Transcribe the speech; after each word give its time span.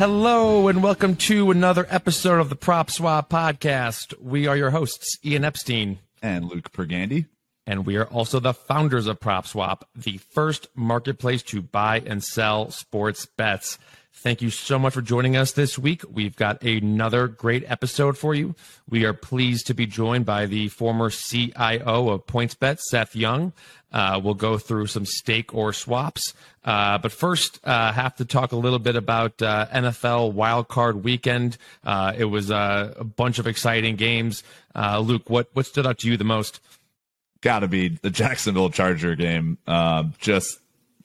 Hello 0.00 0.68
and 0.68 0.82
welcome 0.82 1.14
to 1.14 1.50
another 1.50 1.86
episode 1.90 2.40
of 2.40 2.48
the 2.48 2.56
PropSwap 2.56 3.28
podcast. 3.28 4.18
We 4.18 4.46
are 4.46 4.56
your 4.56 4.70
hosts, 4.70 5.18
Ian 5.22 5.44
Epstein 5.44 5.98
and 6.22 6.46
Luke 6.46 6.72
Pergande. 6.72 7.26
And 7.66 7.84
we 7.84 7.96
are 7.96 8.06
also 8.06 8.40
the 8.40 8.54
founders 8.54 9.06
of 9.06 9.20
PropSwap, 9.20 9.82
the 9.94 10.16
first 10.16 10.68
marketplace 10.74 11.42
to 11.42 11.60
buy 11.60 12.02
and 12.06 12.24
sell 12.24 12.70
sports 12.70 13.26
bets. 13.26 13.78
Thank 14.12 14.42
you 14.42 14.50
so 14.50 14.78
much 14.78 14.92
for 14.92 15.00
joining 15.00 15.36
us 15.36 15.52
this 15.52 15.78
week. 15.78 16.02
We've 16.10 16.36
got 16.36 16.62
another 16.62 17.26
great 17.26 17.64
episode 17.66 18.18
for 18.18 18.34
you. 18.34 18.54
We 18.88 19.06
are 19.06 19.14
pleased 19.14 19.68
to 19.68 19.74
be 19.74 19.86
joined 19.86 20.26
by 20.26 20.44
the 20.44 20.68
former 20.68 21.08
CIO 21.08 22.10
of 22.10 22.26
PointsBet, 22.26 22.80
Seth 22.80 23.16
Young. 23.16 23.54
Uh, 23.92 24.20
we'll 24.22 24.34
go 24.34 24.58
through 24.58 24.88
some 24.88 25.06
stake 25.06 25.54
or 25.54 25.72
swaps. 25.72 26.34
Uh, 26.64 26.98
but 26.98 27.12
first, 27.12 27.60
uh, 27.64 27.92
have 27.92 28.14
to 28.16 28.24
talk 28.24 28.52
a 28.52 28.56
little 28.56 28.78
bit 28.78 28.94
about 28.94 29.40
uh, 29.40 29.66
NFL 29.72 30.34
wildcard 30.34 31.02
weekend. 31.02 31.56
Uh, 31.82 32.12
it 32.16 32.26
was 32.26 32.50
uh, 32.50 32.92
a 32.98 33.04
bunch 33.04 33.38
of 33.38 33.46
exciting 33.46 33.96
games. 33.96 34.42
Luke, 34.76 35.30
what, 35.30 35.48
what 35.54 35.66
stood 35.66 35.86
out 35.86 35.98
to 35.98 36.08
you 36.08 36.16
the 36.16 36.24
most? 36.24 36.60
Got 37.40 37.60
to 37.60 37.68
be 37.68 37.88
the 37.88 38.10
Jacksonville 38.10 38.70
Charger 38.70 39.16
game. 39.16 39.56
just 40.18 40.58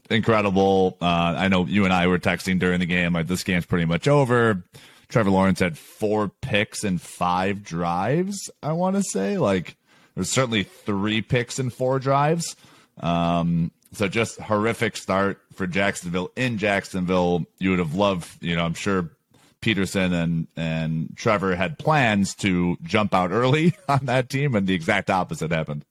incredible. 0.10 0.98
Uh, 1.02 1.36
I 1.38 1.48
know 1.48 1.66
you 1.66 1.86
and 1.86 1.94
I 1.94 2.08
were 2.08 2.20
texting 2.20 2.60
during 2.60 2.80
the 2.80 2.86
game. 2.86 3.14
Like 3.14 3.28
this 3.28 3.44
game's 3.44 3.66
pretty 3.66 3.86
much 3.86 4.08
over. 4.08 4.64
Trevor 5.08 5.30
Lawrence 5.30 5.60
had 5.60 5.78
four 5.78 6.30
picks 6.42 6.84
and 6.84 7.02
five 7.02 7.64
drives. 7.64 8.50
I 8.64 8.74
want 8.74 8.96
to 8.96 9.04
say 9.04 9.38
like 9.38 9.78
there's 10.16 10.30
certainly 10.32 10.64
three 10.64 11.22
picks 11.22 11.60
and 11.60 11.72
four 11.72 12.00
drives. 12.00 12.56
Um, 13.00 13.72
so 13.94 14.08
just 14.08 14.40
horrific 14.40 14.98
start 14.98 15.42
for 15.54 15.68
Jacksonville 15.68 16.32
in 16.36 16.58
Jacksonville. 16.58 17.46
You 17.60 17.72
would 17.72 17.80
have 17.80 17.96
loved, 17.96 18.44
you 18.44 18.56
know, 18.56 18.66
I'm 18.66 18.74
sure 18.74 19.12
Pederson 19.62 20.14
and 20.14 20.48
and 20.56 21.16
Trevor 21.16 21.56
had 21.56 21.80
plans 21.80 22.36
to 22.36 22.78
jump 22.84 23.14
out 23.14 23.32
early 23.32 23.76
on 23.90 24.06
that 24.06 24.30
team, 24.30 24.56
and 24.56 24.68
the 24.68 24.76
exact 24.76 25.10
opposite 25.10 25.52
happened. 25.52 25.86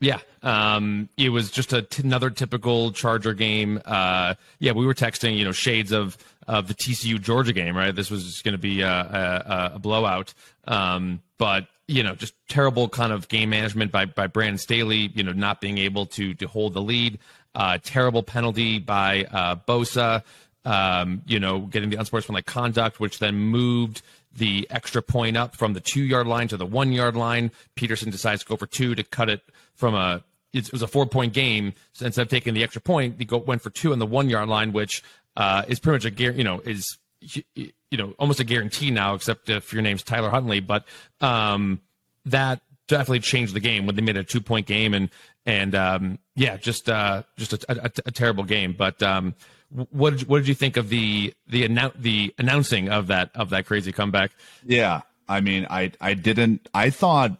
Yeah, 0.00 0.20
um, 0.42 1.08
it 1.16 1.30
was 1.30 1.50
just 1.50 1.72
another 1.72 2.30
typical 2.30 2.92
Charger 2.92 3.34
game. 3.34 3.80
Uh, 3.84 4.34
yeah, 4.60 4.70
we 4.72 4.86
were 4.86 4.94
texting, 4.94 5.36
you 5.36 5.44
know, 5.44 5.52
shades 5.52 5.90
of 5.90 6.16
of 6.46 6.68
the 6.68 6.74
TCU 6.74 7.20
Georgia 7.20 7.52
game, 7.52 7.76
right? 7.76 7.94
This 7.94 8.10
was 8.10 8.40
going 8.42 8.52
to 8.52 8.58
be 8.58 8.80
a, 8.80 8.88
a, 8.88 9.70
a 9.74 9.78
blowout, 9.78 10.34
um, 10.66 11.20
but 11.36 11.66
you 11.88 12.02
know, 12.02 12.14
just 12.14 12.34
terrible 12.48 12.88
kind 12.88 13.12
of 13.12 13.28
game 13.28 13.50
management 13.50 13.90
by 13.90 14.04
by 14.04 14.28
Brandon 14.28 14.58
Staley. 14.58 15.10
You 15.14 15.24
know, 15.24 15.32
not 15.32 15.60
being 15.60 15.78
able 15.78 16.06
to 16.06 16.34
to 16.34 16.46
hold 16.46 16.74
the 16.74 16.82
lead. 16.82 17.18
Uh, 17.54 17.78
terrible 17.82 18.22
penalty 18.22 18.78
by 18.78 19.24
uh, 19.24 19.56
Bosa. 19.56 20.22
Um, 20.64 21.22
you 21.26 21.40
know, 21.40 21.60
getting 21.60 21.90
the 21.90 21.96
unsportsmanlike 21.96 22.46
conduct, 22.46 23.00
which 23.00 23.18
then 23.18 23.34
moved 23.34 24.02
the 24.38 24.66
extra 24.70 25.02
point 25.02 25.36
up 25.36 25.54
from 25.54 25.74
the 25.74 25.80
two 25.80 26.02
yard 26.02 26.26
line 26.26 26.48
to 26.48 26.56
the 26.56 26.66
one 26.66 26.92
yard 26.92 27.16
line. 27.16 27.50
Pederson 27.76 28.10
decides 28.10 28.42
to 28.42 28.48
go 28.48 28.56
for 28.56 28.66
two 28.66 28.94
to 28.94 29.02
cut 29.04 29.28
it 29.28 29.42
from 29.74 29.94
a 29.94 30.22
it 30.52 30.72
was 30.72 30.82
a 30.82 30.88
four 30.88 31.06
point 31.06 31.32
game. 31.32 31.74
So 31.92 32.06
instead 32.06 32.22
of 32.22 32.28
taking 32.28 32.54
the 32.54 32.62
extra 32.62 32.80
point, 32.80 33.18
they 33.18 33.24
go 33.24 33.38
went 33.38 33.62
for 33.62 33.70
two 33.70 33.92
on 33.92 33.98
the 33.98 34.06
one 34.06 34.28
yard 34.28 34.48
line, 34.48 34.72
which 34.72 35.02
uh, 35.36 35.64
is 35.68 35.78
pretty 35.78 36.06
much 36.06 36.20
a 36.20 36.34
you 36.34 36.44
know 36.44 36.60
is 36.60 36.98
you 37.20 37.72
know 37.92 38.14
almost 38.18 38.40
a 38.40 38.44
guarantee 38.44 38.90
now, 38.90 39.14
except 39.14 39.48
if 39.50 39.72
your 39.72 39.82
name's 39.82 40.02
Tyler 40.02 40.30
Huntley. 40.30 40.60
But 40.60 40.84
um, 41.20 41.80
that 42.24 42.60
definitely 42.88 43.20
changed 43.20 43.54
the 43.54 43.60
game 43.60 43.86
when 43.86 43.94
they 43.94 44.02
made 44.02 44.16
a 44.16 44.24
two 44.24 44.40
point 44.40 44.66
game 44.66 44.94
and 44.94 45.10
and 45.46 45.74
um, 45.74 46.18
yeah, 46.34 46.56
just 46.56 46.88
uh, 46.88 47.22
just 47.36 47.52
a, 47.52 47.58
a, 47.68 47.90
a, 48.06 48.10
terrible 48.10 48.44
game. 48.44 48.74
But 48.76 49.02
um, 49.02 49.34
what 49.70 50.18
did, 50.18 50.28
what 50.28 50.38
did 50.38 50.48
you 50.48 50.54
think 50.54 50.76
of 50.76 50.88
the 50.88 51.34
the 51.46 51.68
annou- 51.68 51.92
the 51.94 52.34
announcing 52.38 52.88
of 52.88 53.08
that 53.08 53.30
of 53.34 53.50
that 53.50 53.66
crazy 53.66 53.92
comeback? 53.92 54.30
Yeah, 54.64 55.02
I 55.28 55.40
mean, 55.40 55.66
I 55.68 55.92
I 56.00 56.14
didn't. 56.14 56.68
I 56.72 56.90
thought 56.90 57.36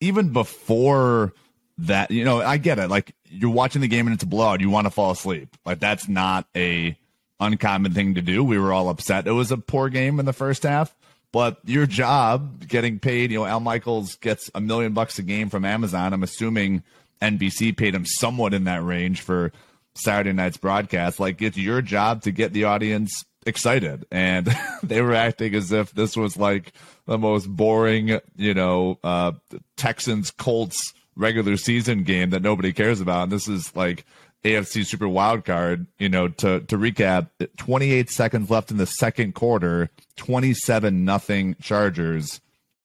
even 0.00 0.32
before 0.32 1.32
that, 1.78 2.10
you 2.10 2.24
know, 2.24 2.42
I 2.42 2.58
get 2.58 2.78
it. 2.78 2.90
Like 2.90 3.14
you're 3.28 3.50
watching 3.50 3.80
the 3.80 3.88
game 3.88 4.06
and 4.06 4.14
it's 4.14 4.22
a 4.22 4.26
blowout, 4.26 4.60
you 4.60 4.70
want 4.70 4.86
to 4.86 4.90
fall 4.90 5.10
asleep. 5.10 5.56
Like 5.64 5.78
that's 5.80 6.08
not 6.08 6.46
a 6.54 6.96
uncommon 7.40 7.92
thing 7.92 8.14
to 8.14 8.22
do. 8.22 8.44
We 8.44 8.58
were 8.58 8.72
all 8.72 8.88
upset. 8.88 9.26
It 9.26 9.32
was 9.32 9.50
a 9.50 9.56
poor 9.56 9.88
game 9.88 10.20
in 10.20 10.26
the 10.26 10.32
first 10.32 10.64
half, 10.64 10.94
but 11.32 11.58
your 11.64 11.86
job 11.86 12.66
getting 12.68 12.98
paid, 12.98 13.30
you 13.30 13.38
know, 13.38 13.46
Al 13.46 13.60
Michaels 13.60 14.16
gets 14.16 14.50
a 14.54 14.60
million 14.60 14.92
bucks 14.92 15.18
a 15.18 15.22
game 15.22 15.48
from 15.48 15.64
Amazon. 15.64 16.12
I'm 16.12 16.22
assuming 16.22 16.82
NBC 17.20 17.76
paid 17.76 17.94
him 17.94 18.04
somewhat 18.04 18.52
in 18.54 18.64
that 18.64 18.84
range 18.84 19.22
for 19.22 19.52
Saturday 19.94 20.32
night's 20.32 20.56
broadcast. 20.56 21.20
Like 21.20 21.42
it's 21.42 21.56
your 21.56 21.82
job 21.82 22.22
to 22.22 22.32
get 22.32 22.52
the 22.52 22.64
audience 22.64 23.24
excited 23.44 24.06
and 24.12 24.54
they 24.82 25.00
were 25.00 25.14
acting 25.14 25.54
as 25.54 25.72
if 25.72 25.92
this 25.92 26.16
was 26.16 26.36
like 26.36 26.72
the 27.06 27.18
most 27.18 27.46
boring, 27.48 28.20
you 28.36 28.54
know, 28.54 28.98
uh, 29.02 29.32
Texans 29.76 30.30
Colts 30.30 30.94
regular 31.16 31.56
season 31.56 32.04
game 32.04 32.30
that 32.30 32.42
nobody 32.42 32.72
cares 32.72 33.00
about. 33.00 33.24
And 33.24 33.32
this 33.32 33.48
is 33.48 33.74
like 33.74 34.06
AFC 34.44 34.84
Super 34.84 35.08
Wild 35.08 35.44
Card. 35.44 35.86
You 35.98 36.08
know, 36.08 36.28
to 36.28 36.60
to 36.60 36.78
recap, 36.78 37.30
28 37.56 38.10
seconds 38.10 38.50
left 38.50 38.70
in 38.70 38.76
the 38.76 38.86
second 38.86 39.34
quarter, 39.34 39.90
27 40.16 41.04
nothing 41.04 41.56
Chargers. 41.60 42.40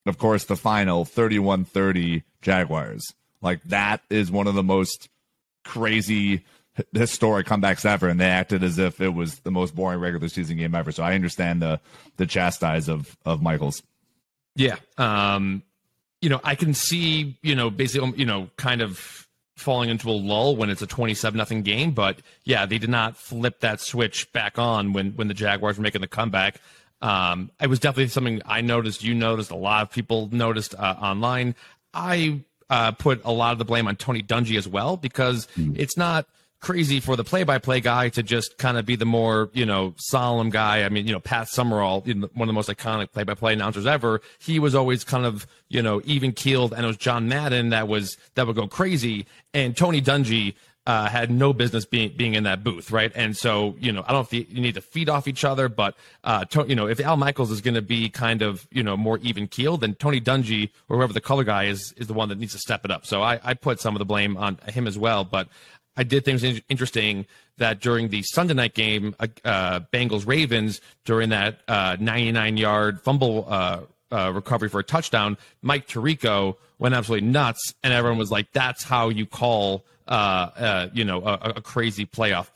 Of 0.06 0.18
course, 0.18 0.45
the 0.45 0.56
final 0.56 1.03
31-30 1.03 2.24
Jaguars. 2.41 3.03
Like 3.41 3.62
that 3.63 4.01
is 4.09 4.31
one 4.31 4.47
of 4.47 4.56
the 4.56 4.63
most 4.63 5.09
crazy 5.66 6.45
historic 6.94 7.48
comebacks 7.48 7.86
ever, 7.86 8.08
and 8.08 8.20
they 8.20 8.26
acted 8.26 8.64
as 8.64 8.78
if 8.80 9.02
it 9.02 9.14
was 9.14 9.40
the 9.40 9.52
most 9.52 9.76
boring 9.76 10.00
regular 10.00 10.30
season 10.30 10.58
game 10.58 10.76
ever. 10.76 10.92
So 10.92 11.04
I 11.04 11.16
understand 11.16 11.62
the 11.62 11.80
the 12.18 12.26
chastise 12.26 12.88
of 12.88 13.18
of 13.26 13.42
Michaels. 13.42 13.84
Yeah, 14.56 14.78
um, 14.98 15.64
you 16.22 16.30
know, 16.30 16.42
I 16.44 16.56
can 16.56 16.74
see, 16.74 17.38
you 17.44 17.56
know, 17.56 17.70
basically, 17.70 18.14
you 18.18 18.26
know, 18.26 18.50
kind 18.58 18.82
of 18.82 19.28
falling 19.56 19.90
into 19.90 20.10
a 20.10 20.12
lull 20.12 20.56
when 20.56 20.70
it's 20.70 20.82
a 20.82 20.88
27 20.88 21.38
nothing 21.38 21.64
game. 21.64 21.92
But 21.92 22.22
yeah, 22.44 22.66
they 22.66 22.78
did 22.78 22.90
not 22.90 23.18
flip 23.18 23.60
that 23.62 23.82
switch 23.82 24.32
back 24.32 24.60
on 24.60 24.94
when, 24.94 25.12
when 25.12 25.28
the 25.28 25.34
Jaguars 25.34 25.78
were 25.78 25.84
making 25.84 26.02
the 26.02 26.08
comeback. 26.08 26.62
Um, 27.02 27.52
it 27.62 27.68
was 27.68 27.80
definitely 27.80 28.08
something 28.08 28.42
I 28.46 28.62
noticed, 28.62 29.04
you 29.04 29.14
noticed, 29.14 29.52
a 29.52 29.56
lot 29.56 29.84
of 29.84 29.92
people 29.92 30.30
noticed 30.32 30.74
uh, 30.76 30.96
online. 31.00 31.56
I 31.94 32.42
uh, 32.70 32.92
put 32.92 33.22
a 33.24 33.32
lot 33.32 33.52
of 33.52 33.60
the 33.60 33.66
blame 33.66 33.88
on 33.88 33.96
Tony 33.96 34.24
Dungy 34.24 34.58
as 34.58 34.68
well 34.68 34.98
because 34.98 35.48
mm. 35.58 35.78
it's 35.78 35.98
not 35.98 36.28
crazy 36.59 37.00
for 37.00 37.16
the 37.16 37.23
play-by-play 37.23 37.81
guy 37.81 38.09
to 38.09 38.23
just 38.23 38.57
kind 38.57 38.78
of 38.78 38.85
be 38.85 38.95
the 38.95 39.06
more 39.06 39.50
you 39.53 39.66
know 39.66 39.94
solemn 39.97 40.50
guy. 40.50 40.84
I 40.84 40.90
mean, 40.90 41.07
you 41.07 41.13
know, 41.13 41.19
Pat 41.19 41.47
Summerall, 41.47 42.01
one 42.01 42.23
of 42.23 42.47
the 42.47 42.53
most 42.53 42.69
iconic 42.69 43.12
play-by-play 43.12 43.53
announcers 43.53 43.85
ever. 43.85 44.22
He 44.40 44.59
was 44.59 44.75
always 44.75 45.03
kind 45.03 45.25
of 45.25 45.47
you 45.69 45.81
know 45.81 46.01
even 46.06 46.31
keeled, 46.31 46.73
and 46.73 46.84
it 46.84 46.88
was 46.88 46.97
John 46.97 47.28
Madden 47.28 47.69
that 47.69 47.88
was 47.88 48.18
that 48.35 48.47
would 48.47 48.56
go 48.56 48.68
crazy, 48.68 49.25
and 49.53 49.75
Tony 49.75 50.01
Dungy. 50.01 50.56
Uh, 50.85 51.09
had 51.09 51.29
no 51.29 51.51
business 51.51 51.85
being 51.85 52.13
being 52.16 52.34
in 52.34 52.45
that 52.45 52.63
booth, 52.63 52.91
right? 52.91 53.12
And 53.13 53.35
so, 53.35 53.75
you 53.78 53.91
know, 53.91 54.06
I 54.07 54.13
don't 54.13 54.31
know 54.31 54.39
if 54.39 54.50
you, 54.50 54.62
need 54.62 54.75
to 54.75 54.81
feed 54.81 55.09
off 55.09 55.28
each 55.28 55.44
other, 55.44 55.68
but 55.68 55.97
uh, 56.24 56.45
to, 56.45 56.66
you 56.66 56.75
know, 56.75 56.88
if 56.88 57.01
Al 57.01 57.18
Michaels 57.18 57.51
is 57.51 57.59
going 57.59 57.74
to 57.74 57.81
be 57.81 58.07
kind 58.07 58.41
of 58.41 58.66
you 58.72 58.84
know 58.84 58.95
more 58.95 59.18
even 59.18 59.47
keeled, 59.50 59.81
then 59.81 59.95
Tony 59.95 60.22
Dungy 60.22 60.69
or 60.88 60.95
whoever 60.95 61.12
the 61.12 61.19
color 61.19 61.44
guy 61.44 61.66
is 61.66 61.91
is 61.97 62.07
the 62.07 62.13
one 62.13 62.29
that 62.29 62.39
needs 62.39 62.53
to 62.53 62.59
step 62.59 62.85
it 62.85 62.91
up. 62.91 63.06
So 63.06 63.22
I, 63.22 63.38
I 63.44 63.53
put 63.53 63.81
some 63.81 63.95
of 63.95 64.00
the 64.00 64.06
blame 64.06 64.38
on 64.38 64.59
him 64.69 64.88
as 64.88 64.97
well, 64.97 65.25
but 65.25 65.50
I 65.97 66.03
did 66.03 66.24
was 66.25 66.44
interesting 66.69 67.25
that 67.58 67.81
during 67.81 68.09
the 68.09 68.22
Sunday 68.22 68.53
night 68.53 68.75
game, 68.75 69.16
uh, 69.19 69.28
uh 69.44 69.80
Bengals 69.91 70.28
Ravens, 70.28 70.80
during 71.03 71.30
that 71.30 71.59
uh, 71.68 71.97
99 72.00 72.58
yard 72.58 73.02
fumble 73.02 73.46
uh, 73.50 73.81
recovery 74.12 74.69
for 74.69 74.80
a 74.80 74.84
touchdown, 74.84 75.38
Mike 75.62 75.88
Tirico 75.88 76.56
went 76.80 76.94
absolutely 76.94 77.28
nuts, 77.28 77.74
and 77.84 77.91
everyone 77.91 78.19
was 78.19 78.31
like, 78.31 78.51
"That's 78.54 78.83
how 78.83 79.10
you 79.10 79.25
call, 79.25 79.86
you 80.94 81.04
know, 81.04 81.24
a, 81.25 81.54
a 81.57 81.62
crazy 81.62 82.06
playoff, 82.06 82.48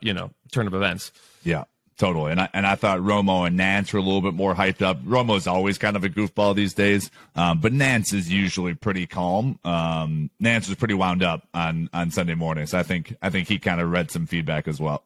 you 0.00 0.14
know, 0.14 0.30
turn 0.50 0.66
of 0.66 0.74
events." 0.74 1.12
Yeah. 1.44 1.64
Totally. 1.98 2.30
And 2.30 2.40
I, 2.40 2.48
and 2.54 2.64
I 2.64 2.76
thought 2.76 3.00
Romo 3.00 3.44
and 3.44 3.58
Nantz 3.58 3.92
were 3.92 3.98
a 3.98 4.02
little 4.02 4.20
bit 4.20 4.32
more 4.32 4.54
hyped 4.54 4.82
up. 4.82 5.02
Romo's 5.02 5.48
always 5.48 5.78
kind 5.78 5.96
of 5.96 6.04
a 6.04 6.08
goofball 6.08 6.54
these 6.54 6.72
days. 6.72 7.10
Um, 7.34 7.60
but 7.60 7.72
Nantz 7.72 8.14
is 8.14 8.30
usually 8.30 8.74
pretty 8.74 9.04
calm. 9.08 9.58
Um, 9.64 10.30
Nantz 10.40 10.68
was 10.68 10.76
pretty 10.76 10.94
wound 10.94 11.24
up 11.24 11.48
on, 11.52 11.90
on 11.92 12.12
Sunday 12.12 12.36
mornings. 12.36 12.70
So 12.70 12.78
I 12.78 12.84
think, 12.84 13.16
I 13.20 13.30
think 13.30 13.48
he 13.48 13.58
kind 13.58 13.80
of 13.80 13.90
read 13.90 14.12
some 14.12 14.26
feedback 14.26 14.68
as 14.68 14.78
well. 14.80 15.02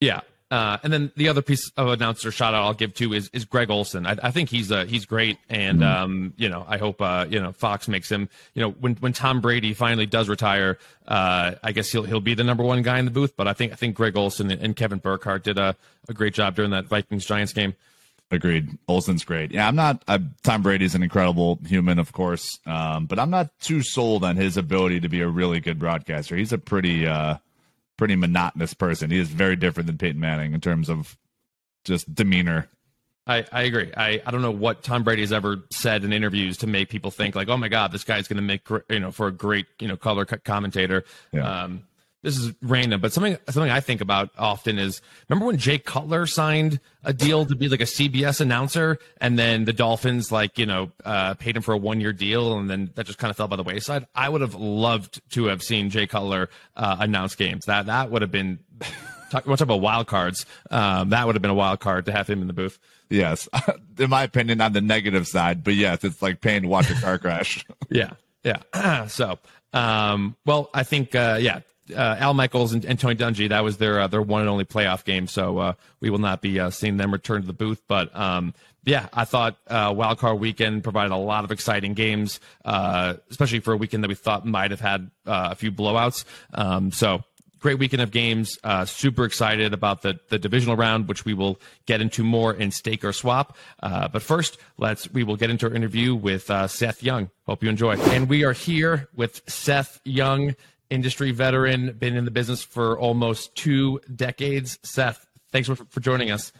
Yeah. 0.00 0.20
Uh, 0.54 0.78
and 0.84 0.92
then 0.92 1.10
the 1.16 1.28
other 1.28 1.42
piece 1.42 1.68
of 1.76 1.88
announcer 1.88 2.30
shout 2.30 2.54
out 2.54 2.62
I'll 2.62 2.74
give 2.74 2.94
to 2.94 3.12
is, 3.12 3.28
is 3.32 3.44
Greg 3.44 3.70
Olsen. 3.70 4.06
I, 4.06 4.16
I 4.22 4.30
think 4.30 4.50
he's 4.50 4.70
uh, 4.70 4.84
he's 4.84 5.04
great, 5.04 5.36
and 5.48 5.80
mm-hmm. 5.80 6.04
um, 6.04 6.34
you 6.36 6.48
know 6.48 6.64
I 6.68 6.78
hope 6.78 7.02
uh, 7.02 7.26
you 7.28 7.40
know 7.40 7.50
Fox 7.50 7.88
makes 7.88 8.08
him. 8.08 8.28
You 8.54 8.62
know 8.62 8.70
when 8.70 8.94
when 9.00 9.12
Tom 9.12 9.40
Brady 9.40 9.74
finally 9.74 10.06
does 10.06 10.28
retire, 10.28 10.78
uh, 11.08 11.56
I 11.60 11.72
guess 11.72 11.90
he'll 11.90 12.04
he'll 12.04 12.20
be 12.20 12.34
the 12.34 12.44
number 12.44 12.62
one 12.62 12.82
guy 12.82 13.00
in 13.00 13.04
the 13.04 13.10
booth. 13.10 13.36
But 13.36 13.48
I 13.48 13.52
think 13.52 13.72
I 13.72 13.74
think 13.74 13.96
Greg 13.96 14.16
Olsen 14.16 14.48
and 14.52 14.76
Kevin 14.76 15.00
Burkhardt 15.00 15.42
did 15.42 15.58
a, 15.58 15.74
a 16.08 16.12
great 16.12 16.34
job 16.34 16.54
during 16.54 16.70
that 16.70 16.84
Vikings 16.84 17.26
Giants 17.26 17.52
game. 17.52 17.74
Agreed. 18.30 18.78
Olsen's 18.86 19.24
great. 19.24 19.50
Yeah, 19.50 19.66
I'm 19.66 19.74
not. 19.74 20.04
i 20.06 20.20
Tom 20.44 20.62
Brady's 20.62 20.94
an 20.94 21.02
incredible 21.02 21.58
human, 21.66 21.98
of 21.98 22.12
course, 22.12 22.60
um, 22.64 23.06
but 23.06 23.18
I'm 23.18 23.30
not 23.30 23.50
too 23.58 23.82
sold 23.82 24.22
on 24.22 24.36
his 24.36 24.56
ability 24.56 25.00
to 25.00 25.08
be 25.08 25.20
a 25.20 25.28
really 25.28 25.58
good 25.58 25.80
broadcaster. 25.80 26.36
He's 26.36 26.52
a 26.52 26.58
pretty 26.58 27.08
uh, 27.08 27.38
pretty 27.96 28.16
monotonous 28.16 28.74
person. 28.74 29.10
He 29.10 29.18
is 29.18 29.28
very 29.28 29.56
different 29.56 29.86
than 29.86 29.98
Peyton 29.98 30.20
Manning 30.20 30.52
in 30.52 30.60
terms 30.60 30.88
of 30.88 31.16
just 31.84 32.12
demeanor. 32.14 32.68
I, 33.26 33.44
I 33.50 33.62
agree. 33.62 33.90
I, 33.96 34.20
I 34.26 34.30
don't 34.30 34.42
know 34.42 34.50
what 34.50 34.82
Tom 34.82 35.02
Brady 35.02 35.22
has 35.22 35.32
ever 35.32 35.64
said 35.70 36.04
in 36.04 36.12
interviews 36.12 36.58
to 36.58 36.66
make 36.66 36.90
people 36.90 37.10
think 37.10 37.34
like, 37.34 37.48
oh 37.48 37.56
my 37.56 37.68
God, 37.68 37.90
this 37.90 38.04
guy's 38.04 38.28
going 38.28 38.36
to 38.36 38.42
make 38.42 38.68
you 38.90 39.00
know 39.00 39.12
for 39.12 39.28
a 39.28 39.32
great 39.32 39.66
you 39.80 39.88
know 39.88 39.96
color 39.96 40.24
commentator. 40.24 41.04
Yeah. 41.32 41.62
Um, 41.62 41.84
this 42.24 42.38
is 42.38 42.54
random, 42.62 43.02
but 43.02 43.12
something 43.12 43.36
something 43.50 43.70
I 43.70 43.80
think 43.80 44.00
about 44.00 44.30
often 44.38 44.78
is 44.78 45.02
remember 45.28 45.46
when 45.46 45.58
Jay 45.58 45.78
Cutler 45.78 46.26
signed 46.26 46.80
a 47.04 47.12
deal 47.12 47.44
to 47.44 47.54
be 47.54 47.68
like 47.68 47.82
a 47.82 47.84
CBS 47.84 48.40
announcer, 48.40 48.98
and 49.20 49.38
then 49.38 49.66
the 49.66 49.74
Dolphins 49.74 50.32
like 50.32 50.58
you 50.58 50.64
know 50.64 50.90
uh, 51.04 51.34
paid 51.34 51.54
him 51.54 51.62
for 51.62 51.74
a 51.74 51.76
one 51.76 52.00
year 52.00 52.14
deal, 52.14 52.58
and 52.58 52.68
then 52.68 52.90
that 52.94 53.04
just 53.04 53.18
kind 53.18 53.30
of 53.30 53.36
fell 53.36 53.46
by 53.46 53.56
the 53.56 53.62
wayside. 53.62 54.06
I 54.14 54.30
would 54.30 54.40
have 54.40 54.54
loved 54.54 55.20
to 55.32 55.44
have 55.44 55.62
seen 55.62 55.90
Jay 55.90 56.06
Cutler 56.06 56.48
uh, 56.76 56.96
announce 56.98 57.34
games. 57.34 57.66
That 57.66 57.86
that 57.86 58.10
would 58.10 58.22
have 58.22 58.32
been. 58.32 58.58
Talk, 59.30 59.46
talk 59.46 59.60
about 59.62 59.80
wild 59.80 60.06
cards. 60.06 60.46
Um, 60.70 61.08
that 61.08 61.26
would 61.26 61.34
have 61.34 61.42
been 61.42 61.50
a 61.50 61.54
wild 61.54 61.80
card 61.80 62.06
to 62.06 62.12
have 62.12 62.28
him 62.28 62.40
in 62.40 62.46
the 62.46 62.52
booth. 62.52 62.78
Yes, 63.10 63.48
in 63.98 64.08
my 64.08 64.22
opinion, 64.22 64.60
on 64.60 64.72
the 64.72 64.80
negative 64.80 65.26
side, 65.26 65.62
but 65.62 65.74
yes, 65.74 66.04
it's 66.04 66.22
like 66.22 66.40
paying 66.40 66.62
to 66.62 66.68
watch 66.68 66.88
a 66.90 66.94
car 66.94 67.18
crash. 67.18 67.64
yeah, 67.90 68.12
yeah. 68.44 69.06
so, 69.08 69.38
um, 69.72 70.36
well, 70.46 70.70
I 70.72 70.84
think, 70.84 71.14
uh, 71.14 71.38
yeah, 71.40 71.60
uh, 71.92 72.16
Al 72.18 72.34
Michaels 72.34 72.72
and, 72.72 72.84
and, 72.84 72.98
Tony 72.98 73.14
Dungy. 73.14 73.48
That 73.48 73.64
was 73.64 73.76
their 73.76 74.00
uh, 74.00 74.06
their 74.06 74.22
one 74.22 74.40
and 74.40 74.50
only 74.50 74.64
playoff 74.64 75.04
game. 75.04 75.26
So 75.26 75.58
uh, 75.58 75.72
we 76.00 76.10
will 76.10 76.18
not 76.18 76.40
be 76.40 76.58
uh, 76.58 76.70
seeing 76.70 76.96
them 76.96 77.12
return 77.12 77.42
to 77.42 77.46
the 77.46 77.52
booth. 77.52 77.82
But 77.86 78.14
um, 78.16 78.54
yeah, 78.84 79.08
I 79.12 79.24
thought 79.24 79.56
uh, 79.66 79.92
Wild 79.96 80.18
Card 80.18 80.40
Weekend 80.40 80.82
provided 80.82 81.12
a 81.12 81.16
lot 81.16 81.44
of 81.44 81.52
exciting 81.52 81.94
games, 81.94 82.40
uh, 82.64 83.14
especially 83.30 83.60
for 83.60 83.72
a 83.72 83.76
weekend 83.76 84.04
that 84.04 84.08
we 84.08 84.14
thought 84.14 84.46
might 84.46 84.70
have 84.70 84.80
had 84.80 85.10
a 85.26 85.54
few 85.54 85.72
blowouts. 85.72 86.24
Um, 86.52 86.92
so 86.92 87.22
great 87.60 87.78
weekend 87.78 88.02
of 88.02 88.10
games. 88.10 88.58
super 88.86 89.24
excited 89.24 89.72
about 89.72 90.02
the 90.02 90.18
the 90.28 90.38
divisional 90.38 90.76
round, 90.76 91.08
which 91.08 91.24
we 91.24 91.34
will 91.34 91.60
get 91.86 92.00
into 92.00 92.22
more 92.22 92.52
in 92.52 92.70
stake 92.70 93.04
or 93.04 93.12
swap. 93.12 93.56
but 93.80 94.22
first, 94.22 94.58
let's 94.78 95.10
we 95.12 95.22
will 95.22 95.36
get 95.36 95.50
into 95.50 95.66
our 95.66 95.74
interview 95.74 96.14
with 96.14 96.50
Seth 96.68 97.02
Young. 97.02 97.30
Hope 97.46 97.62
you 97.62 97.68
enjoy. 97.68 97.96
And 97.96 98.28
we 98.28 98.44
are 98.44 98.54
here 98.54 99.08
with 99.14 99.42
Seth 99.46 100.00
Young 100.04 100.54
industry 100.94 101.32
veteran, 101.32 101.92
been 101.98 102.16
in 102.16 102.24
the 102.24 102.30
business 102.30 102.62
for 102.62 102.98
almost 102.98 103.54
two 103.54 104.00
decades. 104.14 104.78
Seth, 104.82 105.26
thanks 105.50 105.68
for, 105.68 105.76
for 105.76 106.00
joining 106.00 106.30
us. 106.30 106.52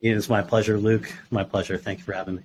It 0.00 0.16
is 0.16 0.28
my 0.28 0.42
pleasure, 0.42 0.78
Luke. 0.78 1.12
My 1.30 1.42
pleasure. 1.42 1.78
Thank 1.78 1.98
you 1.98 2.04
for 2.04 2.12
having 2.12 2.36
me. 2.36 2.42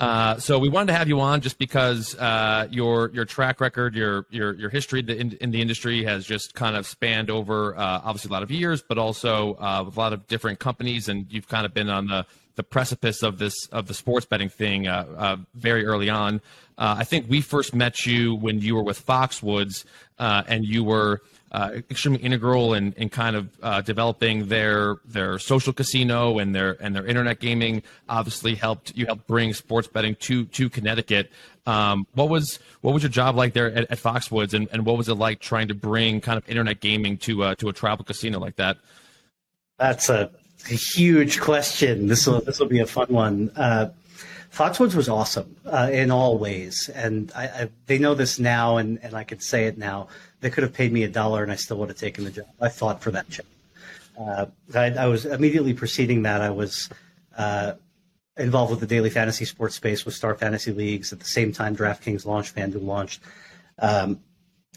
Uh, 0.00 0.38
so 0.38 0.58
we 0.58 0.68
wanted 0.68 0.88
to 0.88 0.98
have 0.98 1.08
you 1.08 1.20
on 1.20 1.40
just 1.40 1.56
because 1.56 2.16
uh, 2.16 2.66
your 2.70 3.10
your 3.14 3.24
track 3.24 3.60
record, 3.60 3.94
your 3.94 4.26
your 4.28 4.52
your 4.54 4.68
history 4.68 5.00
in, 5.00 5.32
in, 5.40 5.52
the 5.52 5.62
industry 5.62 6.02
has 6.02 6.26
just 6.26 6.52
kind 6.54 6.76
of 6.76 6.84
spanned 6.84 7.30
over 7.30 7.76
uh, 7.78 8.00
obviously 8.04 8.28
a 8.28 8.32
lot 8.32 8.42
of 8.42 8.50
years, 8.50 8.82
but 8.82 8.98
also 8.98 9.54
uh, 9.54 9.82
with 9.84 9.96
a 9.96 10.00
lot 10.00 10.12
of 10.12 10.26
different 10.26 10.58
companies, 10.58 11.08
and 11.08 11.26
you've 11.30 11.48
kind 11.48 11.64
of 11.64 11.72
been 11.72 11.88
on 11.88 12.08
the 12.08 12.26
the 12.56 12.62
precipice 12.62 13.22
of 13.22 13.38
this 13.38 13.66
of 13.68 13.86
the 13.86 13.94
sports 13.94 14.26
betting 14.26 14.48
thing 14.48 14.86
uh, 14.86 15.06
uh, 15.16 15.36
very 15.54 15.84
early 15.84 16.10
on. 16.10 16.40
Uh, 16.76 16.96
I 16.98 17.04
think 17.04 17.28
we 17.28 17.40
first 17.40 17.74
met 17.74 18.04
you 18.04 18.34
when 18.34 18.60
you 18.60 18.74
were 18.74 18.82
with 18.82 19.04
Foxwoods, 19.04 19.84
uh, 20.18 20.42
and 20.48 20.64
you 20.64 20.82
were 20.82 21.22
uh, 21.52 21.70
extremely 21.88 22.20
integral 22.20 22.74
in, 22.74 22.92
in 22.94 23.08
kind 23.08 23.36
of 23.36 23.48
uh, 23.62 23.80
developing 23.80 24.48
their 24.48 24.96
their 25.04 25.38
social 25.38 25.72
casino 25.72 26.38
and 26.38 26.54
their 26.54 26.76
and 26.82 26.94
their 26.94 27.06
internet 27.06 27.38
gaming. 27.40 27.82
Obviously, 28.08 28.54
helped 28.54 28.92
you 28.96 29.06
helped 29.06 29.26
bring 29.26 29.52
sports 29.54 29.88
betting 29.88 30.16
to 30.16 30.46
to 30.46 30.68
Connecticut. 30.68 31.30
Um, 31.66 32.06
what 32.14 32.28
was 32.28 32.58
what 32.80 32.92
was 32.92 33.02
your 33.02 33.10
job 33.10 33.36
like 33.36 33.52
there 33.52 33.72
at, 33.72 33.90
at 33.90 33.98
Foxwoods, 33.98 34.52
and, 34.52 34.68
and 34.72 34.84
what 34.84 34.96
was 34.96 35.08
it 35.08 35.14
like 35.14 35.40
trying 35.40 35.68
to 35.68 35.74
bring 35.74 36.20
kind 36.20 36.36
of 36.36 36.48
internet 36.48 36.80
gaming 36.80 37.16
to 37.18 37.54
to 37.54 37.68
a 37.68 37.72
travel 37.72 38.04
casino 38.04 38.38
like 38.38 38.56
that? 38.56 38.78
That's 39.78 40.08
a 40.08 40.30
a 40.70 40.74
huge 40.74 41.40
question. 41.40 42.06
This 42.06 42.26
will 42.26 42.40
this 42.40 42.58
will 42.58 42.68
be 42.68 42.80
a 42.80 42.86
fun 42.86 43.08
one. 43.08 43.50
Uh, 43.56 43.90
Foxwoods 44.54 44.94
was 44.94 45.08
awesome 45.08 45.56
uh, 45.66 45.90
in 45.92 46.12
all 46.12 46.38
ways, 46.38 46.88
and 46.94 47.32
I, 47.34 47.44
I, 47.44 47.70
they 47.86 47.98
know 47.98 48.14
this 48.14 48.38
now, 48.38 48.76
and, 48.76 49.00
and 49.02 49.14
I 49.14 49.24
could 49.24 49.42
say 49.42 49.66
it 49.66 49.76
now. 49.76 50.06
They 50.40 50.50
could 50.50 50.62
have 50.62 50.72
paid 50.72 50.92
me 50.92 51.02
a 51.02 51.08
dollar, 51.08 51.42
and 51.42 51.50
I 51.50 51.56
still 51.56 51.76
would 51.78 51.88
have 51.88 51.98
taken 51.98 52.22
the 52.22 52.30
job. 52.30 52.46
I 52.60 52.68
fought 52.68 53.02
for 53.02 53.10
that 53.10 53.28
job. 53.28 53.46
Uh, 54.16 54.46
I, 54.72 54.90
I, 54.92 55.06
was 55.06 55.26
immediately 55.26 55.74
preceding 55.74 56.22
that. 56.22 56.40
I 56.40 56.50
was 56.50 56.88
uh, 57.36 57.72
involved 58.36 58.70
with 58.70 58.78
the 58.78 58.86
daily 58.86 59.10
fantasy 59.10 59.44
sports 59.44 59.74
space 59.74 60.04
with 60.04 60.14
Star 60.14 60.36
Fantasy 60.36 60.70
Leagues 60.70 61.12
at 61.12 61.18
the 61.18 61.24
same 61.24 61.52
time. 61.52 61.74
DraftKings 61.74 62.24
launched, 62.24 62.54
FanDuel 62.54 62.84
launched. 62.84 63.22
Um, 63.80 64.20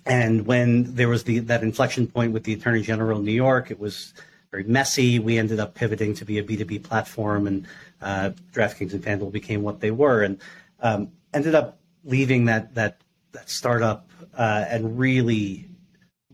and 0.07 0.47
when 0.47 0.95
there 0.95 1.07
was 1.07 1.25
the 1.25 1.39
that 1.39 1.61
inflection 1.61 2.07
point 2.07 2.33
with 2.33 2.45
the 2.45 2.53
Attorney 2.53 2.81
General 2.81 3.19
in 3.19 3.25
New 3.25 3.31
York, 3.31 3.69
it 3.69 3.79
was 3.79 4.15
very 4.51 4.63
messy. 4.63 5.19
We 5.19 5.37
ended 5.37 5.59
up 5.59 5.75
pivoting 5.75 6.13
to 6.15 6.25
be 6.25 6.37
a 6.39 6.43
B2B 6.43 6.83
platform, 6.83 7.47
and 7.47 7.67
uh, 8.01 8.31
DraftKings 8.53 8.93
and 8.93 9.03
FanDuel 9.03 9.31
became 9.31 9.61
what 9.61 9.79
they 9.79 9.91
were, 9.91 10.23
and 10.23 10.39
um, 10.79 11.11
ended 11.33 11.55
up 11.55 11.79
leaving 12.03 12.45
that 12.45 12.73
that 12.75 13.01
that 13.33 13.49
startup 13.49 14.09
uh, 14.37 14.65
and 14.69 14.97
really, 14.97 15.67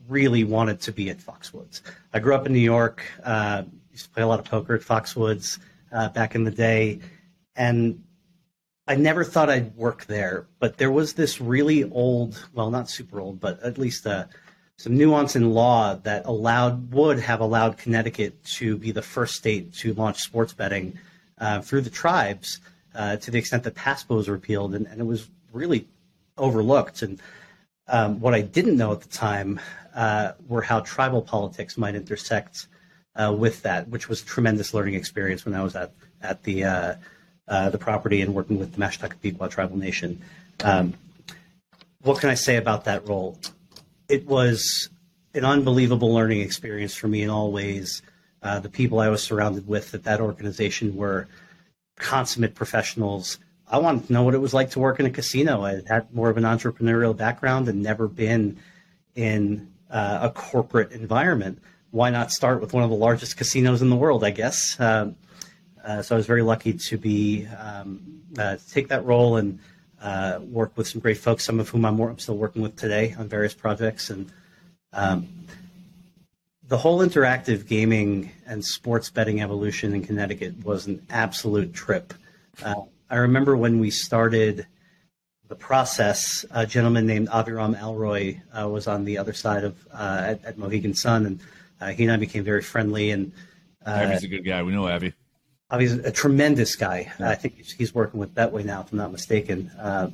really 0.07 0.43
wanted 0.43 0.79
to 0.81 0.91
be 0.91 1.09
at 1.09 1.17
Foxwoods. 1.17 1.81
I 2.13 2.19
grew 2.19 2.35
up 2.35 2.45
in 2.45 2.53
New 2.53 2.59
York. 2.59 3.03
Uh, 3.23 3.63
used 3.91 4.05
to 4.05 4.11
play 4.11 4.23
a 4.23 4.27
lot 4.27 4.39
of 4.39 4.45
poker 4.45 4.75
at 4.75 4.81
Foxwoods 4.81 5.59
uh, 5.91 6.09
back 6.09 6.35
in 6.35 6.43
the 6.43 6.51
day, 6.51 6.99
and 7.55 8.03
I 8.87 8.95
never 8.95 9.23
thought 9.23 9.49
I'd 9.49 9.75
work 9.75 10.05
there. 10.05 10.47
But 10.59 10.77
there 10.77 10.91
was 10.91 11.13
this 11.13 11.39
really 11.39 11.83
old, 11.83 12.47
well, 12.53 12.69
not 12.69 12.89
super 12.89 13.19
old, 13.19 13.39
but 13.39 13.61
at 13.63 13.77
least 13.77 14.05
a 14.05 14.27
some 14.77 14.97
nuance 14.97 15.35
in 15.35 15.53
law 15.53 15.95
that 15.95 16.25
allowed 16.25 16.93
would 16.93 17.19
have 17.19 17.39
allowed 17.39 17.77
Connecticut 17.77 18.43
to 18.57 18.77
be 18.77 18.91
the 18.91 19.01
first 19.01 19.35
state 19.35 19.73
to 19.75 19.93
launch 19.93 20.19
sports 20.19 20.53
betting 20.53 20.97
uh, 21.37 21.61
through 21.61 21.81
the 21.81 21.89
tribes 21.89 22.59
uh, 22.95 23.17
to 23.17 23.31
the 23.31 23.37
extent 23.37 23.63
that 23.63 23.75
PASPA 23.75 24.15
was 24.15 24.29
repealed, 24.29 24.75
and, 24.75 24.87
and 24.87 24.99
it 24.99 25.05
was 25.05 25.29
really 25.51 25.87
overlooked. 26.37 27.01
And 27.01 27.21
um, 27.87 28.19
what 28.19 28.33
I 28.33 28.41
didn't 28.41 28.77
know 28.77 28.91
at 28.91 29.01
the 29.01 29.09
time 29.09 29.59
uh, 29.95 30.33
were 30.47 30.61
how 30.61 30.79
tribal 30.81 31.21
politics 31.21 31.77
might 31.77 31.95
intersect 31.95 32.67
uh, 33.15 33.33
with 33.37 33.61
that, 33.63 33.87
which 33.89 34.09
was 34.09 34.21
a 34.21 34.25
tremendous 34.25 34.73
learning 34.73 34.95
experience 34.95 35.45
when 35.45 35.53
I 35.53 35.63
was 35.63 35.75
at 35.75 35.91
at 36.21 36.43
the 36.43 36.63
uh, 36.63 36.95
uh, 37.47 37.69
the 37.69 37.77
property 37.77 38.21
and 38.21 38.33
working 38.33 38.57
with 38.57 38.73
the 38.73 38.79
Mashantucket 38.79 39.21
Pequot 39.21 39.49
Tribal 39.49 39.77
Nation. 39.77 40.21
Um, 40.63 40.93
what 42.01 42.19
can 42.19 42.29
I 42.29 42.33
say 42.35 42.57
about 42.57 42.85
that 42.85 43.07
role? 43.07 43.37
It 44.13 44.27
was 44.27 44.89
an 45.33 45.43
unbelievable 45.43 46.13
learning 46.13 46.41
experience 46.41 46.93
for 46.93 47.07
me 47.07 47.23
in 47.23 47.31
all 47.31 47.51
ways. 47.51 48.03
Uh, 48.43 48.59
the 48.59 48.69
people 48.69 48.99
I 48.99 49.09
was 49.09 49.23
surrounded 49.23 49.67
with 49.67 49.95
at 49.95 50.03
that 50.03 50.21
organization 50.21 50.95
were 50.95 51.27
consummate 51.97 52.53
professionals. 52.53 53.39
I 53.67 53.79
wanted 53.79 54.05
to 54.07 54.13
know 54.13 54.21
what 54.21 54.35
it 54.35 54.41
was 54.41 54.53
like 54.53 54.69
to 54.71 54.79
work 54.79 54.99
in 54.99 55.07
a 55.07 55.09
casino. 55.09 55.63
I 55.63 55.81
had 55.87 56.13
more 56.13 56.29
of 56.29 56.37
an 56.37 56.43
entrepreneurial 56.43 57.17
background 57.17 57.67
and 57.67 57.81
never 57.81 58.07
been 58.07 58.59
in 59.15 59.71
uh, 59.89 60.19
a 60.23 60.29
corporate 60.29 60.91
environment. 60.91 61.59
Why 61.89 62.11
not 62.11 62.31
start 62.31 62.61
with 62.61 62.73
one 62.73 62.83
of 62.83 62.91
the 62.91 62.95
largest 62.95 63.35
casinos 63.35 63.81
in 63.81 63.89
the 63.89 63.95
world? 63.95 64.23
I 64.23 64.29
guess. 64.29 64.79
Um, 64.79 65.15
uh, 65.83 66.03
so 66.03 66.15
I 66.15 66.17
was 66.17 66.27
very 66.27 66.43
lucky 66.43 66.73
to 66.73 66.97
be 66.97 67.47
um, 67.47 68.21
uh, 68.37 68.57
take 68.69 68.89
that 68.89 69.05
role 69.05 69.37
and 69.37 69.59
uh, 70.03 70.39
work 70.41 70.75
with 70.75 70.87
some 70.87 70.99
great 70.99 71.17
folks, 71.17 71.45
some 71.45 71.59
of 71.59 71.69
whom 71.69 71.85
I'm, 71.85 71.99
I'm, 71.99 72.19
still 72.19 72.35
working 72.35 72.61
with 72.61 72.75
today 72.75 73.15
on 73.17 73.29
various 73.29 73.53
projects. 73.53 74.09
And 74.09 74.29
um, 74.91 75.29
the 76.67 76.77
whole 76.77 76.99
interactive 76.99 77.67
gaming 77.67 78.29
and 78.45 78.63
sports 78.63 79.09
betting 79.09 79.41
evolution 79.41 79.93
in 79.93 80.03
Connecticut 80.03 80.63
was 80.65 80.87
an 80.87 81.05
absolute 81.09 81.73
trip. 81.73 82.13
Uh, 82.61 82.81
I 83.09 83.15
remember 83.15 83.55
when 83.55 83.79
we 83.79 83.89
started 83.89 84.67
the 85.47 85.55
process, 85.55 86.45
a 86.51 86.65
gentleman 86.65 87.07
named 87.07 87.29
Aviram 87.29 87.79
Alroy 87.79 88.41
uh, 88.59 88.67
was 88.67 88.87
on 88.87 89.05
the 89.05 89.17
other 89.17 89.33
side 89.33 89.63
of 89.63 89.87
uh, 89.93 90.21
at, 90.25 90.43
at, 90.43 90.57
Mohegan 90.57 90.93
Sun, 90.93 91.25
and 91.25 91.39
uh, 91.79 91.87
he 91.89 92.03
and 92.03 92.11
I 92.11 92.17
became 92.17 92.43
very 92.43 92.61
friendly. 92.61 93.11
And 93.11 93.31
Avi's 93.85 94.23
a 94.23 94.27
good 94.27 94.43
guy. 94.43 94.63
We 94.63 94.73
know 94.73 94.87
Avi. 94.87 95.13
Uh, 95.73 95.79
he's 95.79 95.93
a 95.93 96.11
tremendous 96.11 96.75
guy. 96.75 97.11
Yeah. 97.19 97.31
I 97.31 97.33
think 97.33 97.55
he's 97.57 97.95
working 97.95 98.19
with 98.19 98.35
Betway 98.35 98.63
now, 98.63 98.81
if 98.81 98.91
I'm 98.91 98.99
not 98.99 99.11
mistaken. 99.11 99.71
Uh, 99.79 100.11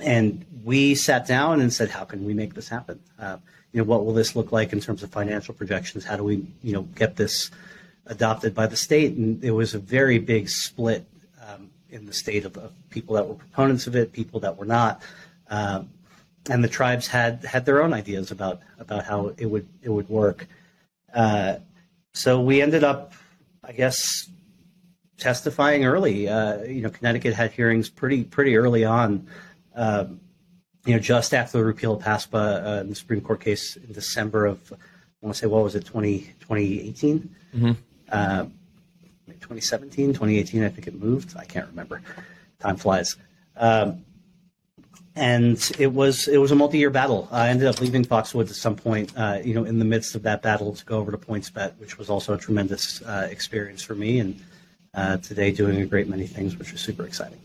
and 0.00 0.46
we 0.62 0.94
sat 0.94 1.26
down 1.26 1.60
and 1.60 1.72
said, 1.72 1.90
how 1.90 2.04
can 2.04 2.24
we 2.24 2.34
make 2.34 2.54
this 2.54 2.68
happen? 2.68 3.00
Uh, 3.18 3.38
you 3.72 3.78
know, 3.78 3.84
what 3.84 4.06
will 4.06 4.14
this 4.14 4.36
look 4.36 4.52
like 4.52 4.72
in 4.72 4.78
terms 4.78 5.02
of 5.02 5.10
financial 5.10 5.54
projections? 5.54 6.04
How 6.04 6.16
do 6.16 6.22
we, 6.22 6.46
you 6.62 6.72
know, 6.72 6.82
get 6.82 7.16
this 7.16 7.50
adopted 8.06 8.54
by 8.54 8.68
the 8.68 8.76
state? 8.76 9.16
And 9.16 9.40
there 9.40 9.54
was 9.54 9.74
a 9.74 9.80
very 9.80 10.20
big 10.20 10.48
split 10.48 11.04
um, 11.44 11.70
in 11.90 12.06
the 12.06 12.12
state 12.12 12.44
of, 12.44 12.56
of, 12.58 12.72
people 12.90 13.16
that 13.16 13.26
were 13.26 13.34
proponents 13.34 13.88
of 13.88 13.96
it, 13.96 14.12
people 14.12 14.38
that 14.38 14.56
were 14.56 14.66
not. 14.66 15.02
Um, 15.50 15.90
and 16.48 16.62
the 16.62 16.68
tribes 16.68 17.08
had 17.08 17.44
had 17.44 17.66
their 17.66 17.82
own 17.82 17.92
ideas 17.92 18.30
about 18.30 18.60
about 18.78 19.04
how 19.04 19.34
it 19.36 19.46
would 19.46 19.68
it 19.82 19.90
would 19.90 20.08
work. 20.08 20.46
Uh, 21.12 21.56
so 22.14 22.40
we 22.40 22.62
ended 22.62 22.84
up 22.84 23.12
I 23.68 23.72
guess, 23.72 24.28
testifying 25.18 25.84
early. 25.84 26.26
Uh, 26.26 26.62
you 26.62 26.80
know, 26.80 26.88
Connecticut 26.88 27.34
had 27.34 27.52
hearings 27.52 27.90
pretty 27.90 28.24
pretty 28.24 28.56
early 28.56 28.84
on. 28.84 29.28
Um, 29.74 30.20
you 30.86 30.94
know, 30.94 31.00
just 31.00 31.34
after 31.34 31.58
the 31.58 31.64
repeal 31.64 31.92
of 31.92 32.02
PASPA 32.02 32.66
uh, 32.66 32.80
in 32.80 32.88
the 32.88 32.94
Supreme 32.94 33.20
Court 33.20 33.40
case 33.40 33.76
in 33.76 33.92
December 33.92 34.46
of, 34.46 34.72
I 34.72 34.76
want 35.20 35.34
to 35.34 35.38
say, 35.38 35.46
what 35.46 35.62
was 35.62 35.74
it, 35.74 35.84
20, 35.84 36.20
2018? 36.40 37.34
Mm-hmm. 37.54 37.72
Uh, 38.10 38.44
2017, 39.26 40.14
2018, 40.14 40.64
I 40.64 40.68
think 40.70 40.86
it 40.86 40.94
moved. 40.94 41.36
I 41.36 41.44
can't 41.44 41.68
remember. 41.68 42.00
Time 42.60 42.76
flies. 42.76 43.16
Um, 43.56 44.04
and 45.18 45.72
it 45.78 45.92
was 45.92 46.28
it 46.28 46.38
was 46.38 46.52
a 46.52 46.54
multi-year 46.54 46.90
battle. 46.90 47.28
I 47.32 47.48
ended 47.48 47.66
up 47.66 47.80
leaving 47.80 48.04
Foxwoods 48.04 48.50
at 48.50 48.56
some 48.56 48.76
point, 48.76 49.12
uh, 49.16 49.40
you 49.44 49.52
know, 49.52 49.64
in 49.64 49.78
the 49.78 49.84
midst 49.84 50.14
of 50.14 50.22
that 50.22 50.42
battle 50.42 50.72
to 50.72 50.84
go 50.84 50.98
over 50.98 51.10
to 51.10 51.18
PointsBet, 51.18 51.76
which 51.78 51.98
was 51.98 52.08
also 52.08 52.34
a 52.34 52.38
tremendous 52.38 53.02
uh, 53.02 53.26
experience 53.30 53.82
for 53.82 53.96
me. 53.96 54.20
And 54.20 54.40
uh, 54.94 55.16
today, 55.18 55.50
doing 55.50 55.80
a 55.80 55.86
great 55.86 56.08
many 56.08 56.26
things, 56.26 56.56
which 56.56 56.72
is 56.72 56.80
super 56.80 57.04
exciting. 57.04 57.40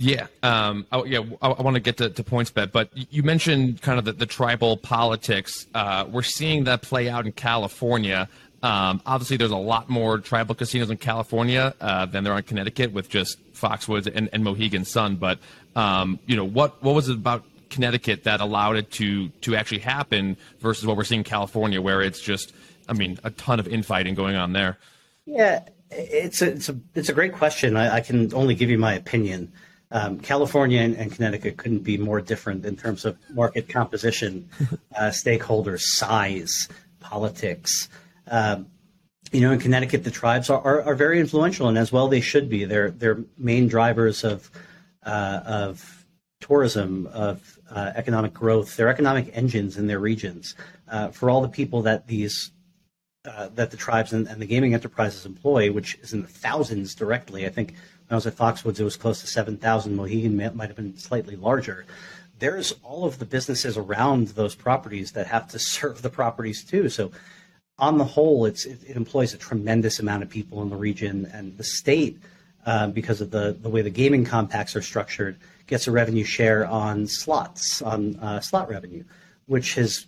Yeah, 0.00 0.28
um, 0.44 0.86
oh, 0.92 1.04
yeah. 1.04 1.24
I, 1.42 1.50
I 1.50 1.62
want 1.62 1.74
to 1.74 1.80
get 1.80 1.96
to, 1.96 2.08
to 2.08 2.22
PointsBet, 2.22 2.70
but 2.70 2.88
you 2.94 3.24
mentioned 3.24 3.82
kind 3.82 3.98
of 3.98 4.04
the, 4.04 4.12
the 4.12 4.26
tribal 4.26 4.76
politics. 4.76 5.66
Uh, 5.74 6.06
we're 6.08 6.22
seeing 6.22 6.64
that 6.64 6.82
play 6.82 7.08
out 7.08 7.26
in 7.26 7.32
California. 7.32 8.28
Um, 8.62 9.02
obviously, 9.06 9.36
there's 9.36 9.50
a 9.50 9.56
lot 9.56 9.88
more 9.88 10.18
tribal 10.18 10.54
casinos 10.54 10.90
in 10.90 10.98
California 10.98 11.74
uh, 11.80 12.06
than 12.06 12.22
there 12.22 12.32
are 12.32 12.38
in 12.38 12.44
Connecticut, 12.44 12.92
with 12.92 13.08
just 13.08 13.38
Foxwoods 13.54 14.06
and, 14.12 14.28
and 14.32 14.44
Mohegan 14.44 14.84
Sun. 14.84 15.16
But 15.16 15.40
um, 15.74 16.20
you 16.26 16.36
know, 16.36 16.44
what 16.44 16.80
what 16.80 16.94
was 16.94 17.08
it 17.08 17.14
about 17.14 17.44
Connecticut 17.68 18.22
that 18.22 18.40
allowed 18.40 18.76
it 18.76 18.90
to 18.92 19.28
to 19.28 19.56
actually 19.56 19.80
happen 19.80 20.36
versus 20.60 20.86
what 20.86 20.96
we're 20.96 21.04
seeing 21.04 21.20
in 21.20 21.24
California, 21.24 21.82
where 21.82 22.02
it's 22.02 22.20
just, 22.20 22.52
I 22.88 22.92
mean, 22.92 23.18
a 23.24 23.30
ton 23.30 23.58
of 23.58 23.66
infighting 23.66 24.14
going 24.14 24.36
on 24.36 24.52
there? 24.52 24.78
Yeah, 25.26 25.64
it's 25.90 26.40
a 26.40 26.52
it's 26.52 26.68
a 26.68 26.76
it's 26.94 27.08
a 27.08 27.12
great 27.12 27.32
question. 27.32 27.76
I, 27.76 27.96
I 27.96 28.00
can 28.00 28.32
only 28.32 28.54
give 28.54 28.70
you 28.70 28.78
my 28.78 28.94
opinion. 28.94 29.52
Um, 29.90 30.20
California 30.20 30.80
and, 30.80 30.96
and, 30.96 31.10
Connecticut 31.10 31.56
couldn't 31.56 31.78
be 31.78 31.96
more 31.96 32.20
different 32.20 32.66
in 32.66 32.76
terms 32.76 33.06
of 33.06 33.16
market 33.30 33.70
composition, 33.70 34.50
uh, 34.96 35.04
stakeholders, 35.04 35.80
size, 35.80 36.68
politics. 37.00 37.88
Um, 38.26 38.66
you 39.32 39.40
know, 39.40 39.52
in 39.52 39.58
Connecticut, 39.58 40.04
the 40.04 40.10
tribes 40.10 40.50
are, 40.50 40.60
are, 40.60 40.82
are, 40.82 40.94
very 40.94 41.20
influential, 41.20 41.68
and 41.68 41.78
as 41.78 41.90
well 41.90 42.08
they 42.08 42.20
should 42.20 42.48
be. 42.48 42.64
They're 42.64 42.90
they're 42.90 43.24
main 43.36 43.68
drivers 43.68 44.24
of 44.24 44.50
uh, 45.04 45.40
of 45.44 46.06
tourism, 46.40 47.06
of 47.08 47.58
uh, 47.70 47.92
economic 47.94 48.32
growth. 48.32 48.76
They're 48.76 48.88
economic 48.88 49.30
engines 49.32 49.76
in 49.76 49.86
their 49.86 49.98
regions. 49.98 50.54
Uh, 50.86 51.08
for 51.08 51.30
all 51.30 51.42
the 51.42 51.48
people 51.48 51.82
that 51.82 52.06
these 52.06 52.52
uh, 53.24 53.48
that 53.54 53.70
the 53.70 53.76
tribes 53.76 54.12
and, 54.12 54.26
and, 54.28 54.40
the 54.40 54.46
gaming 54.46 54.74
enterprises 54.74 55.26
employ, 55.26 55.70
which 55.70 55.96
is 55.96 56.12
in 56.12 56.22
the 56.22 56.28
thousands 56.28 56.94
directly. 56.94 57.44
I 57.46 57.50
think 57.50 57.74
I 58.10 58.14
was 58.14 58.26
at 58.26 58.36
Foxwoods, 58.36 58.80
it 58.80 58.84
was 58.84 58.96
close 58.96 59.20
to 59.20 59.26
seven 59.26 59.56
thousand. 59.56 59.96
Mohegan 59.96 60.36
might 60.36 60.68
have 60.68 60.76
been 60.76 60.96
slightly 60.96 61.36
larger 61.36 61.84
there's 62.38 62.74
all 62.82 63.04
of 63.04 63.18
the 63.18 63.24
businesses 63.24 63.76
around 63.76 64.28
those 64.28 64.54
properties 64.54 65.12
that 65.12 65.26
have 65.26 65.48
to 65.48 65.58
serve 65.58 66.02
the 66.02 66.10
properties 66.10 66.64
too. 66.64 66.88
So 66.88 67.10
on 67.78 67.98
the 67.98 68.04
whole, 68.04 68.44
it, 68.44 68.64
it, 68.66 68.96
employs 68.96 69.34
a 69.34 69.38
tremendous 69.38 70.00
amount 70.00 70.22
of 70.24 70.28
people 70.28 70.62
in 70.62 70.68
the 70.68 70.76
region, 70.76 71.30
and 71.32 71.56
the 71.56 71.64
state, 71.64 72.18
uh, 72.66 72.88
because 72.88 73.20
of 73.20 73.30
the, 73.30 73.56
the 73.60 73.68
way 73.68 73.82
the 73.82 73.90
gaming 73.90 74.24
compacts 74.24 74.74
are 74.74 74.82
structured, 74.82 75.36
gets 75.68 75.86
a 75.86 75.92
revenue 75.92 76.24
share 76.24 76.66
on 76.66 77.06
slots, 77.06 77.80
on 77.82 78.16
uh, 78.16 78.40
slot 78.40 78.68
revenue, 78.68 79.04
which 79.46 79.74
has 79.74 80.06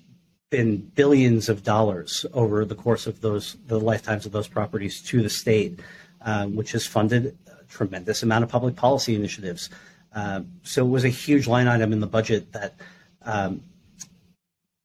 been 0.50 0.78
billions 0.78 1.48
of 1.48 1.62
dollars 1.62 2.26
over 2.32 2.64
the 2.64 2.74
course 2.74 3.06
of 3.06 3.20
those 3.20 3.56
the 3.68 3.78
lifetimes 3.78 4.26
of 4.26 4.32
those 4.32 4.48
properties 4.48 5.00
to 5.00 5.22
the 5.22 5.30
state, 5.30 5.78
um, 6.22 6.56
which 6.56 6.72
has 6.72 6.84
funded 6.84 7.38
tremendous 7.70 8.22
amount 8.22 8.44
of 8.44 8.50
public 8.50 8.76
policy 8.76 9.14
initiatives. 9.14 9.70
Um, 10.12 10.52
so 10.62 10.84
it 10.84 10.90
was 10.90 11.04
a 11.04 11.08
huge 11.08 11.46
line 11.46 11.68
item 11.68 11.92
in 11.92 12.00
the 12.00 12.06
budget 12.06 12.52
that, 12.52 12.74
um, 13.22 13.62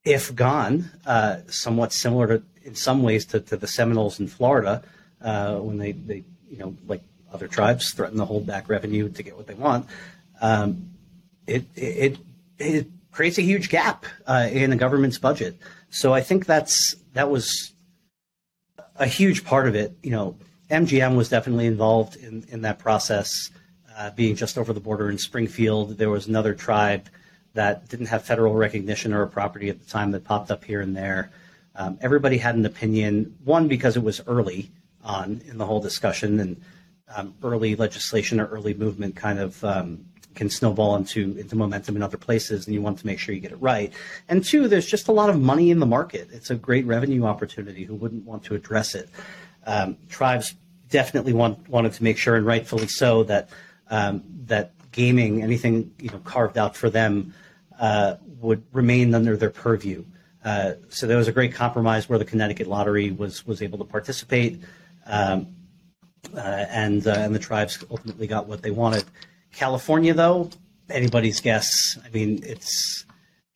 if 0.04 0.34
gone, 0.34 0.90
uh, 1.04 1.38
somewhat 1.48 1.92
similar 1.92 2.26
to 2.28 2.42
in 2.66 2.74
some 2.74 3.02
ways 3.02 3.24
to, 3.26 3.40
to 3.40 3.56
the 3.56 3.66
Seminoles 3.66 4.18
in 4.18 4.26
Florida 4.26 4.82
uh, 5.22 5.54
when 5.56 5.78
they, 5.78 5.92
they, 5.92 6.24
you 6.50 6.58
know, 6.58 6.76
like 6.88 7.02
other 7.32 7.46
tribes 7.46 7.92
threaten 7.92 8.18
to 8.18 8.24
hold 8.24 8.46
back 8.46 8.68
revenue 8.68 9.08
to 9.08 9.22
get 9.22 9.36
what 9.36 9.46
they 9.46 9.54
want. 9.54 9.86
Um, 10.40 10.90
it, 11.46 11.64
it, 11.76 12.18
it 12.58 12.88
creates 13.12 13.38
a 13.38 13.42
huge 13.42 13.68
gap 13.68 14.04
uh, 14.26 14.48
in 14.50 14.70
the 14.70 14.76
government's 14.76 15.18
budget. 15.18 15.56
So 15.90 16.12
I 16.12 16.20
think 16.20 16.44
that's 16.44 16.96
that 17.14 17.30
was 17.30 17.72
a 18.96 19.06
huge 19.06 19.44
part 19.44 19.68
of 19.68 19.74
it. 19.74 19.96
You 20.02 20.10
know, 20.10 20.36
MGM 20.70 21.16
was 21.16 21.28
definitely 21.28 21.66
involved 21.66 22.16
in, 22.16 22.44
in 22.48 22.62
that 22.62 22.78
process. 22.78 23.50
Uh, 23.98 24.10
being 24.10 24.36
just 24.36 24.58
over 24.58 24.72
the 24.72 24.80
border 24.80 25.08
in 25.08 25.16
Springfield, 25.16 25.96
there 25.96 26.10
was 26.10 26.26
another 26.26 26.54
tribe 26.54 27.08
that 27.54 27.88
didn't 27.88 28.06
have 28.06 28.22
federal 28.22 28.54
recognition 28.54 29.12
or 29.14 29.22
a 29.22 29.26
property 29.26 29.70
at 29.70 29.80
the 29.80 29.90
time 29.90 30.10
that 30.10 30.22
popped 30.22 30.50
up 30.50 30.62
here 30.64 30.82
and 30.82 30.94
there. 30.94 31.30
Um, 31.74 31.98
everybody 32.02 32.36
had 32.36 32.54
an 32.54 32.66
opinion, 32.66 33.34
one, 33.44 33.68
because 33.68 33.96
it 33.96 34.02
was 34.02 34.20
early 34.26 34.70
on 35.02 35.40
in 35.46 35.56
the 35.56 35.64
whole 35.64 35.80
discussion, 35.80 36.40
and 36.40 36.60
um, 37.14 37.34
early 37.42 37.76
legislation 37.76 38.40
or 38.40 38.46
early 38.46 38.74
movement 38.74 39.16
kind 39.16 39.38
of 39.38 39.62
um, 39.64 40.04
can 40.34 40.50
snowball 40.50 40.96
into, 40.96 41.36
into 41.38 41.56
momentum 41.56 41.96
in 41.96 42.02
other 42.02 42.18
places, 42.18 42.66
and 42.66 42.74
you 42.74 42.82
want 42.82 42.98
to 42.98 43.06
make 43.06 43.18
sure 43.18 43.34
you 43.34 43.40
get 43.40 43.52
it 43.52 43.60
right. 43.62 43.92
And 44.28 44.44
two, 44.44 44.68
there's 44.68 44.86
just 44.86 45.08
a 45.08 45.12
lot 45.12 45.30
of 45.30 45.40
money 45.40 45.70
in 45.70 45.78
the 45.78 45.86
market. 45.86 46.28
It's 46.32 46.50
a 46.50 46.54
great 46.54 46.86
revenue 46.86 47.24
opportunity. 47.24 47.84
Who 47.84 47.94
wouldn't 47.94 48.24
want 48.24 48.44
to 48.44 48.54
address 48.54 48.94
it? 48.94 49.08
Um, 49.66 49.98
tribes 50.08 50.54
definitely 50.88 51.32
want, 51.32 51.68
wanted 51.68 51.92
to 51.94 52.04
make 52.04 52.16
sure, 52.16 52.36
and 52.36 52.46
rightfully 52.46 52.86
so, 52.86 53.24
that 53.24 53.50
um, 53.90 54.22
that 54.46 54.72
gaming, 54.92 55.42
anything 55.42 55.92
you 55.98 56.10
know 56.10 56.18
carved 56.18 56.56
out 56.56 56.76
for 56.76 56.88
them, 56.88 57.34
uh, 57.78 58.16
would 58.40 58.62
remain 58.72 59.14
under 59.14 59.36
their 59.36 59.50
purview. 59.50 60.04
Uh, 60.44 60.74
so 60.88 61.06
there 61.06 61.16
was 61.16 61.28
a 61.28 61.32
great 61.32 61.52
compromise 61.52 62.08
where 62.08 62.18
the 62.18 62.24
Connecticut 62.24 62.66
Lottery 62.66 63.10
was 63.10 63.46
was 63.46 63.60
able 63.62 63.78
to 63.78 63.84
participate, 63.84 64.62
um, 65.06 65.48
uh, 66.34 66.40
and 66.40 67.06
uh, 67.06 67.10
and 67.12 67.34
the 67.34 67.38
tribes 67.38 67.84
ultimately 67.90 68.26
got 68.26 68.46
what 68.46 68.62
they 68.62 68.70
wanted. 68.70 69.04
California, 69.52 70.14
though, 70.14 70.50
anybody's 70.90 71.40
guess. 71.40 71.98
I 72.04 72.08
mean, 72.10 72.40
it's 72.44 73.04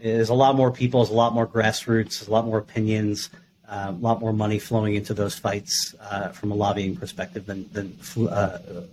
there's 0.00 0.30
a 0.30 0.34
lot 0.34 0.56
more 0.56 0.70
people, 0.70 1.00
there's 1.00 1.10
a 1.10 1.14
lot 1.14 1.34
more 1.34 1.46
grassroots, 1.46 2.18
there's 2.18 2.28
a 2.28 2.32
lot 2.32 2.46
more 2.46 2.58
opinions, 2.58 3.30
a 3.70 3.92
lot 3.92 4.20
more 4.20 4.32
money 4.32 4.58
flowing 4.58 4.94
into 4.94 5.14
those 5.14 5.38
fights 5.38 5.94
uh, 6.00 6.28
from 6.28 6.50
a 6.52 6.54
lobbying 6.54 6.96
perspective 6.96 7.46
than 7.46 7.68
than 7.72 7.96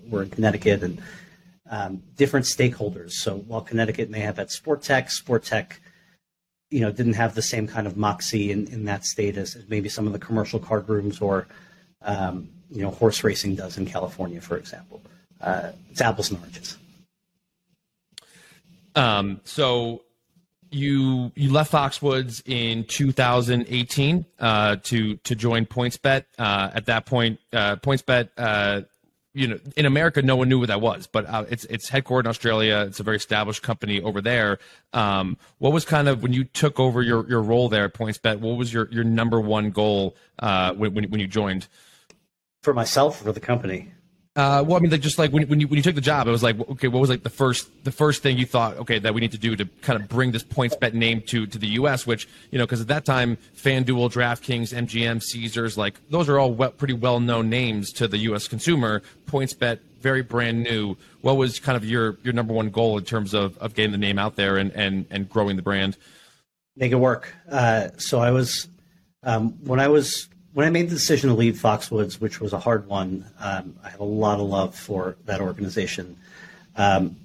were 0.10 0.24
in 0.24 0.30
Connecticut 0.30 0.84
and. 0.84 1.02
Um, 1.70 2.02
different 2.16 2.46
stakeholders. 2.46 3.12
So 3.12 3.40
while 3.40 3.60
Connecticut 3.60 4.10
may 4.10 4.22
have 4.22 4.38
had 4.38 4.48
Sportech, 4.48 5.12
Sport 5.12 5.44
Tech 5.44 5.82
you 6.70 6.82
know, 6.82 6.92
didn't 6.92 7.14
have 7.14 7.36
the 7.36 7.42
same 7.42 7.68
kind 7.68 7.88
of 7.88 7.96
moxie 7.96 8.52
in, 8.52 8.68
in 8.68 8.86
that 8.86 9.06
state 9.06 9.38
as, 9.38 9.56
as 9.56 9.68
maybe 9.70 9.88
some 9.88 10.06
of 10.06 10.14
the 10.14 10.20
commercial 10.20 10.60
card 10.60 10.88
rooms 10.90 11.22
or, 11.22 11.48
um, 12.02 12.50
you 12.70 12.82
know, 12.82 12.92
horse 12.92 13.24
racing 13.24 13.56
does 13.56 13.78
in 13.78 13.86
California, 13.86 14.42
for 14.42 14.58
example. 14.58 15.02
Uh, 15.40 15.72
it's 15.92 16.02
apples 16.02 16.30
and 16.30 16.40
oranges. 16.40 16.78
Um, 18.96 19.40
so 19.44 20.02
you 20.72 21.32
you 21.36 21.52
left 21.52 21.72
Foxwoods 21.72 22.42
in 22.46 22.84
2018 22.86 24.26
uh, 24.40 24.76
to 24.84 25.16
to 25.18 25.36
join 25.36 25.66
PointsBet. 25.66 26.26
Uh, 26.38 26.72
at 26.74 26.86
that 26.86 27.06
point, 27.06 27.40
uh, 27.54 27.78
PointsBet 27.78 28.30
uh, 28.38 28.82
you 29.38 29.48
know, 29.48 29.60
in 29.76 29.86
America, 29.86 30.20
no 30.24 30.36
one 30.36 30.50
knew 30.50 30.58
what 30.58 30.70
that 30.70 30.82
was, 30.82 31.06
but 31.06 31.28
uh, 31.28 31.46
it's 31.48 31.64
it's 31.66 31.92
headquartered 31.92 32.22
in 32.22 32.28
Australia. 32.28 32.86
It's 32.88 33.00
a 33.00 33.04
very 33.04 33.18
established 33.18 33.62
company 33.62 34.02
over 34.02 34.20
there. 34.20 34.58
Um, 34.94 35.38
what 35.60 35.72
was 35.72 35.86
kind 35.86 36.08
of 36.08 36.24
when 36.24 36.34
you 36.34 36.44
took 36.44 36.80
over 36.80 37.04
your, 37.04 37.30
your 37.30 37.44
role 37.44 37.70
there 37.70 37.86
at 37.86 37.94
PointsBet? 37.94 38.40
What 38.40 38.58
was 38.58 38.74
your, 38.74 38.90
your 38.92 39.04
number 39.04 39.40
one 39.40 39.70
goal 39.70 40.16
uh, 40.40 40.74
when, 40.74 40.92
when 40.96 41.20
you 41.20 41.28
joined? 41.28 41.68
For 42.64 42.74
myself, 42.74 43.22
for 43.22 43.32
the 43.32 43.40
company. 43.40 43.92
Uh, 44.38 44.64
well, 44.64 44.78
I 44.78 44.80
mean, 44.82 44.92
like 44.92 45.02
just 45.02 45.18
like 45.18 45.32
when, 45.32 45.48
when 45.48 45.60
you 45.60 45.68
when 45.68 45.78
you 45.78 45.84
took 45.84 45.96
the 45.96 46.02
job, 46.02 46.28
it 46.28 46.32
was 46.32 46.44
like, 46.44 46.60
okay, 46.70 46.88
what 46.88 47.00
was 47.00 47.10
like 47.10 47.24
the 47.24 47.30
first 47.30 47.72
the 47.84 47.92
first 47.92 48.22
thing 48.22 48.38
you 48.38 48.46
thought, 48.46 48.78
okay, 48.78 49.00
that 49.00 49.16
we 49.16 49.20
need 49.20 49.32
to 49.32 49.38
do 49.40 49.56
to 49.56 49.66
kind 49.82 50.00
of 50.00 50.08
bring 50.08 50.32
this 50.32 50.44
PointsBet 50.44 50.94
name 50.94 51.24
to 51.24 51.48
to 51.48 51.58
the 51.58 51.70
U.S. 51.70 52.06
Which 52.06 52.28
you 52.52 52.60
know, 52.60 52.66
because 52.66 52.80
at 52.80 52.88
that 52.88 53.04
time, 53.04 53.40
FanDuel, 53.56 54.12
DraftKings, 54.14 54.76
MGM, 54.76 55.24
Caesars, 55.24 55.76
like 55.76 55.96
those 56.12 56.30
are 56.30 56.38
all 56.38 56.54
well, 56.54 56.70
pretty 56.70 56.94
well 56.94 57.20
known 57.20 57.50
names 57.50 57.92
to 57.94 58.08
the 58.08 58.20
U.S. 58.20 58.48
consumer. 58.48 59.02
PointsBet 59.26 59.80
very 60.02 60.22
brand 60.22 60.62
new. 60.62 60.96
What 61.22 61.38
was 61.38 61.60
kind 61.60 61.76
of 61.76 61.84
your 61.84 62.20
your 62.22 62.34
number 62.34 62.54
one 62.54 62.70
goal 62.70 63.00
in 63.00 63.06
terms 63.06 63.34
of 63.34 63.58
of 63.58 63.74
getting 63.74 63.92
the 63.92 63.98
name 63.98 64.20
out 64.20 64.36
there 64.36 64.58
and 64.58 64.72
and 64.74 65.08
and 65.10 65.28
growing 65.28 65.56
the 65.56 65.64
brand? 65.64 65.98
Make 66.76 66.92
it 66.92 66.98
work. 66.98 67.34
Uh, 67.50 67.88
so 67.98 68.20
I 68.20 68.30
was 68.30 68.68
um, 69.24 69.54
when 69.66 69.80
I 69.80 69.88
was 69.88 70.30
when 70.54 70.66
I 70.66 70.70
made 70.70 70.90
the 70.90 70.96
decision 70.96 71.30
to 71.30 71.36
leave 71.36 71.56
Foxwoods, 71.56 72.20
which 72.20 72.40
was 72.40 72.54
a 72.54 72.60
hard 72.60 72.88
one, 72.88 73.26
um, 73.40 73.76
I 73.84 73.90
have 73.90 74.00
a 74.00 74.06
lot 74.06 74.40
of 74.40 74.48
love 74.48 74.76
for 74.76 75.18
that 75.26 75.42
organization. 75.42 76.18
Um, 76.76 77.18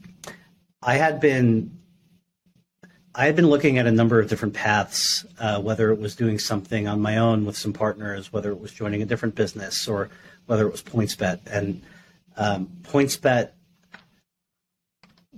I 0.82 0.94
had 0.94 1.20
been 1.20 1.78
I 3.14 3.26
had 3.26 3.36
been 3.36 3.48
looking 3.48 3.76
at 3.76 3.86
a 3.86 3.90
number 3.90 4.18
of 4.18 4.28
different 4.28 4.54
paths, 4.54 5.26
uh, 5.38 5.60
whether 5.60 5.92
it 5.92 5.98
was 5.98 6.16
doing 6.16 6.38
something 6.38 6.88
on 6.88 7.00
my 7.00 7.18
own 7.18 7.44
with 7.44 7.58
some 7.58 7.74
partners, 7.74 8.32
whether 8.32 8.50
it 8.50 8.58
was 8.58 8.72
joining 8.72 9.02
a 9.02 9.04
different 9.04 9.34
business, 9.34 9.86
or 9.86 10.08
whether 10.46 10.66
it 10.66 10.72
was 10.72 10.82
PointsBet. 10.82 11.40
And 11.46 11.82
um, 12.38 12.70
PointsBet 12.82 13.50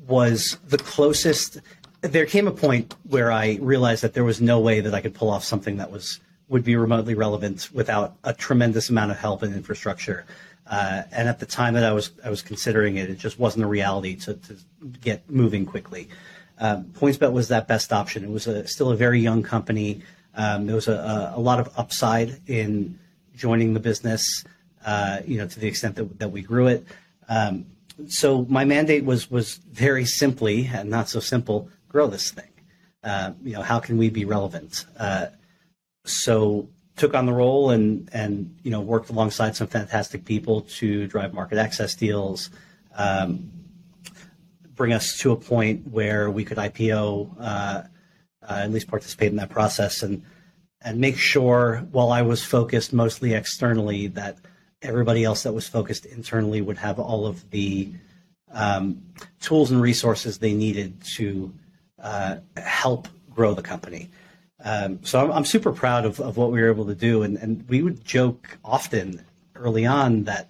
was 0.07 0.57
the 0.69 0.79
closest. 0.79 1.61
There 2.01 2.27
came 2.27 2.47
a 2.47 2.53
point 2.53 2.95
where 3.09 3.33
I 3.33 3.59
realized 3.61 4.05
that 4.05 4.15
there 4.15 4.25
was 4.25 4.41
no 4.41 4.61
way 4.61 4.79
that 4.81 4.95
I 4.95 5.01
could 5.01 5.15
pull 5.15 5.31
off 5.31 5.43
something 5.43 5.79
that 5.79 5.91
was 5.91 6.21
would 6.49 6.65
be 6.65 6.77
remotely 6.77 7.15
relevant 7.15 7.71
without 7.73 8.17
a 8.25 8.33
tremendous 8.33 8.91
amount 8.91 9.11
of 9.11 9.19
help 9.19 9.43
and 9.43 9.55
infrastructure. 9.55 10.27
Uh, 10.67 11.03
and 11.13 11.29
at 11.29 11.39
the 11.41 11.47
time 11.47 11.75
that 11.75 11.85
I 11.85 11.93
was 11.93 12.11
I 12.25 12.31
was 12.31 12.43
considering 12.43 12.97
it, 12.97 13.11
it 13.11 13.19
just 13.19 13.39
wasn't 13.39 13.65
a 13.65 13.69
reality 13.69 14.17
to, 14.17 14.35
to 14.35 14.57
get 15.01 15.29
moving 15.31 15.67
quickly. 15.67 16.09
Um, 16.59 16.85
PointsBet 16.85 17.33
was 17.33 17.49
that 17.49 17.69
best 17.69 17.93
option. 17.93 18.25
It 18.25 18.31
was 18.31 18.47
a, 18.47 18.67
still 18.67 18.91
a 18.91 18.97
very 18.97 19.21
young 19.21 19.43
company. 19.43 20.03
Um, 20.35 20.67
there 20.67 20.75
was 20.75 20.89
a, 20.89 21.33
a, 21.35 21.41
lot 21.41 21.61
of 21.61 21.71
upside 21.77 22.41
in 22.47 22.99
joining 23.37 23.75
the 23.75 23.81
business, 23.81 24.45
uh, 24.87 25.21
you 25.27 25.39
know, 25.39 25.47
to 25.47 25.61
the 25.61 25.67
extent 25.67 25.97
that, 25.97 26.19
that 26.19 26.31
we 26.31 26.43
grew 26.43 26.69
it. 26.69 26.87
Um, 27.29 27.67
so 28.09 28.45
my 28.49 28.65
mandate 28.65 29.05
was 29.05 29.31
was 29.31 29.57
very 29.57 30.05
simply 30.05 30.71
and 30.73 30.89
not 30.91 31.09
so 31.09 31.21
simple: 31.21 31.69
grow 31.89 32.07
this 32.07 32.31
thing. 32.31 32.49
Uh, 33.03 33.33
you 33.43 33.53
know, 33.53 33.63
how 33.63 33.81
can 33.81 33.99
we 33.99 34.09
be 34.09 34.25
relevant? 34.25 34.87
So 36.05 36.69
took 36.97 37.15
on 37.15 37.27
the 37.27 37.33
role 37.33 37.71
and 37.71 38.09
and 38.13 38.57
you 38.63 38.71
know 38.71 38.81
worked 38.81 39.11
alongside 39.11 39.57
some 39.57 39.67
fantastic 39.67 40.25
people 40.25 40.63
to 40.63 41.07
drive 41.07 41.35
market 41.35 41.59
access 41.59 41.95
deals, 41.95 42.51
um, 42.97 43.51
bring 44.75 44.93
us 44.93 45.19
to 45.19 45.33
a 45.33 45.37
point 45.37 45.89
where 45.89 46.31
we 46.31 46.45
could 46.45 46.59
IPO, 46.59 47.35
uh, 47.39 47.43
uh, 47.43 47.85
at 48.49 48.71
least 48.71 48.89
participate 48.89 49.31
in 49.31 49.37
that 49.37 49.51
process, 49.51 50.03
and 50.03 50.23
and 50.83 50.99
make 51.01 51.17
sure 51.17 51.87
while 51.91 52.13
I 52.13 52.23
was 52.23 52.45
focused 52.45 52.93
mostly 52.93 53.33
externally 53.33 54.09
that 54.09 54.37
everybody 54.83 55.25
else 55.25 55.43
that 55.45 55.53
was 55.53 55.67
focused 55.67 56.05
internally 56.05 56.61
would 56.61 56.77
have 56.77 56.99
all 56.99 57.27
of 57.27 57.51
the 57.51 57.91
um, 58.53 59.03
tools 59.41 59.71
and 59.71 59.81
resources 59.81 60.39
they 60.39 60.53
needed 60.53 61.03
to 61.17 61.53
uh, 62.03 62.37
help 62.59 63.09
grow 63.31 63.55
the 63.55 63.63
company. 63.63 64.11
Um, 64.65 65.05
so 65.05 65.21
I'm, 65.21 65.31
I'm, 65.31 65.45
super 65.45 65.73
proud 65.73 66.07
of, 66.07 66.21
of 66.21 66.39
what 66.39 66.51
we 66.51 66.61
were 66.61 66.71
able 66.71 66.87
to 66.87 66.95
do. 66.95 67.23
And, 67.23 67.37
and 67.37 67.69
we 67.69 67.83
would 67.83 68.05
joke 68.05 68.59
often 68.65 69.25
early 69.55 69.85
on 69.85 70.25
that 70.25 70.49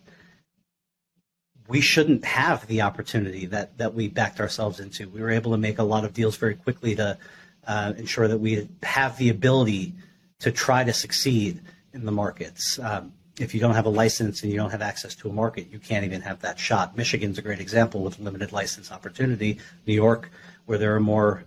we 1.66 1.80
shouldn't 1.80 2.24
have 2.24 2.66
the 2.68 2.82
opportunity 2.82 3.46
that, 3.46 3.76
that 3.78 3.94
we 3.94 4.08
backed 4.08 4.40
ourselves 4.40 4.80
into. 4.80 5.08
We 5.08 5.20
were 5.20 5.30
able 5.30 5.50
to 5.52 5.58
make 5.58 5.78
a 5.78 5.82
lot 5.82 6.04
of 6.04 6.14
deals 6.14 6.36
very 6.36 6.54
quickly 6.54 6.94
to 6.96 7.18
uh, 7.66 7.94
ensure 7.96 8.28
that 8.28 8.38
we 8.38 8.68
have 8.82 9.16
the 9.18 9.30
ability 9.30 9.94
to 10.40 10.52
try 10.52 10.84
to 10.84 10.92
succeed 10.92 11.60
in 11.92 12.04
the 12.04 12.12
markets. 12.12 12.78
Um, 12.78 13.12
if 13.40 13.54
you 13.54 13.60
don't 13.60 13.74
have 13.74 13.86
a 13.86 13.90
license 13.90 14.42
and 14.42 14.52
you 14.52 14.58
don't 14.58 14.70
have 14.70 14.82
access 14.82 15.14
to 15.16 15.28
a 15.28 15.32
market, 15.32 15.68
you 15.70 15.78
can't 15.78 16.04
even 16.04 16.20
have 16.20 16.40
that 16.42 16.58
shot. 16.58 16.96
Michigan's 16.96 17.38
a 17.38 17.42
great 17.42 17.60
example 17.60 18.02
with 18.02 18.20
limited 18.20 18.52
license 18.52 18.92
opportunity. 18.92 19.58
New 19.86 19.94
York, 19.94 20.30
where 20.66 20.78
there 20.78 20.94
are 20.94 21.00
more, 21.00 21.44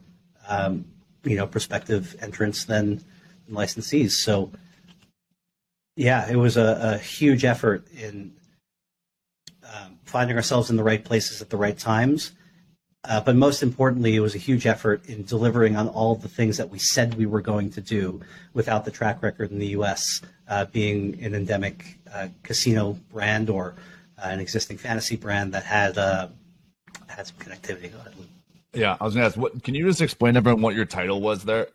um, 0.50 0.86
you 1.24 1.36
know, 1.36 1.48
prospective 1.48 2.16
entrants 2.22 2.66
than 2.66 3.04
licensees. 3.50 4.12
So, 4.12 4.52
yeah, 5.96 6.30
it 6.30 6.36
was 6.36 6.58
a, 6.58 6.96
a 6.96 6.98
huge 6.98 7.46
effort 7.46 7.88
in 7.92 8.34
um, 9.64 10.00
finding 10.06 10.36
ourselves 10.36 10.70
in 10.70 10.76
the 10.76 10.84
right 10.84 11.04
places 11.04 11.42
at 11.42 11.50
the 11.50 11.58
right 11.58 11.78
times. 11.78 12.32
Uh, 13.04 13.22
but 13.22 13.36
most 13.36 13.64
importantly, 13.64 14.16
it 14.16 14.20
was 14.20 14.36
a 14.36 14.40
huge 14.40 14.68
effort 14.68 15.06
in 15.08 15.24
delivering 15.24 15.76
on 15.76 15.88
all 15.88 16.16
the 16.16 16.28
things 16.28 16.58
that 16.58 16.70
we 16.70 16.80
said 16.80 17.14
we 17.14 17.26
were 17.26 17.42
going 17.42 17.70
to 17.70 17.82
do 17.82 18.20
without 18.54 18.84
the 18.86 18.92
track 18.92 19.24
record 19.24 19.52
in 19.52 19.60
the 19.60 19.68
U.S 19.68 20.22
uh, 20.48 20.66
being 20.66 21.24
an 21.24 21.36
endemic 21.36 22.00
uh, 22.14 22.28
casino 22.44 22.98
brand 23.12 23.50
or 23.50 23.76
uh, 24.18 24.28
an 24.28 24.40
existing 24.40 24.78
fantasy 24.78 25.16
brand 25.16 25.54
that 25.54 25.64
had 25.64 25.98
uh, 25.98 26.28
had 27.08 27.28
some 27.28 27.38
connectivity. 27.38 27.92
Yeah, 28.78 28.96
I 29.02 29.06
was 29.06 29.16
to 29.16 29.22
ask, 29.22 29.36
what, 29.36 29.64
can 29.64 29.74
you 29.74 29.88
just 29.88 30.02
explain 30.02 30.38
everyone 30.38 30.62
what 30.62 30.76
your 30.76 30.86
title 30.86 31.20
was 31.20 31.44
there? 31.44 31.68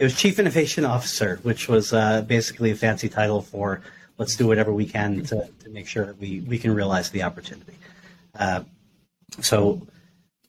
It 0.00 0.02
was 0.02 0.16
Chief 0.16 0.40
Innovation 0.40 0.84
Officer, 0.84 1.38
which 1.44 1.68
was 1.68 1.92
uh, 1.92 2.22
basically 2.22 2.72
a 2.72 2.74
fancy 2.74 3.08
title 3.08 3.42
for 3.42 3.80
let's 4.18 4.34
do 4.34 4.48
whatever 4.48 4.72
we 4.72 4.86
can 4.86 5.22
to, 5.26 5.48
to 5.62 5.70
make 5.70 5.86
sure 5.86 6.16
we, 6.18 6.40
we 6.40 6.58
can 6.58 6.74
realize 6.74 7.10
the 7.10 7.22
opportunity. 7.22 7.74
Uh, 8.36 8.64
so, 9.40 9.86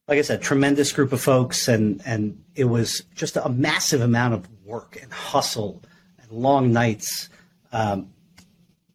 like 0.07 0.17
I 0.17 0.23
said, 0.23 0.41
tremendous 0.41 0.91
group 0.91 1.13
of 1.13 1.21
folks, 1.21 1.67
and, 1.67 2.01
and 2.07 2.43
it 2.55 2.65
was 2.65 3.03
just 3.13 3.37
a 3.37 3.47
massive 3.47 4.01
amount 4.01 4.33
of 4.33 4.47
work 4.65 4.97
and 4.99 5.13
hustle 5.13 5.83
and 6.19 6.31
long 6.31 6.73
nights, 6.73 7.29
um, 7.71 8.09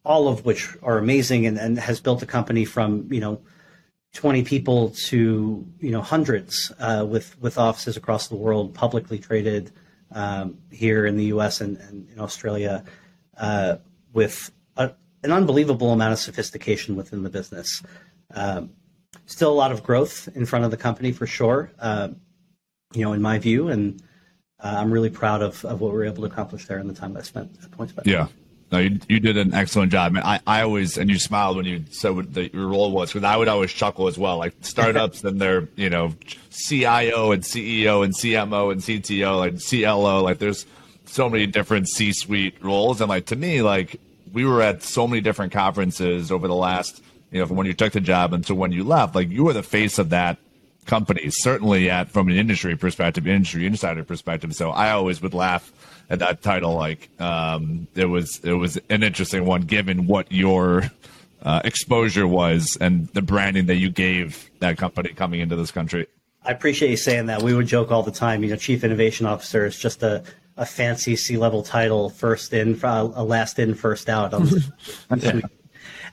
all 0.05 0.27
of 0.27 0.45
which 0.45 0.77
are 0.83 0.99
amazing 0.99 1.47
and, 1.47 1.59
and 1.59 1.79
has 1.79 2.01
built 2.01 2.23
a 2.23 2.27
company 2.27 2.65
from, 2.65 3.07
you 3.13 3.21
know, 3.21 3.41
20 4.17 4.45
people 4.45 4.91
to, 4.91 5.67
you 5.79 5.91
know, 5.91 6.01
hundreds 6.01 6.73
uh, 6.79 7.07
with, 7.09 7.39
with 7.41 7.59
offices 7.59 7.99
across 7.99 8.29
the 8.29 8.35
world, 8.35 8.73
publicly 8.73 9.19
traded 9.19 9.71
um, 10.13 10.57
here 10.71 11.05
in 11.05 11.19
the 11.19 11.27
US 11.27 11.61
and, 11.61 11.77
and 11.77 12.09
in 12.09 12.19
Australia, 12.19 12.83
uh, 13.37 13.77
with 14.15 14.51
a, 14.79 14.93
an 15.23 15.33
unbelievable 15.33 15.93
amount 15.93 16.15
of 16.15 16.19
sophistication 16.19 16.97
within 16.97 17.25
the 17.25 17.29
business. 17.29 17.83
Um, 18.35 18.71
still 19.27 19.53
a 19.53 19.55
lot 19.55 19.71
of 19.71 19.83
growth 19.83 20.31
in 20.35 20.47
front 20.47 20.65
of 20.65 20.71
the 20.71 20.79
company 20.79 21.13
for 21.13 21.27
sure, 21.27 21.71
uh, 21.79 22.09
you 22.95 23.05
know, 23.05 23.13
in 23.13 23.21
my 23.21 23.39
view. 23.39 23.69
And 23.69 24.03
uh, 24.65 24.77
I'm 24.79 24.91
really 24.91 25.11
proud 25.11 25.43
of, 25.43 25.63
of 25.67 25.83
what 25.83 25.93
we 25.93 25.99
were 25.99 26.07
able 26.07 26.23
to 26.23 26.33
accomplish 26.33 26.65
there 26.65 26.79
in 26.79 26.89
the 26.89 26.95
time 26.95 27.15
I 27.19 27.21
spent 27.21 27.59
at 27.63 27.71
PointsBet. 27.71 28.07
Yeah. 28.07 28.29
No, 28.73 28.79
you, 28.79 28.99
you 29.09 29.21
did 29.21 29.37
an 29.37 29.55
excellent 29.55 29.93
job. 29.93 30.17
I, 30.17 30.41
I 30.45 30.63
always, 30.63 30.99
and 30.99 31.09
you 31.09 31.21
smiled 31.21 31.57
when 31.57 31.67
you 31.67 31.85
said 31.91 32.11
what 32.11 32.35
the, 32.35 32.51
your 32.53 32.67
role 32.67 32.91
was, 32.91 33.13
because 33.13 33.23
I 33.23 33.37
would 33.37 33.47
always 33.47 33.73
chuckle 33.73 34.09
as 34.09 34.19
well. 34.19 34.39
Like 34.39 34.55
startups, 34.61 35.21
then 35.21 35.39
they're, 35.39 35.69
you 35.77 35.89
know, 35.89 36.15
CIO 36.51 37.31
and 37.31 37.45
CEO 37.45 38.05
and 38.05 38.13
CMO 38.13 38.73
and 38.73 38.81
CTO, 38.81 39.39
like 39.39 39.63
CLO. 39.63 40.23
Like 40.23 40.39
there's 40.39 40.67
so 41.05 41.31
many 41.31 41.47
different 41.47 41.89
C 41.89 42.13
suite 42.13 42.57
roles. 42.61 43.01
And 43.01 43.09
like 43.09 43.27
to 43.27 43.37
me, 43.37 43.63
like 43.63 44.01
we 44.33 44.45
were 44.45 44.63
at 44.63 44.83
so 44.83 45.07
many 45.07 45.21
different 45.21 45.53
conferences 45.53 46.33
over 46.33 46.49
the 46.49 46.55
last, 46.55 47.03
you 47.31 47.39
know, 47.39 47.47
from 47.47 47.57
when 47.57 47.69
you 47.69 47.75
took 47.75 47.93
the 47.93 48.01
job 48.01 48.33
until 48.33 48.57
when 48.57 48.73
you 48.73 48.83
left. 48.83 49.15
Like 49.15 49.31
you 49.31 49.45
were 49.45 49.53
the 49.53 49.63
face 49.63 49.99
of 50.01 50.11
that 50.11 50.39
companies, 50.87 51.43
certainly 51.43 51.91
at 51.91 52.11
from 52.11 52.29
an 52.29 52.37
industry 52.37 52.77
perspective, 52.77 53.27
industry 53.27 53.67
insider 53.67 54.05
perspective. 54.05 54.55
So 54.55 54.71
I 54.71 54.91
always 54.91 55.21
would 55.23 55.35
laugh 55.35 55.73
at 56.09 56.21
that 56.21 56.43
title. 56.43 56.75
Like 56.75 57.11
um, 57.21 57.89
it 57.95 58.07
was 58.07 58.41
it 58.43 58.55
was 58.55 58.79
an 58.89 59.03
interesting 59.03 59.45
one 59.45 59.63
given 59.63 60.07
what 60.07 60.31
your 60.31 60.91
uh, 61.43 61.61
exposure 61.65 62.27
was 62.27 62.77
and 62.81 63.09
the 63.09 63.23
branding 63.23 63.67
that 63.67 63.77
you 63.77 63.91
gave 63.91 64.51
that 64.61 64.79
company 64.79 65.11
coming 65.11 65.41
into 65.41 65.57
this 65.57 65.71
country. 65.71 66.07
I 66.45 66.53
appreciate 66.53 66.91
you 66.91 66.97
saying 66.97 67.27
that. 67.27 67.43
We 67.43 67.55
would 67.55 67.67
joke 67.67 67.91
all 67.91 68.03
the 68.03 68.13
time. 68.13 68.45
You 68.45 68.51
know, 68.51 68.57
chief 68.57 68.85
innovation 68.85 69.27
officer 69.27 69.67
is 69.67 69.79
just 69.79 70.03
a 70.03 70.23
a 70.57 70.65
fancy 70.65 71.17
C 71.17 71.37
level 71.37 71.63
title, 71.63 72.09
first 72.09 72.55
in, 72.55 72.83
uh, 72.83 73.11
a 73.15 73.23
last 73.23 73.59
in, 73.59 73.75
first 73.75 74.09
out. 74.09 74.33
yeah 75.19 75.41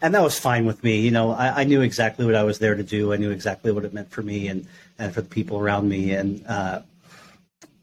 and 0.03 0.13
that 0.13 0.21
was 0.21 0.37
fine 0.37 0.65
with 0.65 0.83
me. 0.83 0.99
You 0.99 1.11
know, 1.11 1.31
I, 1.31 1.61
I, 1.61 1.63
knew 1.63 1.79
exactly 1.79 2.25
what 2.25 2.35
I 2.35 2.43
was 2.43 2.59
there 2.59 2.75
to 2.75 2.83
do. 2.83 3.13
I 3.13 3.17
knew 3.17 3.31
exactly 3.31 3.71
what 3.71 3.85
it 3.85 3.93
meant 3.93 4.11
for 4.11 4.21
me 4.21 4.49
and 4.49 4.67
and 4.99 5.13
for 5.13 5.21
the 5.21 5.29
people 5.29 5.57
around 5.57 5.87
me, 5.89 6.11
and 6.11 6.45
uh, 6.45 6.81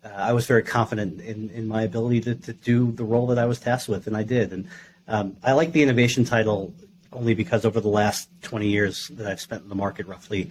uh, 0.04 0.08
I 0.08 0.34
was 0.34 0.46
very 0.46 0.62
confident 0.62 1.22
in 1.22 1.48
in 1.50 1.66
my 1.66 1.82
ability 1.82 2.20
to 2.22 2.34
to 2.34 2.52
do 2.52 2.92
the 2.92 3.04
role 3.04 3.26
that 3.28 3.38
I 3.38 3.46
was 3.46 3.58
tasked 3.58 3.88
with, 3.88 4.06
and 4.06 4.16
I 4.16 4.22
did. 4.22 4.52
And 4.52 4.68
um, 5.08 5.36
I 5.42 5.52
like 5.52 5.72
the 5.72 5.82
innovation 5.82 6.24
title 6.24 6.74
only 7.12 7.34
because 7.34 7.64
over 7.64 7.80
the 7.80 7.88
last 7.88 8.28
20 8.42 8.68
years 8.68 9.08
that 9.08 9.26
I've 9.26 9.40
spent 9.40 9.62
in 9.62 9.68
the 9.68 9.74
market, 9.74 10.06
roughly, 10.06 10.50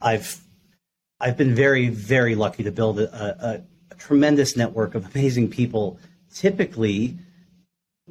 I've 0.00 0.40
I've 1.20 1.36
been 1.36 1.54
very 1.54 1.88
very 1.90 2.34
lucky 2.34 2.62
to 2.62 2.72
build 2.72 2.98
a, 2.98 3.14
a, 3.14 3.62
a 3.90 3.94
tremendous 3.96 4.56
network 4.56 4.94
of 4.94 5.14
amazing 5.14 5.50
people, 5.50 5.98
typically 6.32 7.18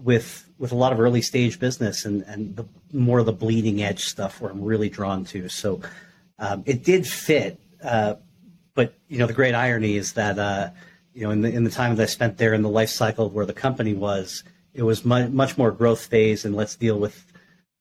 with 0.04 0.50
with 0.58 0.72
a 0.72 0.76
lot 0.76 0.94
of 0.94 1.00
early 1.00 1.22
stage 1.22 1.60
business 1.60 2.06
and 2.06 2.24
and 2.24 2.56
the 2.56 2.66
more 2.94 3.20
of 3.20 3.26
the 3.26 3.34
bleeding 3.34 3.82
edge 3.82 4.06
stuff 4.06 4.42
where 4.42 4.52
I'm 4.52 4.64
really 4.64 4.90
drawn 4.90 5.26
to. 5.26 5.50
So 5.50 5.82
um, 6.40 6.64
it 6.66 6.84
did 6.84 7.08
fit, 7.08 7.60
uh, 7.84 8.16
but 8.74 8.94
you 9.08 9.18
know 9.18 9.28
the 9.28 9.34
great 9.34 9.56
irony 9.56 9.98
is 9.98 10.14
that 10.14 10.40
uh, 10.40 10.70
you 11.14 11.24
know 11.24 11.32
in 11.32 11.42
the 11.42 11.52
in 11.52 11.64
the 11.64 11.70
time 11.70 11.96
that 11.96 12.04
I 12.04 12.08
spent 12.08 12.38
there 12.38 12.54
in 12.54 12.62
the 12.62 12.70
life 12.70 12.90
cycle 12.90 13.26
of 13.26 13.34
where 13.34 13.46
the 13.46 13.54
company 13.54 13.94
was, 13.94 14.44
it 14.74 14.84
was 14.84 15.06
mu- 15.06 15.30
much 15.30 15.58
more 15.58 15.72
growth 15.72 16.06
phase 16.06 16.46
and 16.46 16.56
let's 16.56 16.76
deal 16.76 17.00
with 17.00 17.26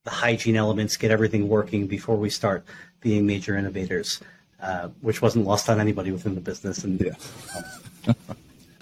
the 0.03 0.11
hygiene 0.11 0.55
elements, 0.55 0.97
get 0.97 1.11
everything 1.11 1.47
working 1.47 1.87
before 1.87 2.17
we 2.17 2.29
start 2.29 2.65
being 3.01 3.25
major 3.25 3.55
innovators, 3.55 4.19
uh, 4.59 4.89
which 5.01 5.21
wasn't 5.21 5.45
lost 5.45 5.69
on 5.69 5.79
anybody 5.79 6.11
within 6.11 6.35
the 6.35 6.41
business. 6.41 6.83
And 6.83 6.99
yeah. 6.99 8.13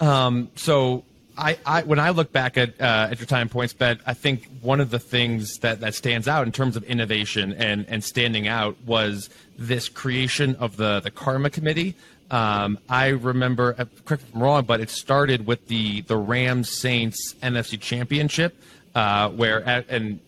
um, 0.00 0.48
so 0.56 1.04
I, 1.40 1.58
I, 1.64 1.82
when 1.82 1.98
I 1.98 2.10
look 2.10 2.32
back 2.32 2.58
at 2.58 2.78
uh, 2.80 3.08
at 3.10 3.18
your 3.18 3.26
time 3.26 3.48
PointsBet, 3.48 4.00
I 4.06 4.12
think 4.12 4.46
one 4.60 4.78
of 4.80 4.90
the 4.90 4.98
things 4.98 5.58
that, 5.58 5.80
that 5.80 5.94
stands 5.94 6.28
out 6.28 6.46
in 6.46 6.52
terms 6.52 6.76
of 6.76 6.84
innovation 6.84 7.54
and, 7.54 7.86
and 7.88 8.04
standing 8.04 8.46
out 8.46 8.76
was 8.84 9.30
this 9.58 9.88
creation 9.88 10.54
of 10.56 10.76
the 10.76 11.00
the 11.00 11.10
Karma 11.10 11.48
Committee. 11.48 11.94
Um, 12.30 12.78
I 12.88 13.08
remember, 13.08 13.74
uh, 13.76 13.86
correct 14.04 14.22
if 14.22 14.34
I'm 14.34 14.42
wrong, 14.42 14.64
but 14.64 14.80
it 14.80 14.90
started 14.90 15.46
with 15.46 15.66
the 15.68 16.02
the 16.02 16.16
Rams 16.16 16.70
Saints 16.70 17.34
NFC 17.42 17.80
Championship, 17.80 18.54
uh, 18.94 19.30
where 19.30 19.60
and 19.88 20.20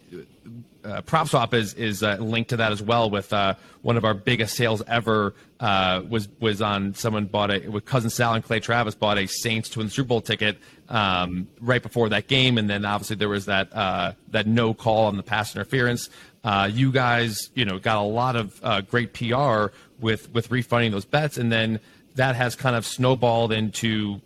uh, 0.85 1.03
PropSwap 1.03 1.55
is 1.55 1.75
is 1.75 2.03
uh, 2.03 2.17
linked 2.21 2.51
to 2.51 2.57
that 2.57 2.73
as 2.73 2.83
well. 2.83 3.11
With 3.11 3.33
uh, 3.33 3.55
one 3.83 3.97
of 3.97 4.05
our 4.05 4.15
biggest 4.15 4.57
sales 4.57 4.83
ever 4.87 5.35
uh, 5.61 6.03
was 6.09 6.29
was 6.41 6.61
on 6.61 6.95
someone 6.95 7.27
bought 7.27 7.51
a 7.51 7.69
with 7.69 7.85
cousin 7.85 8.11
Sal 8.11 8.35
and 8.35 8.45
Clay 8.45 8.61
Travis 8.61 8.95
bought 8.95 9.19
a 9.19 9.27
Saints 9.27 9.69
to 9.71 9.79
win 9.79 9.89
the 9.89 9.93
Super 9.93 10.09
Bowl 10.09 10.21
ticket 10.21 10.59
um, 10.89 11.49
right 11.61 11.83
before 11.83 12.09
that 12.11 12.29
game, 12.29 12.59
and 12.59 12.69
then 12.69 12.85
obviously 12.85 13.17
there 13.17 13.29
was 13.29 13.47
that 13.47 13.75
uh, 13.75 14.13
that 14.29 14.47
no 14.47 14.75
call 14.75 15.07
on 15.07 15.17
the 15.17 15.23
pass 15.23 15.55
interference. 15.55 16.09
Uh, 16.45 16.69
you 16.73 16.91
guys, 16.91 17.51
you 17.55 17.65
know, 17.65 17.79
got 17.79 17.99
a 17.99 18.03
lot 18.03 18.37
of 18.37 18.89
great 18.89 19.13
PR 19.13 19.67
with 20.01 20.33
with 20.33 20.51
refunding 20.51 20.91
those 20.91 21.05
bets, 21.05 21.39
and 21.39 21.53
then 21.53 21.81
that 22.15 22.37
has 22.37 22.57
kind 22.57 22.77
of 22.77 22.85
snowballed 22.85 23.53
into 23.53 24.21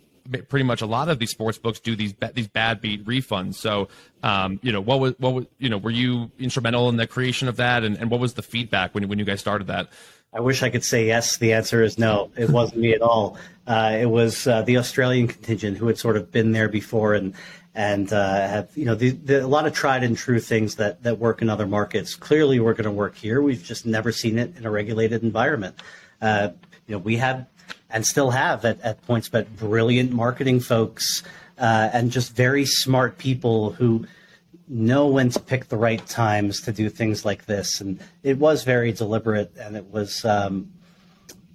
pretty 0.47 0.63
much 0.63 0.81
a 0.81 0.85
lot 0.85 1.09
of 1.09 1.19
these 1.19 1.31
sports 1.31 1.57
books 1.57 1.79
do 1.79 1.95
these 1.95 2.13
these 2.33 2.47
bad 2.47 2.81
beat 2.81 3.05
refunds. 3.05 3.55
So, 3.55 3.87
um, 4.23 4.59
you 4.61 4.71
know, 4.71 4.81
what 4.81 4.99
was 4.99 5.15
what 5.19 5.33
was 5.33 5.45
you 5.57 5.69
know, 5.69 5.77
were 5.77 5.91
you 5.91 6.31
instrumental 6.39 6.89
in 6.89 6.97
the 6.97 7.07
creation 7.07 7.47
of 7.47 7.57
that, 7.57 7.83
and, 7.83 7.97
and 7.97 8.09
what 8.09 8.19
was 8.19 8.33
the 8.33 8.41
feedback 8.41 8.93
when 8.93 9.07
when 9.07 9.19
you 9.19 9.25
guys 9.25 9.39
started 9.39 9.67
that? 9.67 9.89
I 10.33 10.41
wish 10.41 10.61
I 10.61 10.69
could 10.69 10.83
say 10.83 11.07
yes. 11.07 11.37
The 11.37 11.53
answer 11.53 11.81
is 11.81 11.97
no. 11.97 12.31
It 12.37 12.49
wasn't 12.49 12.81
me 12.81 12.93
at 12.93 13.01
all. 13.01 13.37
Uh, 13.65 13.97
it 13.99 14.05
was 14.05 14.45
uh, 14.45 14.61
the 14.61 14.77
Australian 14.77 15.27
contingent 15.27 15.77
who 15.77 15.87
had 15.87 15.97
sort 15.97 16.17
of 16.17 16.31
been 16.31 16.51
there 16.51 16.69
before 16.69 17.13
and 17.13 17.33
and 17.73 18.11
uh, 18.11 18.47
have 18.47 18.69
you 18.75 18.85
know 18.85 18.95
the, 18.95 19.11
the, 19.11 19.45
a 19.45 19.47
lot 19.47 19.67
of 19.67 19.73
tried 19.73 20.03
and 20.03 20.17
true 20.17 20.39
things 20.39 20.75
that 20.75 21.03
that 21.03 21.19
work 21.19 21.41
in 21.41 21.49
other 21.49 21.67
markets. 21.67 22.15
Clearly, 22.15 22.59
we're 22.59 22.73
going 22.73 22.85
to 22.85 22.91
work 22.91 23.15
here. 23.15 23.41
We've 23.41 23.63
just 23.63 23.85
never 23.85 24.11
seen 24.11 24.37
it 24.39 24.57
in 24.57 24.65
a 24.65 24.71
regulated 24.71 25.23
environment. 25.23 25.75
Uh, 26.21 26.49
you 26.87 26.93
know, 26.95 26.99
we 26.99 27.17
had 27.17 27.45
and 27.89 28.05
still 28.05 28.31
have 28.31 28.65
at, 28.65 28.81
at 28.81 29.05
PointsBet 29.05 29.47
brilliant 29.57 30.11
marketing 30.11 30.59
folks 30.59 31.23
uh, 31.57 31.89
and 31.93 32.11
just 32.11 32.35
very 32.35 32.65
smart 32.65 33.17
people 33.17 33.71
who 33.71 34.05
know 34.67 35.07
when 35.07 35.29
to 35.29 35.39
pick 35.39 35.69
the 35.69 35.77
right 35.77 36.05
times 36.07 36.61
to 36.61 36.71
do 36.71 36.89
things 36.89 37.23
like 37.25 37.45
this. 37.45 37.81
And 37.81 37.99
it 38.23 38.37
was 38.37 38.63
very 38.63 38.91
deliberate, 38.91 39.51
and 39.59 39.75
it 39.75 39.85
was 39.85 40.25
um, 40.25 40.71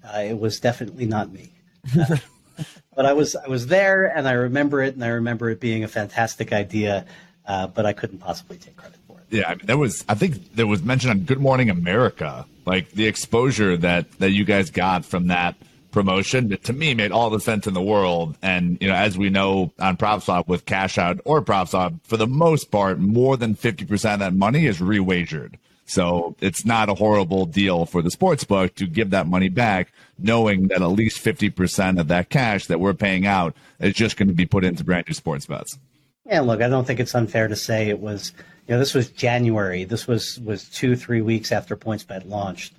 uh, 0.04 0.18
it 0.18 0.38
was 0.38 0.60
definitely 0.60 1.06
not 1.06 1.30
me. 1.30 1.52
Uh, 1.98 2.16
but 2.96 3.06
I 3.06 3.12
was 3.12 3.36
I 3.36 3.48
was 3.48 3.66
there, 3.66 4.06
and 4.06 4.26
I 4.26 4.32
remember 4.32 4.82
it, 4.82 4.94
and 4.94 5.04
I 5.04 5.08
remember 5.08 5.50
it 5.50 5.60
being 5.60 5.84
a 5.84 5.88
fantastic 5.88 6.52
idea. 6.52 7.06
Uh, 7.44 7.66
but 7.66 7.84
I 7.84 7.92
couldn't 7.92 8.18
possibly 8.18 8.56
take 8.56 8.76
credit 8.76 8.98
for 9.08 9.18
it. 9.18 9.24
Yeah, 9.30 9.48
I 9.48 9.56
mean, 9.56 9.66
there 9.66 9.78
was. 9.78 10.04
I 10.08 10.14
think 10.14 10.54
there 10.54 10.66
was 10.66 10.82
mentioned 10.82 11.10
on 11.10 11.20
Good 11.20 11.40
Morning 11.40 11.70
America, 11.70 12.46
like 12.66 12.92
the 12.92 13.06
exposure 13.06 13.76
that 13.78 14.10
that 14.18 14.30
you 14.30 14.44
guys 14.44 14.70
got 14.70 15.04
from 15.04 15.26
that 15.26 15.56
promotion 15.92 16.48
that 16.48 16.64
to 16.64 16.72
me 16.72 16.94
made 16.94 17.12
all 17.12 17.30
the 17.30 17.40
sense 17.40 17.66
in 17.66 17.74
the 17.74 17.82
world. 17.82 18.36
And, 18.42 18.78
you 18.80 18.88
know, 18.88 18.94
as 18.94 19.16
we 19.16 19.30
know 19.30 19.72
on 19.78 19.96
PropSwap 19.96 20.48
with 20.48 20.66
cash 20.66 20.98
out 20.98 21.20
or 21.24 21.42
PropSwap, 21.42 22.00
for 22.02 22.16
the 22.16 22.26
most 22.26 22.70
part, 22.70 22.98
more 22.98 23.36
than 23.36 23.54
50% 23.54 24.14
of 24.14 24.18
that 24.18 24.34
money 24.34 24.66
is 24.66 24.80
rewagered. 24.80 25.54
So 25.84 26.36
it's 26.40 26.64
not 26.64 26.88
a 26.88 26.94
horrible 26.94 27.44
deal 27.44 27.84
for 27.86 28.02
the 28.02 28.10
sports 28.10 28.44
book 28.44 28.74
to 28.76 28.86
give 28.86 29.10
that 29.10 29.26
money 29.26 29.48
back, 29.48 29.92
knowing 30.18 30.68
that 30.68 30.80
at 30.80 30.86
least 30.86 31.22
50% 31.24 32.00
of 32.00 32.08
that 32.08 32.30
cash 32.30 32.66
that 32.66 32.80
we're 32.80 32.94
paying 32.94 33.26
out 33.26 33.54
is 33.78 33.94
just 33.94 34.16
going 34.16 34.28
to 34.28 34.34
be 34.34 34.46
put 34.46 34.64
into 34.64 34.84
brand 34.84 35.06
new 35.06 35.14
sports 35.14 35.46
bets. 35.46 35.78
Yeah, 36.24 36.40
look, 36.40 36.62
I 36.62 36.68
don't 36.68 36.86
think 36.86 37.00
it's 37.00 37.14
unfair 37.14 37.48
to 37.48 37.56
say 37.56 37.88
it 37.88 38.00
was, 38.00 38.32
you 38.66 38.74
know, 38.74 38.78
this 38.78 38.94
was 38.94 39.10
January. 39.10 39.84
This 39.84 40.06
was, 40.06 40.40
was 40.40 40.68
two, 40.68 40.96
three 40.96 41.20
weeks 41.20 41.52
after 41.52 41.76
PointsBet 41.76 42.28
launched 42.28 42.74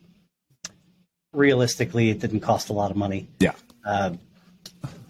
realistically, 1.33 2.09
it 2.09 2.19
didn't 2.19 2.39
cost 2.39 2.69
a 2.69 2.73
lot 2.73 2.91
of 2.91 2.97
money. 2.97 3.27
Yeah. 3.39 3.53
Uh, 3.85 4.13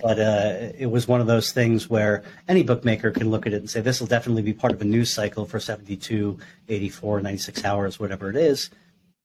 but 0.04 0.20
uh, 0.20 0.74
it 0.78 0.88
was 0.92 1.08
one 1.08 1.22
of 1.22 1.28
those 1.28 1.54
things 1.54 1.90
where 1.90 2.24
any 2.50 2.62
bookmaker 2.62 3.12
can 3.12 3.30
look 3.30 3.48
at 3.48 3.54
it 3.54 3.58
and 3.58 3.70
say, 3.70 3.80
this 3.80 4.02
will 4.02 4.08
definitely 4.08 4.42
be 4.42 4.52
part 4.52 4.74
of 4.74 4.82
a 4.82 4.86
news 4.86 5.14
cycle 5.14 5.46
for 5.46 5.62
72, 5.62 6.38
84, 6.68 7.22
96 7.22 7.64
hours, 7.64 8.00
whatever 8.00 8.30
it 8.30 8.36
is. 8.36 8.70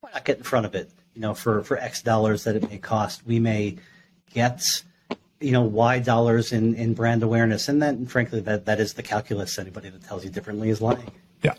Why 0.00 0.10
not 0.14 0.24
get 0.24 0.38
in 0.38 0.44
front 0.44 0.66
of 0.66 0.76
it? 0.76 0.90
You 1.14 1.20
know, 1.20 1.34
for, 1.34 1.64
for 1.64 1.76
X 1.78 2.02
dollars 2.02 2.44
that 2.44 2.54
it 2.54 2.70
may 2.70 2.78
cost, 2.78 3.26
we 3.26 3.40
may 3.40 3.76
get, 4.32 4.62
you 5.40 5.50
know, 5.50 5.62
Y 5.62 5.98
dollars 5.98 6.52
in, 6.52 6.76
in 6.76 6.94
brand 6.94 7.24
awareness. 7.24 7.68
And 7.68 7.82
then, 7.82 8.06
frankly, 8.06 8.40
that, 8.42 8.66
that 8.66 8.78
is 8.78 8.94
the 8.94 9.02
calculus. 9.02 9.58
Anybody 9.58 9.90
that 9.90 10.04
tells 10.04 10.24
you 10.24 10.30
differently 10.30 10.70
is 10.70 10.80
lying. 10.80 11.10
Yeah. 11.42 11.54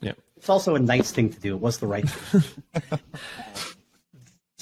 Yeah. 0.00 0.12
It's 0.38 0.48
also 0.48 0.76
a 0.76 0.80
nice 0.80 1.10
thing 1.10 1.30
to 1.30 1.38
do. 1.38 1.54
It 1.54 1.60
was 1.60 1.76
the 1.76 1.86
right 1.86 2.08
thing. 2.08 2.42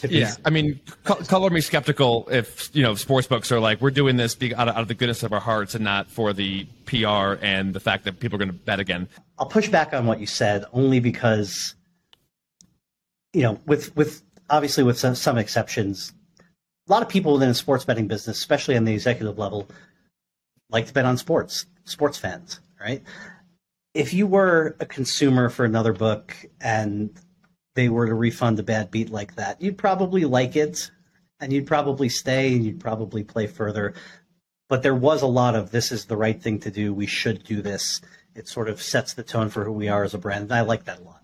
yeah, 0.09 0.35
I 0.45 0.51
mean, 0.51 0.81
color 1.05 1.51
me 1.51 1.61
skeptical 1.61 2.29
if 2.31 2.71
you 2.75 2.83
know 2.83 2.95
sports 2.95 3.27
books 3.27 3.51
are 3.53 3.61
like 3.61 3.81
we're 3.81 3.91
doing 3.91 4.17
this 4.17 4.37
out 4.57 4.69
of, 4.69 4.77
out 4.77 4.83
of 4.83 4.89
the 4.89 4.95
goodness 4.95 5.23
of 5.23 5.33
our 5.33 5.41
hearts 5.41 5.75
and 5.75 5.85
not 5.85 6.11
for 6.11 6.33
the 6.33 6.67
PR 6.87 7.35
and 7.43 7.75
the 7.75 7.81
fact 7.81 8.05
that 8.05 8.21
people 8.21 8.37
are 8.37 8.45
going 8.45 8.51
to 8.51 8.65
bet 8.65 8.81
again. 8.81 9.09
I'll 9.39 9.47
push 9.47 9.69
back 9.69 9.93
on 9.93 10.07
what 10.07 10.21
you 10.21 10.27
said 10.27 10.65
only 10.73 11.01
because, 11.01 11.75
you 13.33 13.43
know, 13.43 13.61
with 13.67 13.95
with 13.97 14.23
obviously 14.51 14.85
with 14.85 14.99
some, 14.99 15.15
some 15.15 15.39
exceptions, 15.39 16.13
a 16.89 16.93
lot 16.93 17.03
of 17.03 17.09
people 17.09 17.33
within 17.35 17.49
the 17.49 17.55
sports 17.55 17.85
betting 17.85 18.09
business, 18.09 18.39
especially 18.39 18.77
on 18.77 18.85
the 18.85 18.93
executive 18.93 19.39
level, 19.39 19.69
like 20.69 20.87
to 20.87 20.93
bet 20.93 21.05
on 21.05 21.17
sports. 21.17 21.67
Sports 21.85 22.19
fans, 22.19 22.61
right? 22.81 23.03
If 23.95 24.13
you 24.13 24.27
were 24.27 24.77
a 24.79 24.87
consumer 24.87 25.49
for 25.49 25.65
another 25.65 25.93
book 25.93 26.37
and 26.61 27.11
they 27.75 27.89
were 27.89 28.07
to 28.07 28.15
refund 28.15 28.59
a 28.59 28.63
bad 28.63 28.91
beat 28.91 29.11
like 29.11 29.37
that. 29.37 29.61
You'd 29.61 29.79
probably 29.79 30.25
like 30.25 30.57
it 30.57 30.91
and 31.41 31.53
you'd 31.53 31.67
probably 31.67 32.09
stay 32.09 32.55
and 32.55 32.65
you'd 32.65 32.81
probably 32.81 33.25
play 33.25 33.47
further. 33.47 33.95
But 34.69 34.83
there 34.83 34.95
was 34.95 35.23
a 35.23 35.27
lot 35.27 35.55
of 35.55 35.71
this 35.71 35.91
is 35.91 36.05
the 36.05 36.17
right 36.17 36.41
thing 36.41 36.61
to 36.61 36.71
do. 36.71 36.95
We 36.95 37.07
should 37.07 37.45
do 37.45 37.63
this. 37.63 38.01
It 38.35 38.47
sort 38.49 38.69
of 38.69 38.81
sets 38.81 39.15
the 39.15 39.23
tone 39.23 39.49
for 39.49 39.65
who 39.65 39.73
we 39.73 39.89
are 39.89 40.05
as 40.05 40.15
a 40.15 40.19
brand. 40.19 40.45
And 40.45 40.53
I 40.53 40.61
like 40.61 40.85
that 40.85 41.01
a 41.01 41.03
lot. 41.03 41.23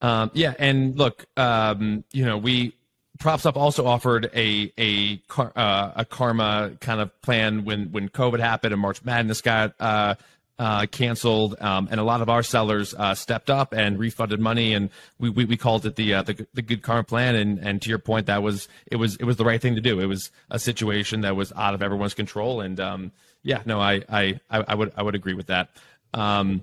Um, 0.00 0.30
yeah, 0.34 0.54
and 0.58 0.98
look, 0.98 1.26
um, 1.36 2.04
you 2.12 2.24
know, 2.24 2.36
we 2.36 2.74
PropSwap 3.18 3.56
also 3.56 3.86
offered 3.86 4.30
a 4.34 4.72
a 4.78 5.22
uh, 5.38 5.92
a 5.96 6.04
karma 6.04 6.72
kind 6.80 7.00
of 7.00 7.20
plan 7.22 7.64
when 7.64 7.92
when 7.92 8.08
COVID 8.08 8.40
happened 8.40 8.72
and 8.72 8.82
March 8.82 9.04
Madness 9.04 9.40
got 9.40 9.74
uh, 9.80 10.16
uh, 10.58 10.86
canceled, 10.86 11.56
um, 11.60 11.88
and 11.90 11.98
a 11.98 12.04
lot 12.04 12.20
of 12.20 12.28
our 12.28 12.42
sellers 12.42 12.94
uh, 12.94 13.14
stepped 13.14 13.50
up 13.50 13.72
and 13.72 13.98
refunded 13.98 14.40
money, 14.40 14.72
and 14.72 14.90
we, 15.18 15.28
we, 15.28 15.44
we 15.44 15.56
called 15.56 15.84
it 15.84 15.96
the, 15.96 16.14
uh, 16.14 16.22
the 16.22 16.46
the 16.54 16.62
good 16.62 16.82
karma 16.82 17.02
plan. 17.04 17.34
And 17.34 17.58
and 17.58 17.82
to 17.82 17.88
your 17.88 17.98
point, 17.98 18.26
that 18.26 18.42
was 18.42 18.68
it 18.86 18.96
was 18.96 19.16
it 19.16 19.24
was 19.24 19.36
the 19.36 19.44
right 19.44 19.60
thing 19.60 19.74
to 19.74 19.80
do. 19.80 20.00
It 20.00 20.06
was 20.06 20.30
a 20.50 20.58
situation 20.58 21.22
that 21.22 21.34
was 21.34 21.52
out 21.56 21.74
of 21.74 21.82
everyone's 21.82 22.14
control, 22.14 22.60
and 22.60 22.78
um, 22.78 23.12
yeah, 23.42 23.62
no, 23.66 23.80
I, 23.80 24.02
I 24.08 24.40
I 24.50 24.74
would 24.74 24.92
I 24.96 25.02
would 25.02 25.14
agree 25.14 25.34
with 25.34 25.46
that. 25.48 25.70
Um, 26.12 26.62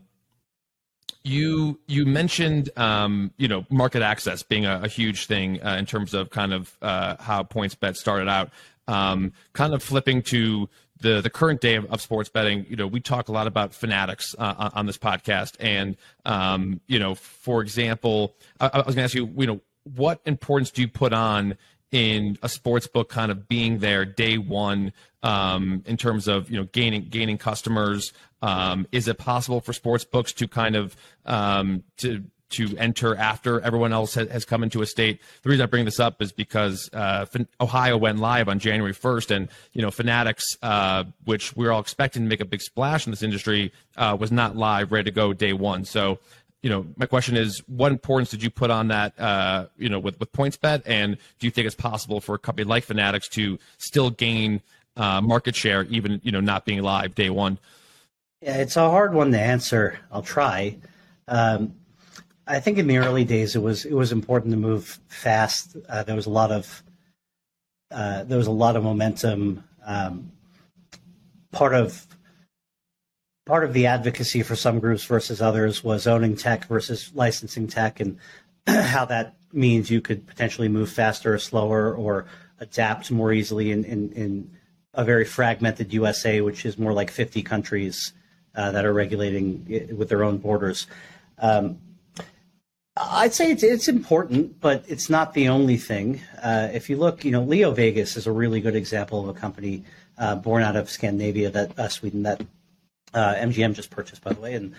you 1.24 1.80
you 1.88 2.06
mentioned 2.06 2.70
um, 2.78 3.32
you 3.38 3.48
know 3.48 3.66
market 3.70 4.02
access 4.02 4.44
being 4.44 4.66
a, 4.66 4.82
a 4.84 4.88
huge 4.88 5.28
thing 5.28 5.62
uh, 5.64 5.76
in 5.78 5.86
terms 5.86 6.14
of 6.14 6.30
kind 6.30 6.54
of 6.54 6.76
uh, 6.82 7.16
how 7.20 7.44
PointsBet 7.44 7.96
started 7.96 8.28
out. 8.28 8.50
Um, 8.88 9.34
kind 9.54 9.74
of 9.74 9.84
flipping 9.84 10.22
to 10.24 10.68
the 11.02 11.22
the 11.22 11.30
current 11.30 11.62
day 11.62 11.76
of, 11.76 11.86
of, 11.86 12.02
sports 12.02 12.30
betting, 12.30 12.66
you 12.70 12.76
know, 12.76 12.88
we 12.88 13.00
talk 13.00 13.28
a 13.28 13.32
lot 13.32 13.48
about 13.48 13.74
Fanatics 13.74 14.36
uh, 14.38 14.70
on 14.74 14.86
this 14.86 14.98
podcast, 14.98 15.56
and 15.60 15.98
um, 16.26 16.80
you 16.88 17.00
know, 17.00 17.16
for 17.16 17.62
example, 17.62 18.36
I, 18.60 18.70
I 18.74 18.78
was 18.78 18.96
going 18.96 18.98
to 18.98 19.04
ask 19.04 19.16
you, 19.16 19.32
you 19.38 19.48
know, 19.48 19.62
what 19.84 20.22
importance 20.26 20.72
do 20.72 20.82
you 20.82 20.88
put 20.88 21.14
on 21.14 21.58
in 21.92 22.38
a 22.42 22.50
sports 22.50 22.88
book 22.88 23.10
kind 23.10 23.32
of 23.32 23.48
being 23.48 23.80
there 23.80 24.06
day 24.06 24.38
one 24.38 24.94
um, 25.24 25.84
in 25.86 25.98
terms 25.98 26.28
of 26.28 26.50
you 26.50 26.58
know 26.58 26.68
gaining 26.72 27.08
gaining 27.10 27.38
customers? 27.38 28.14
Um, 28.42 28.88
is 28.92 29.08
it 29.08 29.18
possible 29.18 29.62
for 29.62 29.74
sports 29.74 30.04
books 30.04 30.34
to 30.34 30.48
kind 30.48 30.76
of 30.76 30.96
um, 31.26 31.84
to 31.98 32.24
to 32.52 32.76
enter 32.78 33.16
after 33.16 33.60
everyone 33.62 33.94
else 33.94 34.14
has 34.16 34.46
come 34.46 34.64
into 34.64 34.82
a 34.82 34.86
state. 34.86 35.22
The 35.44 35.50
reason 35.50 35.64
I 35.64 35.66
bring 35.66 35.86
this 35.86 36.00
up 36.00 36.22
is 36.22 36.32
because 36.32 36.90
uh, 36.94 37.26
Ohio 37.60 37.98
went 37.98 38.20
live 38.20 38.48
on 38.50 38.60
January 38.60 38.94
1st, 38.94 39.36
and 39.36 39.50
you 39.74 39.82
know 39.82 39.92
Fanatics, 39.92 40.46
uh, 40.62 41.06
which 41.26 41.56
we 41.56 41.68
are 41.68 41.72
all 41.72 41.80
expecting 41.80 42.24
to 42.24 42.30
make 42.30 42.42
a 42.42 42.46
big 42.46 42.62
splash 42.62 43.06
in 43.08 43.12
this 43.12 43.24
industry, 43.24 43.72
uh, 43.98 44.16
was 44.20 44.32
not 44.32 44.56
live, 44.56 44.92
ready 44.92 45.06
to 45.06 45.16
go 45.16 45.34
day 45.34 45.54
one. 45.54 45.86
So, 45.86 46.20
you 46.62 46.70
know, 46.70 46.86
my 46.98 47.06
question 47.06 47.36
is, 47.36 47.60
what 47.68 47.92
importance 47.92 48.30
did 48.30 48.44
you 48.44 48.50
put 48.50 48.70
on 48.70 48.90
that? 48.90 49.20
Uh, 49.20 49.68
you 49.78 49.90
know, 49.90 50.00
with 50.00 50.20
with 50.20 50.32
PointsBet, 50.32 50.84
and 50.86 51.18
do 51.40 51.48
you 51.48 51.52
think 51.52 51.66
it's 51.66 51.76
possible 51.76 52.22
for 52.22 52.36
a 52.36 52.40
company 52.40 52.66
like 52.66 52.84
Fanatics 52.84 53.28
to 53.30 53.58
still 53.78 54.10
gain 54.10 54.62
uh, 54.98 55.22
market 55.22 55.56
share, 55.56 55.84
even 55.84 56.22
you 56.24 56.32
know 56.32 56.42
not 56.42 56.66
being 56.66 56.82
live 56.82 57.16
day 57.16 57.30
one? 57.30 57.58
Yeah, 58.42 58.58
it's 58.58 58.76
a 58.76 58.90
hard 58.90 59.14
one 59.14 59.32
to 59.32 59.40
answer. 59.40 60.00
I'll 60.12 60.24
try. 60.24 60.78
Um, 61.28 61.76
I 62.52 62.60
think 62.60 62.78
in 62.78 62.88
the 62.88 62.98
early 62.98 63.24
days 63.24 63.56
it 63.56 63.62
was 63.62 63.86
it 63.86 63.94
was 63.94 64.12
important 64.12 64.52
to 64.52 64.58
move 64.58 65.00
fast. 65.08 65.78
Uh, 65.88 66.04
there 66.04 66.18
was 66.18 66.26
a 66.26 66.30
lot 66.30 66.52
of 66.52 66.84
uh, 67.90 68.26
there 68.26 68.38
was 68.38 68.48
a 68.48 68.52
lot 68.52 68.76
of 68.76 68.84
momentum. 68.84 69.64
Um, 69.86 70.34
part 71.54 71.74
of 71.74 72.06
part 73.46 73.64
of 73.64 73.72
the 73.72 73.86
advocacy 73.86 74.44
for 74.44 74.58
some 74.58 74.80
groups 74.80 75.06
versus 75.06 75.42
others 75.42 75.82
was 75.82 76.08
owning 76.08 76.36
tech 76.36 76.66
versus 76.66 77.12
licensing 77.14 77.68
tech, 77.68 78.02
and 78.02 78.18
how 78.68 79.06
that 79.06 79.36
means 79.54 79.90
you 79.90 80.02
could 80.02 80.28
potentially 80.28 80.68
move 80.68 80.92
faster 80.92 81.34
or 81.34 81.40
slower 81.40 81.94
or 81.96 82.26
adapt 82.60 83.12
more 83.12 83.32
easily 83.32 83.72
in, 83.72 83.86
in, 83.86 84.12
in 84.12 84.52
a 84.94 85.04
very 85.06 85.26
fragmented 85.26 85.94
USA, 85.94 86.42
which 86.42 86.66
is 86.66 86.78
more 86.78 86.94
like 86.94 87.10
50 87.10 87.44
countries 87.44 88.14
uh, 88.56 88.72
that 88.72 88.86
are 88.86 88.94
regulating 88.94 89.88
with 89.98 90.10
their 90.10 90.24
own 90.24 90.38
borders. 90.38 90.88
Um, 91.40 91.80
I'd 93.10 93.34
say 93.34 93.52
it's, 93.52 93.64
it's 93.64 93.88
important, 93.88 94.60
but 94.60 94.86
it's 94.88 95.10
not 95.10 95.34
the 95.34 95.50
only 95.50 95.78
thing. 95.78 96.22
Uh, 96.42 96.70
if 96.74 96.90
you 96.90 96.98
look, 96.98 97.26
you 97.26 97.32
know, 97.32 97.46
LeoVegas 97.46 98.18
is 98.18 98.28
a 98.28 98.32
really 98.32 98.62
good 98.62 98.76
example 98.76 99.22
of 99.22 99.36
a 99.36 99.40
company 99.40 99.84
uh, 100.18 100.36
born 100.36 100.64
out 100.64 100.76
of 100.76 100.90
Scandinavia, 100.90 101.50
that 101.50 101.78
uh, 101.80 101.88
Sweden, 101.88 102.24
that 102.24 102.42
MGM 103.14 103.72
uh, 103.72 103.74
just 103.74 103.90
purchased, 103.90 104.24
by 104.24 104.34
the 104.34 104.40
way, 104.40 104.54
and 104.54 104.76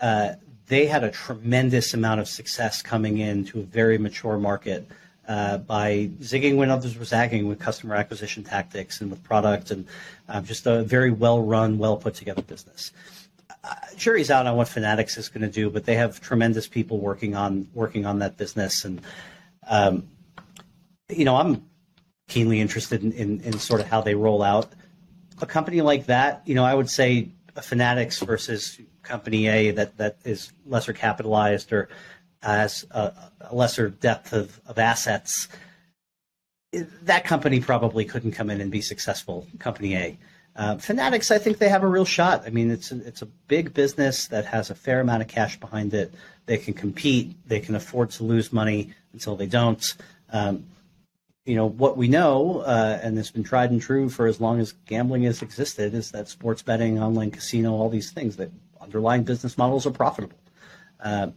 uh, 0.00 0.32
they 0.66 0.86
had 0.86 1.04
a 1.04 1.10
tremendous 1.10 1.94
amount 1.94 2.20
of 2.20 2.28
success 2.28 2.82
coming 2.82 3.18
into 3.18 3.60
a 3.60 3.62
very 3.62 3.98
mature 3.98 4.38
market 4.38 4.88
uh, 5.28 5.58
by 5.58 6.10
zigging 6.20 6.56
when 6.56 6.70
others 6.70 6.98
were 6.98 7.04
zagging 7.04 7.46
with 7.46 7.58
customer 7.58 7.94
acquisition 7.94 8.42
tactics 8.42 9.00
and 9.00 9.10
with 9.10 9.22
product 9.22 9.70
and 9.70 9.86
just 10.44 10.66
a 10.66 10.82
very 10.82 11.10
well 11.10 11.42
run, 11.42 11.78
well 11.78 11.96
put 11.96 12.14
together 12.14 12.42
business. 12.42 12.92
Uh, 13.62 13.74
jury's 13.96 14.30
out 14.30 14.46
on 14.46 14.56
what 14.56 14.68
Fanatics 14.68 15.16
is 15.18 15.28
going 15.28 15.42
to 15.42 15.48
do, 15.48 15.70
but 15.70 15.84
they 15.84 15.94
have 15.94 16.20
tremendous 16.20 16.66
people 16.66 16.98
working 16.98 17.34
on 17.36 17.68
working 17.74 18.06
on 18.06 18.20
that 18.20 18.36
business, 18.36 18.84
and 18.84 19.00
um, 19.68 20.08
you 21.08 21.24
know 21.24 21.36
I'm 21.36 21.66
keenly 22.28 22.60
interested 22.60 23.02
in, 23.02 23.12
in, 23.12 23.40
in 23.40 23.58
sort 23.58 23.80
of 23.80 23.88
how 23.88 24.00
they 24.00 24.14
roll 24.14 24.42
out. 24.42 24.72
A 25.42 25.46
company 25.46 25.80
like 25.80 26.06
that, 26.06 26.42
you 26.46 26.54
know, 26.54 26.64
I 26.64 26.74
would 26.74 26.88
say 26.88 27.30
a 27.56 27.62
Fanatics 27.62 28.20
versus 28.20 28.80
Company 29.02 29.48
A 29.48 29.70
that 29.72 29.96
that 29.98 30.18
is 30.24 30.52
lesser 30.64 30.92
capitalized 30.92 31.72
or 31.72 31.88
has 32.42 32.86
a, 32.90 33.12
a 33.40 33.54
lesser 33.54 33.90
depth 33.90 34.32
of, 34.32 34.60
of 34.66 34.78
assets 34.78 35.48
that 36.72 37.24
company 37.24 37.60
probably 37.60 38.04
couldn't 38.04 38.32
come 38.32 38.50
in 38.50 38.60
and 38.60 38.70
be 38.70 38.80
successful. 38.80 39.46
Company 39.58 39.96
A, 39.96 40.18
uh, 40.56 40.76
Fanatics, 40.78 41.30
I 41.30 41.38
think 41.38 41.58
they 41.58 41.68
have 41.68 41.82
a 41.82 41.88
real 41.88 42.04
shot. 42.04 42.42
I 42.46 42.50
mean, 42.50 42.70
it's 42.70 42.92
a, 42.92 43.06
it's 43.06 43.22
a 43.22 43.26
big 43.26 43.72
business 43.72 44.26
that 44.28 44.46
has 44.46 44.70
a 44.70 44.74
fair 44.74 45.00
amount 45.00 45.22
of 45.22 45.28
cash 45.28 45.58
behind 45.58 45.94
it. 45.94 46.12
They 46.46 46.58
can 46.58 46.74
compete. 46.74 47.36
They 47.46 47.60
can 47.60 47.74
afford 47.76 48.10
to 48.10 48.24
lose 48.24 48.52
money 48.52 48.92
until 49.12 49.36
they 49.36 49.46
don't. 49.46 49.82
Um, 50.32 50.66
you 51.46 51.56
know 51.56 51.66
what 51.66 51.96
we 51.96 52.06
know, 52.06 52.60
uh, 52.60 53.00
and 53.02 53.18
it's 53.18 53.30
been 53.30 53.42
tried 53.42 53.70
and 53.70 53.80
true 53.80 54.08
for 54.08 54.26
as 54.26 54.40
long 54.40 54.60
as 54.60 54.72
gambling 54.86 55.22
has 55.22 55.42
existed, 55.42 55.94
is 55.94 56.10
that 56.10 56.28
sports 56.28 56.62
betting, 56.62 57.02
online 57.02 57.30
casino, 57.30 57.72
all 57.72 57.88
these 57.88 58.12
things 58.12 58.36
that 58.36 58.50
underlying 58.80 59.24
business 59.24 59.56
models 59.56 59.86
are 59.86 59.90
profitable. 59.90 60.38
Uh, 61.00 61.28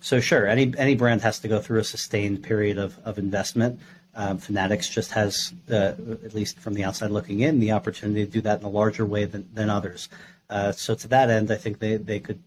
so 0.00 0.20
sure, 0.20 0.46
any 0.46 0.72
any 0.78 0.94
brand 0.94 1.22
has 1.22 1.40
to 1.40 1.48
go 1.48 1.60
through 1.60 1.80
a 1.80 1.84
sustained 1.84 2.42
period 2.42 2.78
of, 2.78 2.98
of 3.04 3.18
investment. 3.18 3.80
Um, 4.14 4.38
Fanatics 4.38 4.88
just 4.88 5.12
has, 5.12 5.54
uh, 5.70 5.94
at 6.24 6.34
least 6.34 6.58
from 6.58 6.74
the 6.74 6.84
outside 6.84 7.10
looking 7.10 7.40
in, 7.40 7.60
the 7.60 7.72
opportunity 7.72 8.26
to 8.26 8.30
do 8.30 8.40
that 8.42 8.60
in 8.60 8.64
a 8.66 8.68
larger 8.68 9.06
way 9.06 9.24
than, 9.24 9.48
than 9.54 9.70
others. 9.70 10.08
Uh, 10.50 10.70
so 10.70 10.94
to 10.94 11.08
that 11.08 11.30
end, 11.30 11.50
I 11.50 11.56
think 11.56 11.78
they, 11.78 11.96
they 11.96 12.20
could 12.20 12.38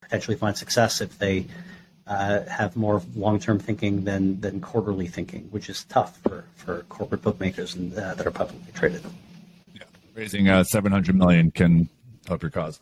potentially 0.00 0.36
find 0.36 0.56
success 0.56 1.00
if 1.00 1.18
they 1.18 1.46
uh, 2.06 2.44
have 2.44 2.76
more 2.76 3.02
long-term 3.14 3.58
thinking 3.58 4.04
than, 4.04 4.40
than 4.40 4.60
quarterly 4.60 5.08
thinking, 5.08 5.48
which 5.50 5.68
is 5.68 5.84
tough 5.84 6.18
for, 6.22 6.44
for 6.56 6.82
corporate 6.88 7.22
bookmakers 7.22 7.74
and, 7.74 7.92
uh, 7.94 8.14
that 8.14 8.26
are 8.26 8.30
publicly 8.30 8.72
traded. 8.72 9.02
Yeah, 9.74 9.82
raising 10.14 10.48
uh, 10.48 10.62
700 10.64 11.14
million 11.16 11.50
can 11.50 11.88
help 12.26 12.42
your 12.42 12.50
cause. 12.50 12.80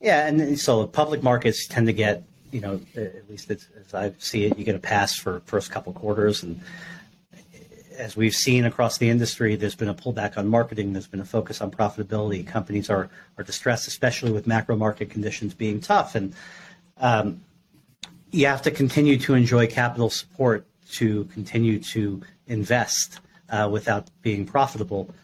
Yeah, 0.00 0.26
and 0.26 0.58
so 0.58 0.86
public 0.86 1.22
markets 1.22 1.68
tend 1.68 1.86
to 1.86 1.92
get, 1.92 2.24
you 2.50 2.60
know, 2.60 2.80
at 2.96 3.28
least 3.30 3.50
as 3.50 3.68
I 3.94 4.12
see 4.18 4.44
it, 4.44 4.58
you 4.58 4.64
get 4.64 4.74
a 4.74 4.80
pass 4.80 5.14
for 5.14 5.40
first 5.46 5.70
couple 5.70 5.92
quarters, 5.92 6.42
and 6.42 6.60
as 7.98 8.16
we've 8.16 8.34
seen 8.34 8.64
across 8.64 8.98
the 8.98 9.08
industry, 9.08 9.56
there's 9.56 9.74
been 9.74 9.88
a 9.88 9.94
pullback 9.94 10.36
on 10.36 10.48
marketing. 10.48 10.92
There's 10.92 11.06
been 11.06 11.20
a 11.20 11.24
focus 11.24 11.60
on 11.60 11.70
profitability. 11.70 12.46
Companies 12.46 12.90
are 12.90 13.08
are 13.38 13.44
distressed, 13.44 13.88
especially 13.88 14.32
with 14.32 14.46
macro 14.46 14.76
market 14.76 15.10
conditions 15.10 15.54
being 15.54 15.80
tough, 15.80 16.14
and 16.14 16.34
um, 16.98 17.40
you 18.30 18.46
have 18.46 18.62
to 18.62 18.70
continue 18.70 19.18
to 19.18 19.34
enjoy 19.34 19.66
capital 19.66 20.10
support 20.10 20.66
to 20.92 21.24
continue 21.26 21.78
to 21.78 22.22
invest 22.46 23.20
uh, 23.50 23.68
without 23.70 24.08
being 24.22 24.44
profitable. 24.46 25.14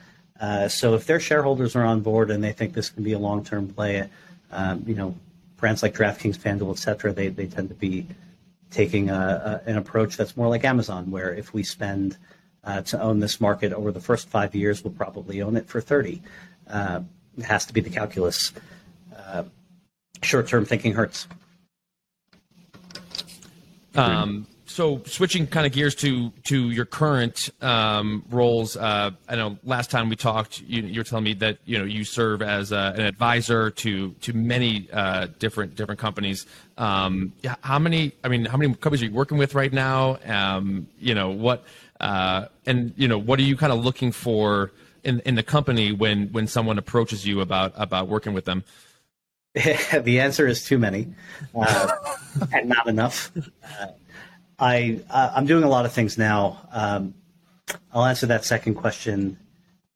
Uh, 0.41 0.69
so 0.69 0.95
if 0.95 1.07
their 1.07 1.21
shareholders 1.21 1.75
are 1.75 1.85
on 1.85 2.01
board 2.01 2.31
and 2.31 2.45
they 2.45 2.53
think 2.53 2.73
this 2.73 2.91
can 2.91 3.03
be 3.03 3.13
a 3.13 3.19
long-term 3.19 3.69
play, 3.69 4.09
um, 4.53 4.85
you 4.87 4.95
know, 4.95 5.15
brands 5.57 5.83
like 5.83 5.95
DraftKings, 5.95 6.39
FanDuel, 6.39 6.73
et 6.73 6.79
cetera, 6.79 7.13
they, 7.13 7.29
they 7.29 7.47
tend 7.47 7.69
to 7.69 7.75
be 7.75 8.07
taking 8.71 9.11
a, 9.11 9.61
a, 9.67 9.71
an 9.71 9.77
approach 9.77 10.17
that's 10.17 10.37
more 10.37 10.49
like 10.49 10.65
Amazon, 10.65 11.11
where 11.11 11.35
if 11.35 11.53
we 11.53 11.63
spend 11.63 12.17
uh, 12.69 12.83
to 12.83 13.01
own 13.01 13.19
this 13.19 13.41
market 13.41 13.73
over 13.73 13.91
the 13.91 14.01
first 14.01 14.29
five 14.29 14.55
years, 14.55 14.85
we'll 14.85 14.93
probably 14.93 15.41
own 15.41 15.57
it 15.57 15.67
for 15.67 15.81
30. 15.81 16.23
Uh, 16.69 17.01
it 17.39 17.45
has 17.45 17.65
to 17.65 17.73
be 17.73 17.81
the 17.81 17.89
calculus. 17.89 18.53
Uh, 19.17 19.45
short-term 20.23 20.67
thinking 20.67 20.93
hurts. 20.93 21.27
Um, 23.95 24.47
so 24.67 25.03
switching 25.07 25.47
kind 25.47 25.67
of 25.67 25.73
gears 25.73 25.95
to 25.97 26.31
to 26.45 26.71
your 26.71 26.85
current 26.85 27.51
um, 27.63 28.23
roles, 28.31 28.77
uh, 28.77 29.11
I 29.29 29.35
know 29.35 29.59
last 29.65 29.91
time 29.91 30.09
we 30.09 30.15
talked, 30.15 30.61
you, 30.61 30.83
you, 30.83 31.01
were 31.01 31.05
telling 31.05 31.25
me 31.25 31.35
that 31.35 31.59
you 31.65 31.79
know 31.79 31.85
you 31.85 32.05
serve 32.05 32.43
as 32.43 32.71
a, 32.71 32.93
an 32.95 33.01
advisor 33.01 33.71
to 33.71 34.13
to 34.13 34.33
many 34.35 34.89
uh, 34.93 35.29
different 35.39 35.75
different 35.75 35.99
companies. 35.99 36.47
Um, 36.77 37.33
how 37.63 37.81
many? 37.81 38.13
I 38.23 38.29
mean, 38.29 38.45
how 38.45 38.57
many 38.57 38.73
companies 38.75 39.03
are 39.03 39.07
you 39.07 39.13
working 39.13 39.39
with 39.39 39.57
right 39.57 39.73
now? 39.73 40.19
Um, 40.27 40.87
you 41.01 41.15
know 41.15 41.31
what? 41.31 41.65
Uh, 42.01 42.47
and 42.67 42.93
you 42.97 43.09
know 43.09 43.19
what 43.19 43.39
are 43.39 43.43
you 43.43 43.57
kind 43.57 43.73
of 43.73 43.85
looking 43.85 44.13
for 44.13 44.73
in 45.05 45.21
in 45.21 45.35
the 45.35 45.43
company 45.43 45.93
when 45.93 46.29
when 46.33 46.47
someone 46.47 46.79
approaches 46.79 47.27
you 47.27 47.41
about 47.41 47.73
about 47.77 48.09
working 48.09 48.33
with 48.33 48.45
them? 48.45 48.65
the 49.55 50.21
answer 50.21 50.47
is 50.47 50.65
too 50.65 50.79
many 50.79 51.09
uh, 51.55 51.89
and 52.53 52.69
not 52.69 52.87
enough. 52.87 53.33
Uh, 53.37 53.87
I 54.59 55.01
uh, 55.11 55.33
I'm 55.35 55.47
doing 55.47 55.65
a 55.65 55.69
lot 55.69 55.87
of 55.87 55.93
things 55.93 56.19
now. 56.19 56.69
Um, 56.73 57.15
I'll 57.93 58.05
answer 58.05 58.27
that 58.27 58.45
second 58.45 58.75
question 58.75 59.39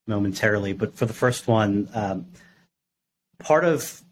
momentarily, 0.06 0.72
but 0.72 0.94
for 0.94 1.06
the 1.06 1.12
first 1.12 1.46
one, 1.46 1.88
um, 1.94 2.26
part 3.38 3.64
of 3.64 4.02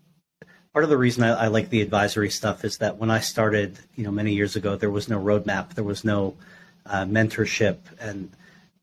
part 0.72 0.84
of 0.84 0.90
the 0.90 0.96
reason 0.96 1.24
I, 1.24 1.44
I, 1.44 1.46
like 1.48 1.70
the 1.70 1.82
advisory 1.82 2.30
stuff 2.30 2.64
is 2.64 2.78
that 2.78 2.96
when 2.98 3.10
I 3.10 3.20
started, 3.20 3.78
you 3.96 4.04
know, 4.04 4.10
many 4.10 4.34
years 4.34 4.56
ago, 4.56 4.76
there 4.76 4.90
was 4.90 5.08
no 5.08 5.20
roadmap, 5.20 5.74
there 5.74 5.84
was 5.84 6.04
no 6.04 6.36
uh, 6.86 7.04
mentorship, 7.04 7.78
and 8.00 8.30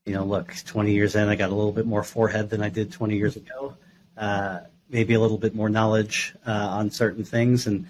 you 0.06 0.14
know, 0.14 0.24
look, 0.24 0.56
20 0.66 0.94
years 0.94 1.16
in, 1.16 1.28
I 1.28 1.36
got 1.36 1.50
a 1.50 1.56
little 1.56 1.74
bit 1.74 1.86
more 1.86 2.04
forehead 2.04 2.50
than 2.50 2.62
I 2.62 2.70
did 2.70 2.92
20 2.92 3.18
years 3.18 3.36
ago. 3.36 3.76
Uh, 4.16 4.60
maybe 4.90 5.14
a 5.14 5.20
little 5.20 5.38
bit 5.38 5.54
more 5.54 5.70
knowledge 5.70 6.34
uh, 6.46 6.52
on 6.52 6.90
certain 6.92 7.26
things, 7.26 7.68
and 7.68 7.88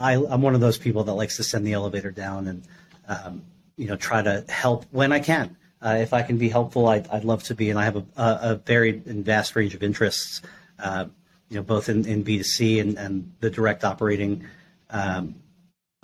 I, 0.00 0.14
I'm 0.14 0.42
one 0.42 0.54
of 0.54 0.60
those 0.60 0.78
people 0.78 1.04
that 1.04 1.14
likes 1.14 1.36
to 1.36 1.44
send 1.44 1.66
the 1.66 1.72
elevator 1.72 2.10
down 2.10 2.48
and 2.48 2.62
um, 3.08 3.42
you 3.76 3.86
know, 3.86 3.96
try 3.96 4.20
to 4.20 4.44
help 4.48 4.84
when 4.90 5.12
I 5.12 5.20
can. 5.20 5.56
Uh, 5.80 5.98
if 6.00 6.12
I 6.12 6.22
can 6.22 6.36
be 6.36 6.48
helpful, 6.48 6.88
I'd, 6.88 7.08
I'd, 7.08 7.24
love 7.24 7.44
to 7.44 7.54
be, 7.54 7.70
and 7.70 7.78
I 7.78 7.84
have 7.84 7.96
a, 7.96 8.04
a 8.16 8.54
varied 8.56 9.06
and 9.06 9.24
vast 9.24 9.54
range 9.54 9.74
of 9.74 9.82
interests, 9.82 10.42
uh, 10.80 11.06
you 11.48 11.56
know, 11.56 11.62
both 11.62 11.88
in, 11.88 12.04
in 12.04 12.24
B2C 12.24 12.80
and, 12.80 12.98
and 12.98 13.32
the 13.38 13.48
direct 13.48 13.84
operating 13.84 14.44
um, 14.90 15.36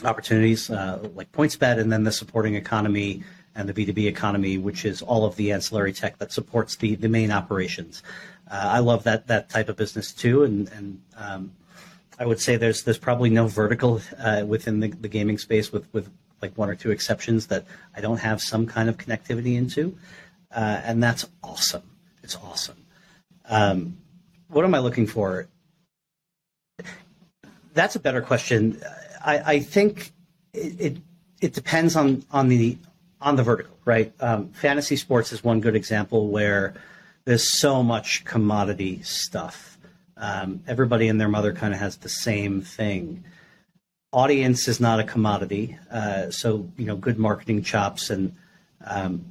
opportunities 0.02 0.70
uh, 0.70 1.08
like 1.14 1.30
PointsBet, 1.32 1.78
and 1.78 1.92
then 1.92 2.04
the 2.04 2.12
supporting 2.12 2.54
economy 2.54 3.22
and 3.54 3.68
the 3.68 3.72
B2B 3.72 4.06
economy, 4.06 4.58
which 4.58 4.84
is 4.84 5.02
all 5.02 5.24
of 5.24 5.36
the 5.36 5.52
ancillary 5.52 5.92
tech 5.92 6.18
that 6.18 6.32
supports 6.32 6.76
the, 6.76 6.96
the 6.96 7.08
main 7.08 7.30
operations. 7.30 8.02
Uh, 8.50 8.70
I 8.72 8.78
love 8.80 9.04
that 9.04 9.28
that 9.28 9.48
type 9.48 9.68
of 9.68 9.76
business 9.76 10.12
too, 10.12 10.42
and 10.42 10.68
and 10.70 11.00
um, 11.16 11.52
I 12.18 12.26
would 12.26 12.40
say 12.40 12.56
there's 12.56 12.82
there's 12.82 12.98
probably 12.98 13.30
no 13.30 13.46
vertical 13.46 14.00
uh, 14.18 14.44
within 14.46 14.80
the, 14.80 14.88
the 14.88 15.08
gaming 15.08 15.38
space 15.38 15.72
with 15.72 15.92
with 15.92 16.10
like 16.42 16.56
one 16.58 16.68
or 16.68 16.74
two 16.74 16.90
exceptions 16.90 17.46
that 17.46 17.64
I 17.96 18.00
don't 18.00 18.18
have 18.18 18.42
some 18.42 18.66
kind 18.66 18.88
of 18.88 18.98
connectivity 18.98 19.56
into, 19.56 19.96
uh, 20.54 20.80
and 20.84 21.02
that's 21.02 21.26
awesome. 21.42 21.88
It's 22.22 22.36
awesome. 22.36 22.76
Um, 23.48 23.98
what 24.48 24.64
am 24.64 24.74
I 24.74 24.78
looking 24.78 25.06
for? 25.06 25.48
That's 27.72 27.96
a 27.96 28.00
better 28.00 28.22
question. 28.22 28.80
I, 29.24 29.54
I 29.54 29.60
think 29.60 30.12
it, 30.52 30.80
it, 30.80 30.96
it 31.40 31.52
depends 31.54 31.96
on 31.96 32.24
on 32.30 32.48
the 32.48 32.78
on 33.20 33.36
the 33.36 33.42
vertical, 33.42 33.76
right? 33.84 34.12
Um, 34.20 34.48
fantasy 34.50 34.96
sports 34.96 35.32
is 35.32 35.42
one 35.42 35.60
good 35.60 35.74
example 35.74 36.28
where 36.28 36.74
there's 37.24 37.58
so 37.58 37.82
much 37.82 38.24
commodity 38.24 39.02
stuff. 39.02 39.78
Um, 40.16 40.62
everybody 40.66 41.08
and 41.08 41.20
their 41.20 41.28
mother 41.28 41.52
kind 41.52 41.74
of 41.74 41.80
has 41.80 41.96
the 41.96 42.08
same 42.08 42.60
thing 42.60 43.24
audience 44.14 44.68
is 44.68 44.80
not 44.80 45.00
a 45.00 45.04
commodity. 45.04 45.76
Uh, 45.90 46.30
so, 46.30 46.70
you 46.78 46.86
know, 46.86 46.96
good 46.96 47.18
marketing 47.18 47.62
chops 47.62 48.10
and, 48.10 48.34
um, 48.86 49.24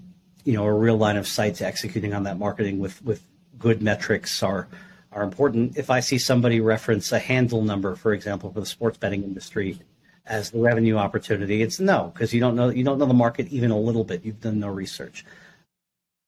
you 0.44 0.54
know, 0.54 0.66
a 0.66 0.74
real 0.74 0.98
line 0.98 1.16
of 1.16 1.26
sight 1.26 1.56
to 1.56 1.66
executing 1.66 2.14
on 2.14 2.24
that 2.24 2.38
marketing 2.38 2.80
with, 2.80 3.04
with 3.04 3.24
good 3.58 3.82
metrics 3.82 4.44
are, 4.44 4.68
are 5.14 5.24
important. 5.24 5.78
If 5.78 5.90
I 5.90 6.00
see 6.00 6.18
somebody 6.18 6.60
reference 6.60 7.12
a 7.12 7.20
handle 7.20 7.62
number, 7.62 7.96
for 7.96 8.14
example, 8.14 8.52
for 8.52 8.60
the 8.60 8.66
sports 8.66 8.98
betting 8.98 9.24
industry 9.24 9.80
as 10.26 10.52
the 10.52 10.60
revenue 10.60 10.98
opportunity, 10.98 11.62
it's 11.62 11.80
no, 11.80 12.12
because 12.14 12.34
you 12.34 12.40
don't 12.40 12.56
know, 12.56 12.70
you 12.70 12.84
don't 12.84 12.98
know 12.98 13.06
the 13.06 13.14
market 13.14 13.48
even 13.50 13.72
a 13.72 13.78
little 13.78 14.04
bit. 14.04 14.24
You've 14.24 14.42
done 14.42 14.60
no 14.60 14.70
research. 14.70 15.26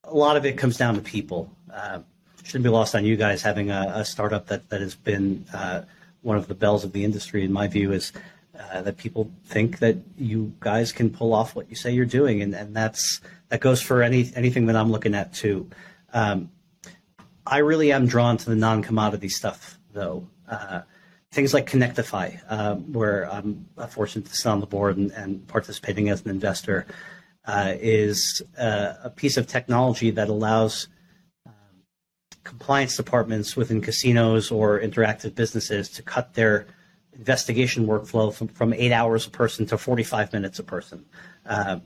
A 0.03 0.13
lot 0.13 0.37
of 0.37 0.45
it 0.45 0.57
comes 0.57 0.77
down 0.77 0.95
to 0.95 1.01
people. 1.01 1.49
Uh, 1.73 1.99
shouldn't 2.43 2.63
be 2.63 2.69
lost 2.69 2.93
on 2.93 3.05
you 3.05 3.15
guys 3.15 3.41
having 3.41 3.71
a, 3.71 3.91
a 3.95 4.05
startup 4.05 4.47
that, 4.47 4.69
that 4.69 4.79
has 4.79 4.95
been 4.95 5.45
uh, 5.53 5.81
one 6.21 6.37
of 6.37 6.47
the 6.47 6.53
bells 6.53 6.83
of 6.83 6.91
the 6.91 7.03
industry, 7.03 7.43
in 7.43 7.51
my 7.51 7.67
view, 7.67 7.91
is 7.91 8.11
uh, 8.59 8.81
that 8.81 8.97
people 8.97 9.31
think 9.45 9.79
that 9.79 9.97
you 10.17 10.53
guys 10.59 10.91
can 10.91 11.09
pull 11.09 11.33
off 11.33 11.55
what 11.55 11.69
you 11.69 11.75
say 11.75 11.91
you're 11.91 12.05
doing, 12.05 12.41
and, 12.41 12.53
and 12.53 12.75
that's 12.75 13.21
that 13.49 13.59
goes 13.59 13.81
for 13.81 14.01
any 14.01 14.31
anything 14.35 14.65
that 14.67 14.75
I'm 14.75 14.91
looking 14.91 15.13
at 15.13 15.33
too. 15.33 15.69
Um, 16.13 16.49
I 17.45 17.59
really 17.59 17.91
am 17.91 18.07
drawn 18.07 18.37
to 18.37 18.49
the 18.49 18.55
non-commodity 18.55 19.29
stuff, 19.29 19.77
though. 19.93 20.27
Uh, 20.49 20.81
things 21.31 21.53
like 21.53 21.69
Kinectify, 21.69 22.39
uh, 22.49 22.75
where 22.75 23.29
I'm 23.31 23.67
fortunate 23.89 24.25
to 24.27 24.35
sit 24.35 24.47
on 24.47 24.61
the 24.61 24.65
board 24.65 24.97
and, 24.97 25.11
and 25.11 25.47
participating 25.47 26.09
as 26.09 26.21
an 26.23 26.29
investor, 26.29 26.87
uh, 27.45 27.73
is 27.79 28.41
uh, 28.57 28.93
a 29.03 29.09
piece 29.09 29.37
of 29.37 29.45
technology 29.45 30.11
that 30.11 30.29
allows 30.29 30.87
um, 31.45 31.53
compliance 32.43 32.95
departments 32.95 33.55
within 33.55 33.81
casinos 33.81 34.49
or 34.49 34.79
interactive 34.79 35.35
businesses 35.35 35.89
to 35.89 36.01
cut 36.01 36.33
their 36.33 36.65
investigation 37.13 37.85
workflow 37.85 38.33
from, 38.33 38.47
from 38.47 38.73
eight 38.73 38.91
hours 38.91 39.27
a 39.27 39.29
person 39.29 39.65
to 39.67 39.77
45 39.77 40.33
minutes 40.33 40.57
a 40.57 40.63
person. 40.63 41.05
Uh, 41.45 41.79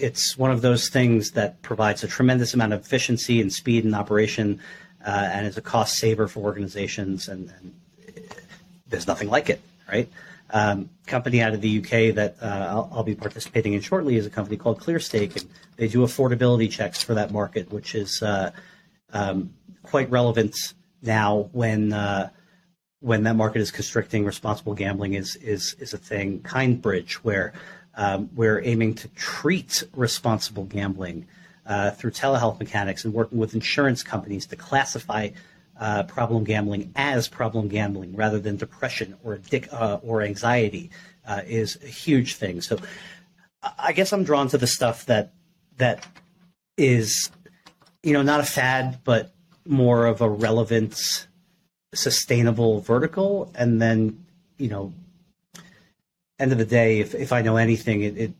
it's 0.00 0.38
one 0.38 0.50
of 0.50 0.62
those 0.62 0.88
things 0.88 1.32
that 1.32 1.60
provides 1.62 2.02
a 2.02 2.08
tremendous 2.08 2.54
amount 2.54 2.72
of 2.72 2.80
efficiency 2.80 3.40
and 3.40 3.52
speed 3.52 3.84
in 3.84 3.94
operation 3.94 4.60
uh, 5.04 5.30
and 5.32 5.46
is 5.46 5.56
a 5.56 5.62
cost 5.62 5.98
saver 5.98 6.28
for 6.28 6.40
organizations. 6.40 7.28
And, 7.28 7.52
and, 7.58 7.74
there's 8.92 9.06
nothing 9.06 9.28
like 9.28 9.50
it, 9.50 9.60
right? 9.90 10.08
Um, 10.50 10.90
company 11.06 11.40
out 11.40 11.54
of 11.54 11.62
the 11.62 11.78
UK 11.78 12.14
that 12.14 12.36
uh, 12.42 12.66
I'll, 12.70 12.90
I'll, 12.92 13.02
be 13.02 13.14
participating 13.14 13.72
in 13.72 13.80
shortly 13.80 14.16
is 14.16 14.26
a 14.26 14.30
company 14.30 14.58
called 14.58 14.80
ClearStake, 14.80 15.34
and 15.34 15.48
they 15.76 15.88
do 15.88 16.00
affordability 16.00 16.70
checks 16.70 17.02
for 17.02 17.14
that 17.14 17.30
market, 17.30 17.72
which 17.72 17.94
is 17.94 18.22
uh, 18.22 18.50
um, 19.14 19.54
quite 19.82 20.10
relevant 20.10 20.54
now 21.00 21.48
when 21.52 21.94
uh, 21.94 22.28
when 23.00 23.24
that 23.24 23.34
market 23.34 23.60
is 23.60 23.70
constricting, 23.70 24.26
responsible 24.26 24.74
gambling 24.74 25.14
is 25.14 25.36
is 25.36 25.74
is 25.80 25.94
a 25.94 25.98
thing. 25.98 26.40
Kindbridge, 26.40 27.14
where 27.14 27.54
um, 27.94 28.28
we're 28.34 28.60
aiming 28.62 28.94
to 28.96 29.08
treat 29.08 29.84
responsible 29.94 30.64
gambling 30.64 31.26
uh, 31.66 31.90
through 31.92 32.10
telehealth 32.10 32.58
mechanics 32.58 33.04
and 33.04 33.14
working 33.14 33.38
with 33.38 33.54
insurance 33.54 34.02
companies 34.02 34.46
to 34.46 34.56
classify 34.56 35.28
uh, 35.78 36.02
problem 36.04 36.44
gambling 36.44 36.92
as 36.96 37.28
problem 37.28 37.68
gambling 37.68 38.14
rather 38.14 38.38
than 38.38 38.56
depression 38.56 39.16
or 39.24 39.36
addic- 39.36 39.72
uh, 39.72 39.98
or 40.02 40.22
anxiety 40.22 40.90
uh, 41.26 41.40
is 41.46 41.78
a 41.82 41.86
huge 41.86 42.34
thing. 42.34 42.60
So 42.60 42.78
I 43.78 43.92
guess 43.92 44.12
I'm 44.12 44.24
drawn 44.24 44.48
to 44.48 44.58
the 44.58 44.66
stuff 44.66 45.06
that 45.06 45.32
that 45.78 46.06
is, 46.76 47.30
you 48.02 48.12
know, 48.12 48.22
not 48.22 48.40
a 48.40 48.44
fad, 48.44 49.00
but 49.04 49.32
more 49.66 50.06
of 50.06 50.20
a 50.20 50.28
relevant 50.28 51.26
sustainable 51.94 52.80
vertical 52.80 53.52
and 53.54 53.80
then 53.80 54.24
you 54.56 54.68
know 54.68 54.92
end 56.38 56.50
of 56.50 56.58
the 56.58 56.64
day 56.64 57.00
if, 57.00 57.14
if 57.14 57.32
i 57.32 57.42
know 57.42 57.56
anything 57.56 58.02
it, 58.02 58.16
it 58.16 58.32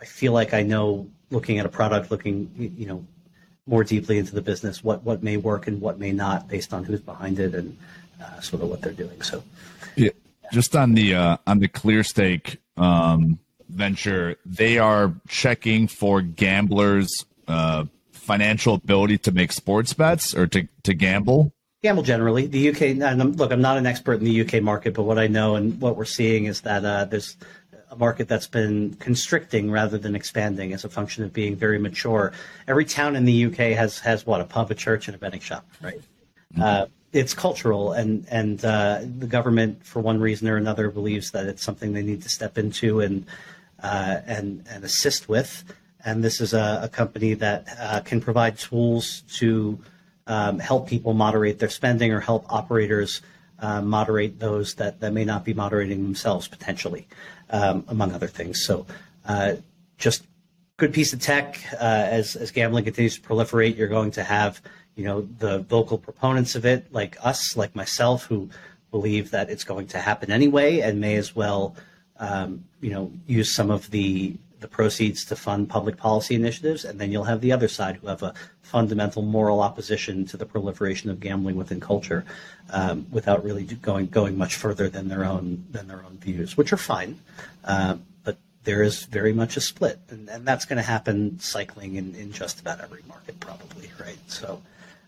i 0.00 0.04
feel 0.04 0.32
like 0.32 0.52
i 0.52 0.62
know 0.62 1.08
looking 1.30 1.58
at 1.58 1.66
a 1.66 1.68
product 1.68 2.10
looking 2.10 2.50
you 2.76 2.86
know 2.86 3.04
more 3.66 3.84
deeply 3.84 4.18
into 4.18 4.34
the 4.34 4.42
business 4.42 4.82
what 4.82 5.02
what 5.02 5.22
may 5.22 5.36
work 5.36 5.66
and 5.66 5.80
what 5.80 5.98
may 5.98 6.12
not 6.12 6.48
based 6.48 6.72
on 6.72 6.84
who's 6.84 7.00
behind 7.00 7.38
it 7.38 7.54
and 7.54 7.76
uh, 8.22 8.40
sort 8.40 8.62
of 8.62 8.68
what 8.68 8.80
they're 8.80 8.92
doing 8.92 9.20
so 9.22 9.42
yeah 9.96 10.10
just 10.52 10.74
on 10.74 10.94
the 10.94 11.14
uh, 11.14 11.36
on 11.46 11.58
the 11.58 11.68
ClearStake 11.68 12.56
um, 12.76 13.38
venture 13.68 14.36
they 14.46 14.78
are 14.78 15.12
checking 15.28 15.86
for 15.86 16.22
gamblers 16.22 17.26
uh, 17.46 17.84
financial 18.12 18.74
ability 18.74 19.18
to 19.18 19.32
make 19.32 19.52
sports 19.52 19.92
bets 19.92 20.34
or 20.34 20.46
to, 20.46 20.66
to 20.82 20.94
gamble 20.94 21.52
gamble 21.82 22.02
generally. 22.02 22.46
The 22.46 22.70
UK, 22.70 22.82
and 23.00 23.38
look, 23.38 23.52
I'm 23.52 23.60
not 23.60 23.78
an 23.78 23.86
expert 23.86 24.14
in 24.14 24.24
the 24.24 24.40
UK 24.42 24.62
market, 24.62 24.94
but 24.94 25.04
what 25.04 25.18
I 25.18 25.26
know 25.26 25.54
and 25.56 25.80
what 25.80 25.96
we're 25.96 26.04
seeing 26.04 26.46
is 26.46 26.62
that 26.62 26.84
uh, 26.84 27.04
there's 27.04 27.36
a 27.90 27.96
market 27.96 28.28
that's 28.28 28.46
been 28.46 28.94
constricting 28.94 29.70
rather 29.70 29.98
than 29.98 30.14
expanding 30.14 30.72
as 30.72 30.84
a 30.84 30.88
function 30.88 31.24
of 31.24 31.32
being 31.32 31.56
very 31.56 31.78
mature. 31.78 32.32
Every 32.66 32.84
town 32.84 33.16
in 33.16 33.24
the 33.24 33.46
UK 33.46 33.76
has 33.76 33.98
has 34.00 34.26
what 34.26 34.40
a 34.40 34.44
pub, 34.44 34.70
a 34.70 34.74
church, 34.74 35.08
and 35.08 35.14
a 35.14 35.18
betting 35.18 35.40
shop, 35.40 35.66
right? 35.80 36.00
Mm-hmm. 36.52 36.62
Uh, 36.62 36.86
it's 37.12 37.34
cultural, 37.34 37.92
and 37.92 38.26
and 38.30 38.64
uh, 38.64 39.00
the 39.18 39.26
government, 39.26 39.84
for 39.84 40.00
one 40.00 40.20
reason 40.20 40.48
or 40.48 40.56
another, 40.56 40.90
believes 40.90 41.30
that 41.30 41.46
it's 41.46 41.62
something 41.62 41.92
they 41.92 42.02
need 42.02 42.22
to 42.22 42.28
step 42.28 42.58
into 42.58 43.00
and 43.00 43.26
uh, 43.82 44.20
and 44.26 44.64
and 44.70 44.84
assist 44.84 45.28
with. 45.28 45.64
And 46.04 46.22
this 46.22 46.40
is 46.40 46.54
a, 46.54 46.80
a 46.84 46.88
company 46.88 47.34
that 47.34 47.66
uh, 47.78 48.00
can 48.00 48.20
provide 48.20 48.58
tools 48.58 49.22
to 49.36 49.78
um, 50.26 50.58
help 50.58 50.88
people 50.88 51.12
moderate 51.12 51.58
their 51.58 51.68
spending 51.68 52.12
or 52.12 52.20
help 52.20 52.50
operators 52.52 53.20
uh, 53.60 53.82
moderate 53.82 54.38
those 54.38 54.74
that, 54.74 55.00
that 55.00 55.12
may 55.12 55.24
not 55.24 55.44
be 55.44 55.52
moderating 55.52 56.04
themselves 56.04 56.46
potentially, 56.46 57.08
um, 57.50 57.84
among 57.88 58.12
other 58.12 58.26
things. 58.26 58.64
So, 58.64 58.86
uh, 59.26 59.56
just 59.98 60.24
good 60.76 60.92
piece 60.92 61.12
of 61.12 61.20
tech. 61.20 61.62
Uh, 61.74 62.06
as 62.10 62.36
as 62.36 62.50
gambling 62.50 62.84
continues 62.84 63.18
to 63.18 63.20
proliferate, 63.20 63.76
you're 63.76 63.88
going 63.88 64.10
to 64.12 64.24
have 64.24 64.60
you 64.96 65.04
know 65.04 65.28
the 65.38 65.60
vocal 65.60 65.98
proponents 65.98 66.54
of 66.54 66.64
it, 66.64 66.92
like 66.92 67.16
us, 67.22 67.56
like 67.56 67.74
myself, 67.76 68.24
who 68.24 68.48
believe 68.90 69.30
that 69.30 69.50
it's 69.50 69.64
going 69.64 69.86
to 69.88 69.98
happen 69.98 70.30
anyway, 70.32 70.80
and 70.80 71.00
may 71.00 71.16
as 71.16 71.36
well 71.36 71.76
um, 72.18 72.64
you 72.80 72.90
know 72.90 73.12
use 73.26 73.52
some 73.54 73.70
of 73.70 73.90
the 73.90 74.34
the 74.60 74.68
proceeds 74.68 75.24
to 75.26 75.36
fund 75.36 75.68
public 75.68 75.96
policy 75.96 76.34
initiatives, 76.34 76.84
and 76.84 77.00
then 77.00 77.12
you'll 77.12 77.24
have 77.24 77.40
the 77.40 77.52
other 77.52 77.68
side 77.68 77.96
who 77.96 78.08
have 78.08 78.22
a 78.22 78.34
fundamental 78.62 79.22
moral 79.22 79.60
opposition 79.60 80.26
to 80.26 80.36
the 80.36 80.46
proliferation 80.46 81.10
of 81.10 81.20
gambling 81.20 81.56
within 81.56 81.80
culture, 81.80 82.24
um, 82.70 83.06
without 83.10 83.44
really 83.44 83.64
going 83.64 84.06
going 84.06 84.36
much 84.36 84.56
further 84.56 84.88
than 84.88 85.08
their 85.08 85.24
own 85.24 85.64
than 85.70 85.86
their 85.86 86.04
own 86.04 86.18
views, 86.18 86.56
which 86.56 86.72
are 86.72 86.78
fine, 86.78 87.18
uh, 87.64 87.96
but 88.24 88.36
there 88.64 88.82
is 88.82 89.04
very 89.04 89.32
much 89.32 89.56
a 89.56 89.60
split, 89.60 90.00
and, 90.08 90.28
and 90.28 90.46
that's 90.46 90.64
going 90.64 90.76
to 90.76 90.82
happen 90.82 91.38
cycling 91.38 91.96
in, 91.96 92.14
in 92.14 92.32
just 92.32 92.60
about 92.60 92.80
every 92.80 93.02
market, 93.08 93.38
probably, 93.40 93.90
right? 94.00 94.18
So. 94.26 94.62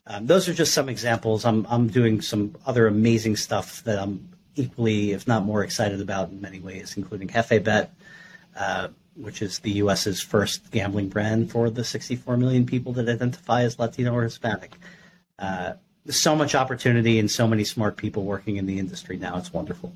Um, 0.06 0.26
those 0.26 0.48
are 0.48 0.54
just 0.54 0.74
some 0.74 0.88
examples. 0.88 1.44
I'm 1.44 1.66
I'm 1.70 1.86
doing 1.86 2.20
some 2.20 2.56
other 2.66 2.88
amazing 2.88 3.36
stuff 3.36 3.84
that 3.84 3.96
I'm 3.96 4.30
equally, 4.56 5.12
if 5.12 5.28
not 5.28 5.44
more, 5.44 5.62
excited 5.62 6.00
about 6.00 6.30
in 6.30 6.40
many 6.40 6.58
ways, 6.58 6.96
including 6.96 7.28
JefeBet, 7.28 7.88
uh, 8.56 8.88
which 9.16 9.42
is 9.42 9.58
the 9.60 9.72
U.S.'s 9.72 10.22
first 10.22 10.70
gambling 10.70 11.08
brand 11.08 11.50
for 11.50 11.70
the 11.70 11.84
64 11.84 12.36
million 12.36 12.66
people 12.66 12.92
that 12.94 13.08
identify 13.08 13.62
as 13.62 13.78
Latino 13.78 14.14
or 14.14 14.22
Hispanic. 14.22 14.76
Uh, 15.38 15.74
so 16.08 16.34
much 16.34 16.54
opportunity 16.54 17.18
and 17.18 17.30
so 17.30 17.46
many 17.46 17.64
smart 17.64 17.96
people 17.96 18.24
working 18.24 18.56
in 18.56 18.66
the 18.66 18.78
industry 18.78 19.16
now. 19.16 19.36
It's 19.36 19.52
wonderful. 19.52 19.92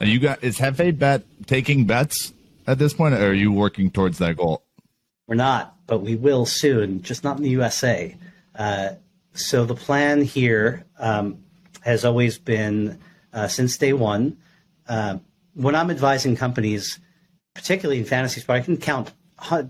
Are 0.00 0.06
you 0.06 0.18
got 0.18 0.42
is 0.42 0.58
JefeBet 0.58 1.24
taking 1.46 1.84
bets 1.84 2.32
at 2.66 2.78
this 2.78 2.94
point, 2.94 3.14
or 3.14 3.28
are 3.28 3.34
you 3.34 3.52
working 3.52 3.90
towards 3.90 4.18
that 4.18 4.36
goal? 4.36 4.62
We're 5.26 5.34
not, 5.36 5.76
but 5.86 5.98
we 5.98 6.16
will 6.16 6.46
soon. 6.46 7.02
Just 7.02 7.22
not 7.24 7.36
in 7.36 7.42
the 7.42 7.50
USA. 7.50 8.16
Uh, 8.54 8.90
so 9.34 9.64
the 9.64 9.74
plan 9.74 10.22
here 10.22 10.84
um, 10.98 11.38
has 11.82 12.04
always 12.04 12.38
been 12.38 12.98
uh, 13.32 13.48
since 13.48 13.76
day 13.76 13.92
one. 13.92 14.38
Uh, 14.88 15.18
when 15.54 15.74
I'm 15.74 15.90
advising 15.90 16.36
companies 16.36 16.98
particularly 17.60 17.98
in 17.98 18.06
fantasy 18.06 18.40
sport, 18.40 18.58
I 18.58 18.64
can 18.64 18.78
count 18.78 19.12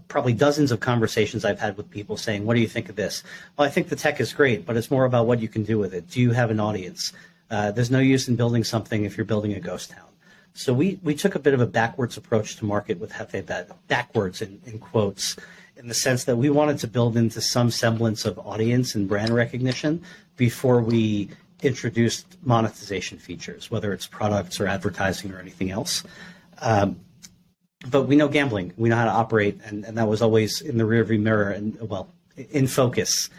probably 0.06 0.32
dozens 0.32 0.70
of 0.70 0.78
conversations 0.78 1.44
I've 1.44 1.58
had 1.58 1.76
with 1.76 1.90
people 1.90 2.16
saying, 2.16 2.46
"What 2.46 2.54
do 2.54 2.60
you 2.60 2.68
think 2.68 2.88
of 2.88 2.94
this?" 2.94 3.24
Well, 3.56 3.66
I 3.66 3.70
think 3.70 3.88
the 3.88 3.96
tech 3.96 4.20
is 4.20 4.32
great, 4.32 4.64
but 4.64 4.76
it's 4.76 4.92
more 4.92 5.04
about 5.04 5.26
what 5.26 5.40
you 5.40 5.48
can 5.48 5.64
do 5.64 5.76
with 5.76 5.92
it. 5.92 6.08
Do 6.08 6.20
you 6.20 6.30
have 6.30 6.50
an 6.50 6.60
audience? 6.60 7.12
Uh, 7.50 7.72
there's 7.72 7.90
no 7.90 7.98
use 7.98 8.28
in 8.28 8.36
building 8.36 8.62
something 8.62 9.04
if 9.04 9.16
you're 9.16 9.24
building 9.24 9.54
a 9.54 9.60
ghost 9.60 9.90
town. 9.90 10.06
So 10.54 10.72
we 10.72 11.00
we 11.02 11.14
took 11.16 11.34
a 11.34 11.40
bit 11.40 11.52
of 11.52 11.60
a 11.60 11.66
backwards 11.66 12.16
approach 12.16 12.56
to 12.56 12.64
market 12.64 13.00
with 13.00 13.12
JefeBet, 13.12 13.72
backwards 13.88 14.40
in, 14.40 14.60
in 14.66 14.78
quotes, 14.78 15.36
in 15.76 15.88
the 15.88 15.94
sense 15.94 16.24
that 16.24 16.36
we 16.36 16.48
wanted 16.48 16.78
to 16.78 16.86
build 16.86 17.16
into 17.16 17.40
some 17.40 17.72
semblance 17.72 18.24
of 18.24 18.38
audience 18.38 18.94
and 18.94 19.08
brand 19.08 19.34
recognition 19.34 20.02
before 20.36 20.80
we 20.80 21.28
introduced 21.62 22.38
monetization 22.42 23.18
features, 23.18 23.68
whether 23.68 23.92
it's 23.92 24.06
products 24.06 24.60
or 24.60 24.68
advertising 24.68 25.32
or 25.32 25.40
anything 25.40 25.70
else. 25.72 26.04
Um, 26.60 27.00
but 27.88 28.02
we 28.02 28.16
know 28.16 28.28
gambling. 28.28 28.72
We 28.76 28.88
know 28.88 28.96
how 28.96 29.04
to 29.04 29.10
operate, 29.10 29.60
and, 29.64 29.84
and 29.84 29.96
that 29.96 30.08
was 30.08 30.22
always 30.22 30.60
in 30.60 30.78
the 30.78 30.84
rearview 30.84 31.20
mirror 31.20 31.50
and 31.50 31.78
well, 31.88 32.12
in 32.36 32.66
focus. 32.66 33.30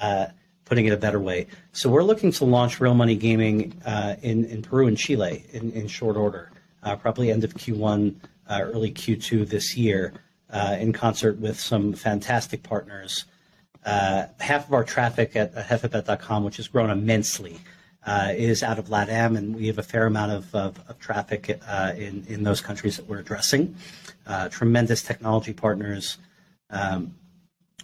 Uh, 0.00 0.26
putting 0.70 0.86
it 0.86 0.92
a 0.92 0.96
better 0.96 1.18
way. 1.18 1.48
So 1.72 1.90
we're 1.90 2.04
looking 2.04 2.30
to 2.30 2.44
launch 2.44 2.80
real 2.80 2.94
money 2.94 3.16
gaming 3.16 3.74
uh, 3.84 4.14
in 4.22 4.44
in 4.44 4.62
Peru 4.62 4.86
and 4.86 4.96
Chile 4.96 5.44
in, 5.52 5.72
in 5.72 5.88
short 5.88 6.16
order, 6.16 6.52
uh, 6.84 6.94
probably 6.94 7.32
end 7.32 7.42
of 7.42 7.54
Q1, 7.54 8.14
uh, 8.48 8.60
early 8.62 8.92
Q2 8.92 9.48
this 9.48 9.76
year, 9.76 10.14
uh, 10.50 10.76
in 10.78 10.92
concert 10.92 11.38
with 11.40 11.58
some 11.58 11.92
fantastic 11.92 12.62
partners. 12.62 13.24
Uh, 13.84 14.26
half 14.38 14.68
of 14.68 14.72
our 14.72 14.84
traffic 14.84 15.34
at, 15.34 15.54
jefebet.com, 15.54 16.44
which 16.44 16.58
has 16.58 16.68
grown 16.68 16.90
immensely, 16.90 17.58
uh, 18.06 18.32
is 18.34 18.62
out 18.62 18.78
of 18.78 18.86
LATAM, 18.86 19.36
and 19.36 19.54
we 19.54 19.66
have 19.66 19.78
a 19.78 19.82
fair 19.82 20.06
amount 20.06 20.32
of, 20.32 20.54
of, 20.54 20.80
of 20.88 20.98
traffic 20.98 21.60
uh, 21.68 21.92
in, 21.96 22.24
in 22.28 22.42
those 22.42 22.60
countries 22.60 22.96
that 22.96 23.06
we're 23.06 23.18
addressing. 23.18 23.74
Uh, 24.26 24.48
tremendous 24.48 25.02
technology 25.02 25.52
partners. 25.52 26.18
Um, 26.70 27.14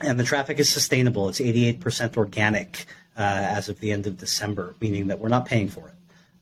and 0.00 0.18
the 0.18 0.24
traffic 0.24 0.58
is 0.58 0.70
sustainable. 0.70 1.28
It's 1.28 1.40
88% 1.40 2.16
organic 2.16 2.86
uh, 3.16 3.22
as 3.22 3.68
of 3.68 3.80
the 3.80 3.92
end 3.92 4.06
of 4.06 4.18
December, 4.18 4.74
meaning 4.80 5.06
that 5.08 5.18
we're 5.18 5.28
not 5.28 5.46
paying 5.46 5.68
for 5.68 5.88
it. 5.88 5.94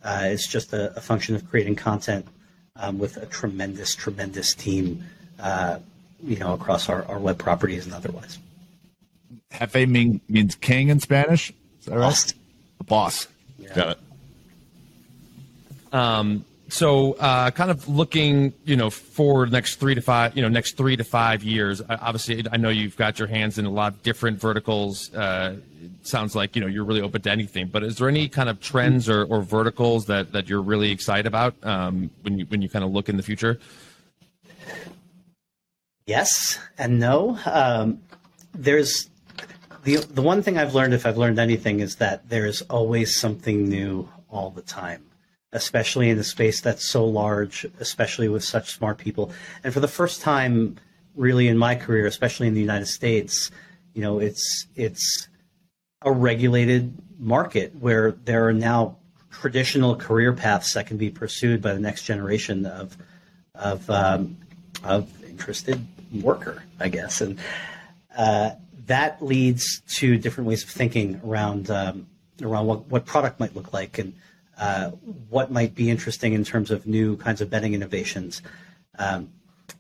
Uh, 0.03 0.23
it's 0.25 0.47
just 0.47 0.73
a, 0.73 0.95
a, 0.97 1.01
function 1.01 1.35
of 1.35 1.49
creating 1.49 1.77
content 1.77 2.27
um, 2.77 2.99
with 2.99 3.17
a 3.17 3.27
tremendous, 3.27 3.95
tremendous 3.95 4.55
team, 4.55 5.03
uh, 5.41 5.79
you 6.23 6.37
know, 6.37 6.53
across 6.53 6.89
our, 6.89 7.05
our 7.07 7.19
web 7.19 7.39
properties 7.39 7.87
and 7.87 7.95
otherwise. 7.95 8.39
Jefe 9.59 9.89
mean, 9.89 10.21
means 10.29 10.57
king 10.57 10.89
in 10.89 11.01
Spanish. 11.01 11.51
Is 11.81 11.87
that 11.87 11.93
right? 11.93 12.01
Boss. 12.01 12.35
The 12.79 12.85
boss. 12.85 13.29
Got 13.75 13.97
it. 13.97 13.99
Um, 15.95 16.45
so, 16.69 17.13
uh, 17.15 17.51
kind 17.53 17.71
of 17.71 17.89
looking, 17.89 18.53
you 18.65 18.75
know, 18.75 18.91
for 18.91 19.47
next 19.47 19.77
three 19.77 19.95
to 19.95 20.01
five, 20.01 20.35
you 20.37 20.43
know, 20.43 20.49
next 20.49 20.77
three 20.77 20.97
to 20.97 21.05
five 21.05 21.45
years. 21.45 21.81
uh, 21.81 21.99
Obviously, 22.01 22.45
I 22.51 22.57
know 22.57 22.71
you've 22.71 22.97
got 22.97 23.19
your 23.19 23.29
hands 23.29 23.59
in 23.59 23.65
a 23.67 23.71
lot 23.71 23.93
of 23.93 24.03
different 24.03 24.41
verticals. 24.41 25.15
Uh, 25.15 25.57
it 25.85 26.07
sounds 26.07 26.35
like 26.35 26.57
you 26.57 26.63
know 26.63 26.67
you're 26.67 26.85
really 26.85 27.03
open 27.03 27.23
to 27.23 27.31
anything. 27.31 27.69
But 27.69 27.85
is 27.85 27.99
there 27.99 28.09
any 28.09 28.29
kind 28.29 28.49
of 28.49 28.61
trends 28.61 29.09
or, 29.09 29.25
or 29.25 29.43
verticals 29.43 30.07
that, 30.07 30.33
that 30.33 30.49
you're 30.49 30.63
really 30.63 30.91
excited 30.91 31.27
about 31.27 31.55
um, 31.63 32.11
when 32.23 32.39
you 32.39 32.47
when 32.47 32.63
you 32.63 32.69
kind 32.69 32.85
of 32.85 32.91
look 32.91 33.09
in 33.09 33.17
the 33.17 33.23
future? 33.23 33.61
Yes 36.07 36.59
and 36.77 36.99
no. 36.99 37.39
Um, 37.47 38.01
there's 38.53 39.09
the 39.85 39.97
the 39.97 40.23
one 40.23 40.43
thing 40.43 40.59
I've 40.59 40.75
learned, 40.75 40.95
if 40.95 41.07
I've 41.07 41.19
learned 41.19 41.39
anything, 41.39 41.81
is 41.81 41.97
that 41.97 42.29
there's 42.29 42.63
always 42.63 43.15
something 43.15 43.69
new 43.69 44.09
all 44.29 44.51
the 44.51 44.63
time, 44.63 45.05
especially 45.53 46.11
in 46.11 46.19
a 46.19 46.25
space 46.25 46.61
that's 46.61 46.89
so 46.89 47.05
large, 47.05 47.67
especially 47.79 48.29
with 48.29 48.43
such 48.43 48.73
smart 48.73 48.99
people. 48.99 49.31
And 49.63 49.73
for 49.73 49.81
the 49.81 49.89
first 49.89 50.23
time, 50.23 50.77
really 51.15 51.49
in 51.49 51.59
my 51.59 51.75
career, 51.75 52.07
especially 52.07 52.49
in 52.49 52.55
the 52.55 52.61
United 52.61 52.87
States, 52.87 53.51
you 53.93 54.03
know, 54.03 54.19
it's 54.19 54.67
it's 54.75 55.29
a 56.03 56.11
regulated 56.11 56.95
market 57.19 57.75
where 57.77 58.13
there 58.13 58.49
are 58.49 58.53
now 58.53 58.97
traditional 59.31 59.97
career 59.97 60.33
paths 60.33 60.75
that 60.75 60.87
can 60.87 60.97
be 60.97 61.11
pursued 61.11 61.61
by 61.61 61.73
the 61.73 61.81
next 61.81 62.05
generation 62.05 62.67
of 62.67 62.97
of 63.55 63.89
um, 63.91 64.37
of 64.83 65.09
interested 65.25 65.85
worker, 66.23 66.63
I 66.81 66.89
guess, 66.89 67.21
and 67.21 67.39
uh, 68.17 68.51
that 68.87 69.23
leads 69.23 69.81
to 69.89 70.17
different 70.19 70.49
ways 70.49 70.63
of 70.63 70.71
thinking 70.71 71.21
around 71.25 71.71
um, 71.71 72.07
around 72.43 72.67
what, 72.67 72.87
what 72.87 73.07
product 73.07 73.41
might 73.41 73.55
look 73.55 73.73
like 73.73 73.99
and 73.99 74.15
uh, 74.59 74.91
what 75.29 75.51
might 75.51 75.75
be 75.75 75.91
interesting 75.91 76.33
in 76.33 76.45
terms 76.45 76.71
of 76.71 76.87
new 76.87 77.17
kinds 77.17 77.41
of 77.41 77.51
betting 77.51 77.75
innovations. 77.75 78.43
Um, 78.99 79.33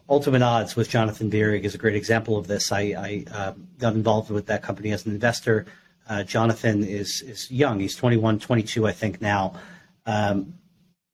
Ultimate 0.08 0.42
Odds 0.42 0.76
with 0.76 0.88
Jonathan 0.88 1.30
Bierig 1.30 1.64
is 1.64 1.74
a 1.74 1.78
great 1.78 1.94
example 1.94 2.36
of 2.36 2.46
this. 2.46 2.72
I, 2.72 2.80
I 2.80 3.24
um, 3.34 3.68
got 3.78 3.94
involved 3.94 4.30
with 4.30 4.46
that 4.46 4.62
company 4.62 4.92
as 4.92 5.06
an 5.06 5.12
investor. 5.12 5.66
Uh, 6.08 6.22
Jonathan 6.22 6.84
is 6.84 7.22
is 7.22 7.50
young; 7.50 7.80
he's 7.80 7.96
21, 7.96 8.38
22, 8.38 8.86
I 8.86 8.92
think 8.92 9.22
now. 9.22 9.54
Um, 10.04 10.54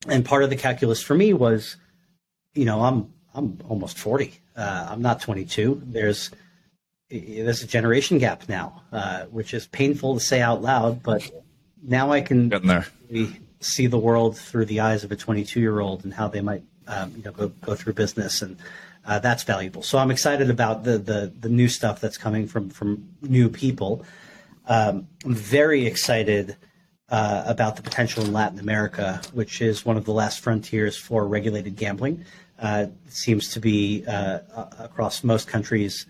and 0.07 0.25
part 0.25 0.43
of 0.43 0.49
the 0.49 0.57
calculus 0.57 1.01
for 1.01 1.15
me 1.15 1.33
was, 1.33 1.77
you 2.53 2.65
know, 2.65 2.81
I'm 2.81 3.13
I'm 3.33 3.59
almost 3.69 3.97
40. 3.97 4.33
Uh, 4.57 4.87
I'm 4.89 5.01
not 5.01 5.21
22. 5.21 5.81
There's 5.85 6.31
there's 7.11 7.63
a 7.63 7.67
generation 7.67 8.17
gap 8.17 8.47
now, 8.47 8.83
uh, 8.91 9.25
which 9.25 9.53
is 9.53 9.67
painful 9.67 10.13
to 10.15 10.19
say 10.19 10.41
out 10.41 10.61
loud, 10.61 11.03
but 11.03 11.29
now 11.83 12.11
I 12.11 12.21
can 12.21 12.49
really 13.09 13.39
see 13.59 13.87
the 13.87 13.97
world 13.97 14.37
through 14.37 14.65
the 14.65 14.79
eyes 14.79 15.03
of 15.03 15.11
a 15.11 15.15
22 15.15 15.59
year 15.59 15.79
old 15.79 16.03
and 16.03 16.13
how 16.13 16.27
they 16.27 16.41
might, 16.41 16.63
um, 16.87 17.13
you 17.17 17.23
know, 17.23 17.31
go, 17.31 17.49
go 17.49 17.75
through 17.75 17.93
business, 17.93 18.41
and 18.41 18.57
uh, 19.05 19.19
that's 19.19 19.43
valuable. 19.43 19.83
So 19.83 19.97
I'm 19.97 20.11
excited 20.11 20.49
about 20.49 20.83
the 20.83 20.97
the 20.97 21.33
the 21.39 21.49
new 21.49 21.67
stuff 21.67 21.99
that's 21.99 22.17
coming 22.17 22.47
from 22.47 22.69
from 22.69 23.09
new 23.21 23.49
people. 23.49 24.05
Um, 24.67 25.07
I'm 25.25 25.35
very 25.35 25.85
excited 25.85 26.55
uh, 27.09 27.43
about 27.45 27.75
the 27.75 27.81
potential 27.81 28.23
in 28.23 28.31
Latin 28.31 28.59
America, 28.59 29.21
which 29.33 29.61
is 29.61 29.85
one 29.85 29.97
of 29.97 30.05
the 30.05 30.13
last 30.13 30.39
frontiers 30.39 30.95
for 30.95 31.27
regulated 31.27 31.75
gambling. 31.75 32.23
Uh, 32.57 32.85
it 33.05 33.11
seems 33.11 33.49
to 33.49 33.59
be 33.59 34.05
uh, 34.07 34.39
across 34.79 35.23
most 35.23 35.47
countries 35.47 36.05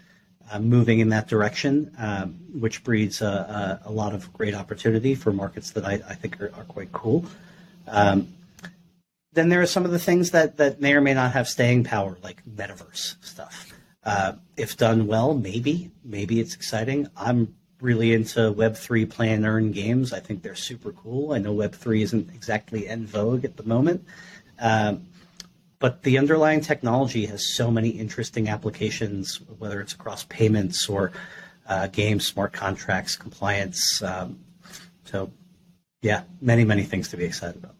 moving 0.59 0.99
in 0.99 1.09
that 1.09 1.27
direction, 1.27 1.93
um, 1.97 2.39
which 2.53 2.83
breeds 2.83 3.21
a, 3.21 3.79
a, 3.85 3.89
a 3.89 3.91
lot 3.91 4.13
of 4.13 4.31
great 4.33 4.53
opportunity 4.53 5.15
for 5.15 5.31
markets 5.31 5.71
that 5.71 5.85
I, 5.85 5.93
I 6.07 6.15
think 6.15 6.41
are, 6.41 6.51
are 6.55 6.63
quite 6.65 6.91
cool. 6.91 7.25
Um, 7.87 8.27
then 9.33 9.49
there 9.49 9.61
are 9.61 9.67
some 9.67 9.85
of 9.85 9.91
the 9.91 9.99
things 9.99 10.31
that, 10.31 10.57
that 10.57 10.81
may 10.81 10.93
or 10.93 11.01
may 11.01 11.13
not 11.13 11.31
have 11.33 11.47
staying 11.47 11.85
power, 11.85 12.17
like 12.21 12.43
metaverse 12.45 13.23
stuff. 13.23 13.73
Uh, 14.03 14.33
if 14.57 14.77
done 14.77 15.07
well, 15.07 15.33
maybe, 15.33 15.91
maybe 16.03 16.39
it's 16.39 16.55
exciting. 16.55 17.07
I'm 17.15 17.55
really 17.79 18.13
into 18.13 18.39
Web3 18.53 19.09
play 19.09 19.31
and 19.31 19.45
earn 19.45 19.71
games. 19.71 20.11
I 20.13 20.19
think 20.19 20.43
they're 20.43 20.55
super 20.55 20.91
cool. 20.91 21.33
I 21.33 21.37
know 21.37 21.55
Web3 21.55 22.01
isn't 22.01 22.29
exactly 22.33 22.87
en 22.87 23.05
vogue 23.05 23.45
at 23.45 23.57
the 23.57 23.63
moment. 23.63 24.05
Um, 24.59 25.07
but 25.81 26.03
the 26.03 26.17
underlying 26.19 26.61
technology 26.61 27.25
has 27.25 27.53
so 27.53 27.71
many 27.71 27.89
interesting 27.89 28.47
applications, 28.47 29.41
whether 29.57 29.81
it's 29.81 29.93
across 29.93 30.23
payments 30.25 30.87
or 30.87 31.11
uh, 31.67 31.87
games, 31.87 32.25
smart 32.25 32.53
contracts, 32.53 33.15
compliance. 33.15 34.01
Um, 34.01 34.39
so, 35.05 35.31
yeah, 36.01 36.21
many, 36.39 36.63
many 36.63 36.83
things 36.83 37.09
to 37.09 37.17
be 37.17 37.25
excited 37.25 37.57
about. 37.57 37.75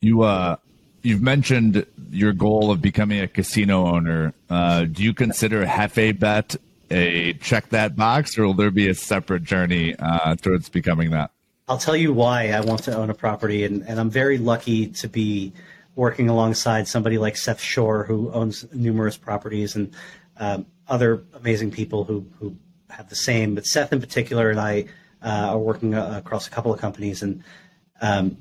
You 0.00 0.22
uh, 0.22 0.56
you've 1.02 1.22
mentioned 1.22 1.84
your 2.10 2.32
goal 2.32 2.70
of 2.70 2.80
becoming 2.80 3.20
a 3.20 3.28
casino 3.28 3.86
owner. 3.86 4.32
Uh, 4.48 4.84
do 4.84 5.02
you 5.02 5.12
consider 5.12 5.64
Jefe 5.66 6.18
Bet 6.18 6.56
a 6.90 7.34
check 7.34 7.68
that 7.68 7.94
box, 7.94 8.38
or 8.38 8.46
will 8.46 8.54
there 8.54 8.70
be 8.70 8.88
a 8.88 8.94
separate 8.94 9.44
journey 9.44 9.94
uh, 9.98 10.34
towards 10.36 10.70
becoming 10.70 11.10
that? 11.10 11.30
I'll 11.68 11.76
tell 11.76 11.96
you 11.96 12.14
why 12.14 12.48
I 12.48 12.60
want 12.60 12.84
to 12.84 12.96
own 12.96 13.10
a 13.10 13.14
property, 13.14 13.64
and, 13.64 13.86
and 13.86 14.00
I'm 14.00 14.08
very 14.08 14.38
lucky 14.38 14.86
to 14.86 15.08
be 15.08 15.52
working 15.98 16.28
alongside 16.28 16.86
somebody 16.86 17.18
like 17.18 17.36
Seth 17.36 17.60
Schorr, 17.60 18.04
who 18.04 18.30
owns 18.30 18.64
numerous 18.72 19.16
properties, 19.16 19.74
and 19.74 19.92
um, 20.36 20.64
other 20.86 21.24
amazing 21.34 21.72
people 21.72 22.04
who, 22.04 22.24
who 22.38 22.56
have 22.88 23.08
the 23.08 23.16
same. 23.16 23.56
But 23.56 23.66
Seth, 23.66 23.92
in 23.92 24.00
particular, 24.00 24.48
and 24.48 24.60
I 24.60 24.84
uh, 25.20 25.48
are 25.50 25.58
working 25.58 25.94
uh, 25.94 26.14
across 26.24 26.46
a 26.46 26.50
couple 26.50 26.72
of 26.72 26.78
companies, 26.80 27.24
and 27.24 27.42
um, 28.00 28.36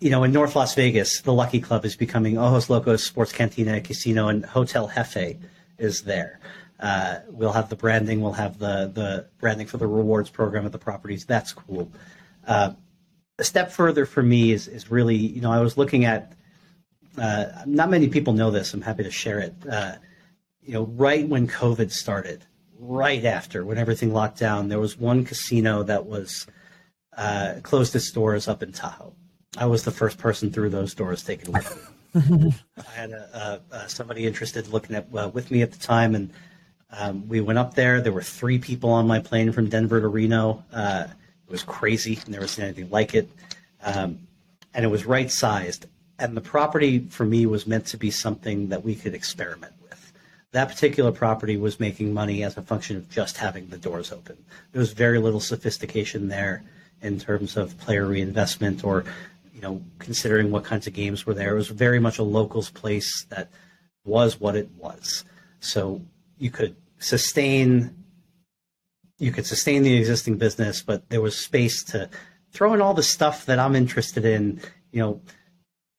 you 0.00 0.10
know, 0.10 0.22
in 0.22 0.30
North 0.30 0.54
Las 0.54 0.74
Vegas, 0.74 1.22
the 1.22 1.32
Lucky 1.32 1.60
Club 1.60 1.86
is 1.86 1.96
becoming 1.96 2.36
Ojos 2.36 2.68
Locos 2.68 3.02
Sports 3.02 3.32
Cantina 3.32 3.80
Casino, 3.80 4.28
and 4.28 4.44
Hotel 4.44 4.86
Jefe 4.94 5.38
is 5.78 6.02
there. 6.02 6.40
Uh, 6.78 7.20
we'll 7.30 7.52
have 7.52 7.70
the 7.70 7.74
branding. 7.74 8.20
We'll 8.20 8.32
have 8.32 8.58
the 8.58 8.92
the 8.94 9.28
branding 9.40 9.66
for 9.66 9.78
the 9.78 9.86
rewards 9.86 10.28
program 10.28 10.66
at 10.66 10.72
the 10.72 10.78
properties. 10.78 11.24
That's 11.24 11.54
cool. 11.54 11.90
Uh, 13.38 13.42
a 13.42 13.44
step 13.44 13.70
further 13.70 14.06
for 14.06 14.22
me 14.22 14.52
is 14.52 14.68
is 14.68 14.90
really, 14.90 15.16
you 15.16 15.40
know, 15.40 15.52
I 15.52 15.60
was 15.60 15.76
looking 15.76 16.04
at. 16.04 16.32
Uh, 17.16 17.46
not 17.66 17.90
many 17.90 18.08
people 18.08 18.32
know 18.32 18.50
this. 18.50 18.72
I'm 18.74 18.82
happy 18.82 19.02
to 19.02 19.10
share 19.10 19.40
it. 19.40 19.54
Uh, 19.68 19.96
you 20.62 20.72
know, 20.74 20.84
right 20.84 21.26
when 21.26 21.48
COVID 21.48 21.90
started, 21.90 22.44
right 22.78 23.24
after 23.24 23.64
when 23.64 23.76
everything 23.76 24.12
locked 24.12 24.38
down, 24.38 24.68
there 24.68 24.78
was 24.78 24.96
one 24.96 25.24
casino 25.24 25.82
that 25.82 26.06
was 26.06 26.46
uh, 27.16 27.54
closed 27.62 27.96
its 27.96 28.12
doors 28.12 28.46
up 28.46 28.62
in 28.62 28.72
Tahoe. 28.72 29.14
I 29.56 29.66
was 29.66 29.82
the 29.82 29.90
first 29.90 30.18
person 30.18 30.52
through 30.52 30.70
those 30.70 30.94
doors 30.94 31.24
taking 31.24 31.52
with 31.52 31.90
me. 32.14 32.54
I 32.76 32.90
had 32.94 33.10
a, 33.10 33.60
a, 33.72 33.76
a, 33.76 33.88
somebody 33.88 34.26
interested 34.26 34.68
looking 34.68 34.94
at 34.94 35.08
uh, 35.12 35.28
with 35.32 35.50
me 35.50 35.62
at 35.62 35.72
the 35.72 35.78
time, 35.78 36.14
and 36.14 36.30
um, 36.90 37.28
we 37.28 37.40
went 37.40 37.58
up 37.58 37.74
there. 37.74 38.00
There 38.00 38.12
were 38.12 38.22
three 38.22 38.58
people 38.58 38.90
on 38.90 39.08
my 39.08 39.18
plane 39.18 39.52
from 39.52 39.68
Denver 39.68 40.00
to 40.00 40.08
Reno. 40.08 40.64
It 41.48 41.52
was 41.52 41.62
crazy. 41.62 42.18
Never 42.28 42.46
seen 42.46 42.66
anything 42.66 42.90
like 42.90 43.14
it, 43.14 43.28
um, 43.82 44.18
and 44.74 44.84
it 44.84 44.88
was 44.88 45.06
right 45.06 45.30
sized. 45.30 45.86
And 46.18 46.36
the 46.36 46.42
property 46.42 47.06
for 47.08 47.24
me 47.24 47.46
was 47.46 47.66
meant 47.66 47.86
to 47.86 47.96
be 47.96 48.10
something 48.10 48.68
that 48.68 48.84
we 48.84 48.94
could 48.94 49.14
experiment 49.14 49.72
with. 49.82 50.12
That 50.52 50.68
particular 50.68 51.10
property 51.10 51.56
was 51.56 51.80
making 51.80 52.12
money 52.12 52.42
as 52.42 52.56
a 52.56 52.62
function 52.62 52.96
of 52.96 53.08
just 53.08 53.38
having 53.38 53.68
the 53.68 53.78
doors 53.78 54.12
open. 54.12 54.36
There 54.72 54.80
was 54.80 54.92
very 54.92 55.18
little 55.18 55.40
sophistication 55.40 56.28
there 56.28 56.64
in 57.00 57.18
terms 57.18 57.56
of 57.56 57.78
player 57.78 58.04
reinvestment 58.04 58.84
or 58.84 59.04
you 59.54 59.62
know, 59.62 59.82
considering 59.98 60.52
what 60.52 60.62
kinds 60.62 60.86
of 60.86 60.92
games 60.92 61.26
were 61.26 61.34
there. 61.34 61.54
It 61.54 61.58
was 61.58 61.68
very 61.68 61.98
much 61.98 62.18
a 62.18 62.22
locals 62.22 62.70
place 62.70 63.24
that 63.30 63.48
was 64.04 64.38
what 64.38 64.54
it 64.54 64.68
was. 64.76 65.24
So 65.58 66.00
you 66.38 66.52
could 66.52 66.76
sustain 67.00 67.92
you 69.18 69.32
could 69.32 69.46
sustain 69.46 69.82
the 69.82 69.96
existing 69.96 70.38
business, 70.38 70.82
but 70.82 71.08
there 71.10 71.20
was 71.20 71.36
space 71.36 71.82
to 71.84 72.08
throw 72.52 72.74
in 72.74 72.80
all 72.80 72.94
the 72.94 73.02
stuff 73.02 73.46
that 73.46 73.58
I'm 73.58 73.74
interested 73.74 74.24
in, 74.24 74.60
you 74.92 75.00
know, 75.00 75.20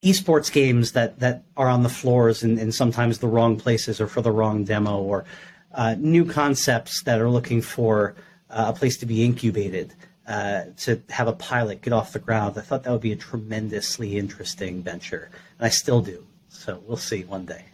esports 0.02 0.50
games 0.50 0.92
that 0.92 1.20
that 1.20 1.44
are 1.56 1.68
on 1.68 1.82
the 1.82 1.88
floors 1.88 2.42
and, 2.42 2.58
and 2.58 2.74
sometimes 2.74 3.18
the 3.18 3.28
wrong 3.28 3.58
places 3.58 4.00
or 4.00 4.06
for 4.06 4.22
the 4.22 4.32
wrong 4.32 4.64
demo 4.64 4.98
or 4.98 5.26
uh, 5.74 5.94
new 5.98 6.24
concepts 6.24 7.02
that 7.02 7.20
are 7.20 7.28
looking 7.28 7.60
for 7.60 8.14
uh, 8.48 8.72
a 8.74 8.78
place 8.78 8.96
to 8.98 9.06
be 9.06 9.24
incubated. 9.24 9.94
Uh, 10.26 10.66
to 10.76 11.02
have 11.08 11.26
a 11.26 11.32
pilot 11.32 11.82
get 11.82 11.92
off 11.92 12.12
the 12.12 12.18
ground. 12.20 12.56
I 12.56 12.60
thought 12.60 12.84
that 12.84 12.92
would 12.92 13.00
be 13.00 13.10
a 13.10 13.16
tremendously 13.16 14.16
interesting 14.16 14.80
venture, 14.80 15.28
and 15.58 15.66
I 15.66 15.70
still 15.70 16.00
do. 16.02 16.24
So 16.50 16.80
we'll 16.86 16.98
see 16.98 17.24
one 17.24 17.46
day. 17.46 17.64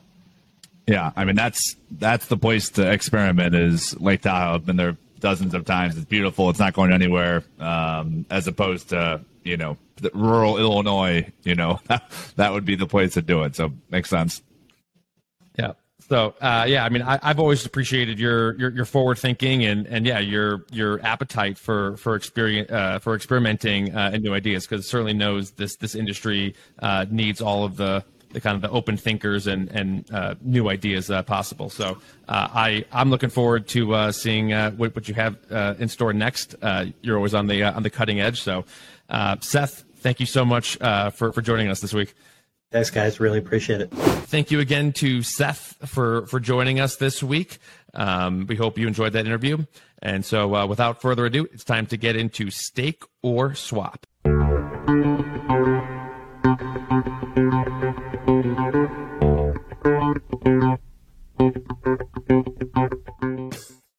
Yeah, 0.87 1.11
I 1.17 1.27
mean 1.27 1.37
that's 1.37 1.77
that's 1.91 2.27
the 2.29 2.39
place 2.39 2.71
to 2.71 2.91
experiment 2.91 3.55
is 3.55 4.01
Lake 4.01 4.23
Tahoe. 4.23 4.59
Been 4.59 4.77
there 4.77 4.97
dozens 5.21 5.55
of 5.55 5.65
times. 5.65 5.97
It's 5.97 6.05
beautiful. 6.05 6.51
It's 6.51 6.59
not 6.59 6.75
going 6.75 6.93
anywhere. 6.93 7.43
Um, 7.59 8.27
as 8.31 8.47
opposed 8.47 8.91
to 8.91 9.21
you 9.45 9.57
know 9.57 9.77
rural 10.13 10.59
Illinois, 10.59 11.31
you 11.43 11.55
know 11.55 11.81
that 12.37 12.53
would 12.53 12.65
be 12.65 12.77
the 12.77 12.87
place 12.87 13.15
to 13.15 13.23
do 13.23 13.43
it. 13.45 13.57
So 13.57 13.73
makes 13.91 14.11
sense. 14.11 14.43
Yeah. 15.59 15.73
So 16.09 16.35
uh, 16.41 16.67
yeah, 16.69 16.85
I 16.85 16.89
mean, 16.89 17.03
I, 17.03 17.19
have 17.23 17.41
always 17.41 17.67
appreciated 17.67 18.21
your, 18.21 18.57
your 18.59 18.71
your 18.71 18.85
forward 18.85 19.19
thinking 19.19 19.65
and 19.65 19.87
and 19.87 20.07
yeah, 20.07 20.21
your 20.21 20.65
your 20.71 21.05
appetite 21.05 21.59
for 21.59 21.97
for 21.97 22.15
experience 22.15 22.71
uh, 22.71 23.01
for 23.01 23.17
experimenting 23.17 23.95
uh, 23.95 24.11
and 24.13 24.23
new 24.23 24.33
ideas 24.33 24.67
because 24.67 24.87
certainly 24.87 25.15
knows 25.15 25.53
this 25.53 25.77
this 25.77 25.95
industry 25.95 26.55
uh, 26.79 27.07
needs 27.11 27.41
all 27.41 27.65
of 27.65 27.77
the 27.77 28.05
the 28.31 28.41
kind 28.41 28.55
of 28.55 28.63
the 28.63 28.71
open 28.71 28.97
thinkers 28.97 29.47
and 29.47 29.69
and 29.71 30.11
uh, 30.13 30.35
new 30.43 30.69
ideas 30.69 31.11
uh, 31.11 31.23
possible. 31.23 31.71
So 31.71 31.99
uh, 32.29 32.49
I 32.53 32.85
I'm 32.93 33.11
looking 33.11 33.31
forward 33.31 33.69
to 33.69 33.95
uh, 33.95 34.13
seeing 34.13 34.53
uh, 34.53 34.73
what, 34.73 34.95
what 34.95 35.09
you 35.09 35.15
have 35.15 35.37
uh, 35.51 35.75
in 35.79 35.89
store 35.89 36.13
next. 36.13 36.55
you're 37.03 37.17
always 37.17 37.35
on 37.35 37.47
the 37.47 37.63
on 37.63 37.83
the 37.83 37.91
cutting 37.91 38.21
edge. 38.21 38.41
So 38.41 38.65
Seth, 39.41 39.85
thank 39.97 40.21
you 40.21 40.27
so 40.27 40.45
much 40.45 40.77
for 40.77 41.33
for 41.33 41.43
joining 41.43 41.69
us 41.69 41.81
this 41.81 41.95
week. 41.95 42.15
Thanks, 42.73 42.91
guys. 42.91 43.21
Really 43.21 43.39
appreciate 43.39 43.81
it. 43.81 43.91
Thank 43.91 44.51
you 44.51 44.61
again 44.61 44.93
to 44.95 45.23
Seth 45.23 45.77
for 45.89 46.27
for 46.27 46.41
joining 46.41 46.81
us 46.81 46.97
this 46.97 47.23
week. 47.23 47.59
Um, 47.95 48.47
we 48.47 48.57
hope 48.57 48.77
you 48.77 48.87
enjoyed 48.87 49.15
that 49.15 49.25
interview. 49.25 49.65
And 50.03 50.25
so, 50.25 50.67
without 50.67 51.01
further 51.01 51.25
ado, 51.25 51.49
it's 51.53 51.65
time 51.65 51.87
to 51.87 51.97
get 51.97 52.17
into 52.17 52.51
stake 52.51 53.03
or 53.23 53.55
swap. 53.55 54.07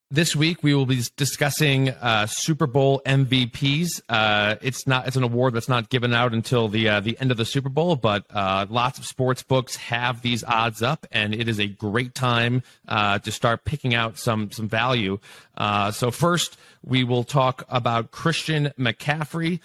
This 0.09 0.35
week 0.35 0.63
we 0.63 0.73
will 0.73 0.87
be 0.87 1.03
discussing 1.15 1.89
uh, 1.89 2.25
Super 2.25 2.65
Bowl 2.65 3.03
MVPs. 3.05 4.01
Uh, 4.09 4.55
it's 4.61 4.87
not 4.87 5.05
it's 5.05 5.15
an 5.15 5.21
award 5.21 5.53
that's 5.53 5.69
not 5.69 5.89
given 5.89 6.11
out 6.11 6.33
until 6.33 6.69
the 6.69 6.89
uh, 6.89 6.99
the 7.01 7.15
end 7.19 7.29
of 7.29 7.37
the 7.37 7.45
Super 7.45 7.69
Bowl, 7.69 7.95
but 7.95 8.25
uh, 8.31 8.65
lots 8.67 8.97
of 8.97 9.05
sports 9.05 9.43
books 9.43 9.75
have 9.75 10.23
these 10.23 10.43
odds 10.45 10.81
up, 10.81 11.05
and 11.11 11.35
it 11.35 11.47
is 11.47 11.59
a 11.59 11.67
great 11.67 12.15
time 12.15 12.63
uh, 12.87 13.19
to 13.19 13.31
start 13.31 13.63
picking 13.63 13.93
out 13.93 14.17
some 14.17 14.49
some 14.49 14.67
value. 14.67 15.19
Uh, 15.55 15.91
so 15.91 16.09
first 16.09 16.57
we 16.83 17.03
will 17.03 17.23
talk 17.23 17.63
about 17.69 18.09
Christian 18.09 18.71
McCaffrey, 18.79 19.59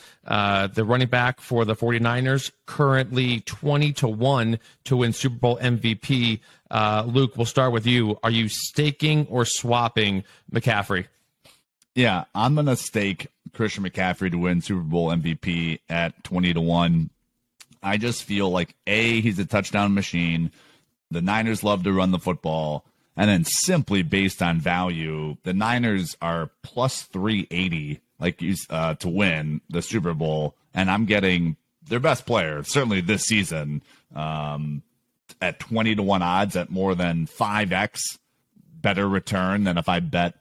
the 0.74 0.84
running 0.84 1.08
back 1.08 1.40
for 1.40 1.64
the 1.64 1.76
49ers, 1.76 2.50
currently 2.66 3.40
20 3.40 3.92
to 3.92 4.08
1 4.08 4.58
to 4.84 4.96
win 4.96 5.12
Super 5.12 5.36
Bowl 5.36 5.58
MVP. 5.58 6.40
Uh, 6.72 7.04
Luke, 7.06 7.36
we'll 7.36 7.44
start 7.44 7.70
with 7.70 7.86
you. 7.86 8.18
Are 8.22 8.30
you 8.30 8.48
staking 8.48 9.26
or 9.28 9.44
swapping 9.44 10.24
McCaffrey? 10.50 11.06
Yeah, 11.94 12.24
I'm 12.34 12.54
going 12.54 12.66
to 12.66 12.76
stake 12.76 13.28
Christian 13.52 13.84
McCaffrey 13.84 14.30
to 14.30 14.38
win 14.38 14.62
Super 14.62 14.80
Bowl 14.80 15.10
MVP 15.10 15.80
at 15.90 16.24
20 16.24 16.54
to 16.54 16.60
1. 16.62 17.10
I 17.82 17.98
just 17.98 18.24
feel 18.24 18.48
like 18.48 18.74
A, 18.86 19.20
he's 19.20 19.38
a 19.38 19.44
touchdown 19.44 19.92
machine. 19.92 20.50
The 21.10 21.20
Niners 21.20 21.62
love 21.62 21.82
to 21.84 21.92
run 21.92 22.10
the 22.10 22.18
football. 22.18 22.86
And 23.18 23.28
then 23.28 23.44
simply 23.44 24.02
based 24.02 24.40
on 24.40 24.58
value, 24.58 25.36
the 25.42 25.52
Niners 25.52 26.16
are 26.22 26.50
plus 26.62 27.02
380 27.02 28.00
like 28.18 28.42
uh, 28.70 28.94
to 28.94 29.08
win 29.10 29.60
the 29.68 29.82
Super 29.82 30.14
Bowl. 30.14 30.56
And 30.72 30.90
I'm 30.90 31.04
getting 31.04 31.56
their 31.86 32.00
best 32.00 32.24
player, 32.24 32.62
certainly 32.64 33.02
this 33.02 33.24
season, 33.24 33.82
um, 34.14 34.82
at 35.42 35.58
20 35.58 35.96
to 35.96 36.02
1 36.02 36.22
odds 36.22 36.56
at 36.56 36.70
more 36.70 36.94
than 36.94 37.26
5x 37.26 38.18
better 38.80 39.08
return 39.08 39.64
than 39.64 39.76
if 39.76 39.88
I 39.88 40.00
bet 40.00 40.34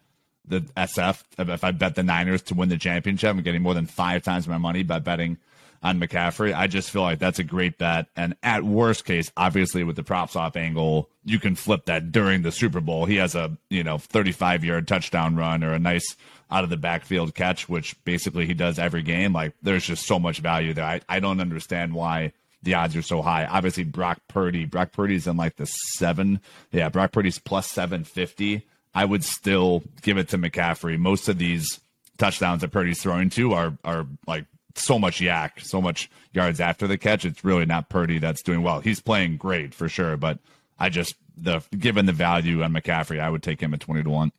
the 0.45 0.61
SF, 0.77 1.23
if 1.37 1.63
I 1.63 1.71
bet 1.71 1.95
the 1.95 2.03
Niners 2.03 2.41
to 2.43 2.55
win 2.55 2.69
the 2.69 2.77
championship. 2.77 3.29
I'm 3.29 3.41
getting 3.41 3.61
more 3.61 3.73
than 3.73 3.85
five 3.85 4.23
times 4.23 4.47
my 4.47 4.57
money 4.57 4.83
by 4.83 4.99
betting 4.99 5.37
on 5.83 5.99
McCaffrey. 5.99 6.53
I 6.53 6.67
just 6.67 6.91
feel 6.91 7.01
like 7.01 7.19
that's 7.19 7.39
a 7.39 7.43
great 7.43 7.77
bet. 7.77 8.07
And 8.15 8.35
at 8.43 8.63
worst 8.63 9.05
case, 9.05 9.31
obviously 9.35 9.83
with 9.83 9.95
the 9.95 10.03
props 10.03 10.35
off 10.35 10.55
angle, 10.55 11.09
you 11.23 11.39
can 11.39 11.55
flip 11.55 11.85
that 11.85 12.11
during 12.11 12.43
the 12.43 12.51
Super 12.51 12.79
Bowl. 12.79 13.05
He 13.05 13.15
has 13.15 13.33
a, 13.33 13.57
you 13.69 13.83
know, 13.83 13.97
35 13.97 14.63
yard 14.63 14.87
touchdown 14.87 15.35
run 15.35 15.63
or 15.63 15.73
a 15.73 15.79
nice 15.79 16.15
out 16.51 16.63
of 16.63 16.69
the 16.69 16.77
backfield 16.77 17.33
catch, 17.33 17.69
which 17.69 17.95
basically 18.03 18.45
he 18.45 18.53
does 18.53 18.77
every 18.77 19.01
game. 19.01 19.33
Like 19.33 19.53
there's 19.63 19.85
just 19.85 20.05
so 20.05 20.19
much 20.19 20.39
value 20.39 20.73
there. 20.73 20.85
I, 20.85 21.01
I 21.09 21.19
don't 21.19 21.39
understand 21.39 21.93
why 21.93 22.33
the 22.63 22.75
odds 22.75 22.95
are 22.95 23.01
so 23.01 23.21
high. 23.21 23.45
Obviously, 23.45 23.83
Brock 23.83 24.21
Purdy. 24.27 24.65
Brock 24.65 24.91
Purdy's 24.91 25.27
in 25.27 25.37
like 25.37 25.55
the 25.55 25.65
seven. 25.65 26.41
Yeah, 26.71 26.89
Brock 26.89 27.11
Purdy's 27.11 27.39
plus 27.39 27.67
750. 27.67 28.65
I 28.93 29.05
would 29.05 29.23
still 29.23 29.83
give 30.01 30.17
it 30.17 30.29
to 30.29 30.37
McCaffrey. 30.37 30.97
Most 30.97 31.29
of 31.29 31.37
these 31.37 31.79
touchdowns 32.17 32.61
that 32.61 32.71
Purdy's 32.71 33.01
throwing 33.01 33.29
to 33.31 33.53
are 33.53 33.77
are 33.83 34.05
like 34.27 34.45
so 34.75 34.99
much 34.99 35.19
YAC, 35.19 35.61
so 35.61 35.81
much 35.81 36.09
yards 36.33 36.59
after 36.59 36.87
the 36.87 36.97
catch. 36.97 37.25
It's 37.25 37.43
really 37.43 37.65
not 37.65 37.89
Purdy 37.89 38.19
that's 38.19 38.41
doing 38.41 38.61
well. 38.61 38.79
He's 38.79 39.01
playing 39.01 39.37
great 39.37 39.73
for 39.73 39.89
sure, 39.89 40.17
but 40.17 40.39
I 40.77 40.89
just 40.89 41.15
the 41.37 41.61
given 41.77 42.05
the 42.05 42.13
value 42.13 42.61
on 42.63 42.73
McCaffrey, 42.73 43.19
I 43.19 43.29
would 43.29 43.43
take 43.43 43.61
him 43.61 43.73
at 43.73 43.79
twenty 43.79 44.03
to 44.03 44.09
one. 44.09 44.31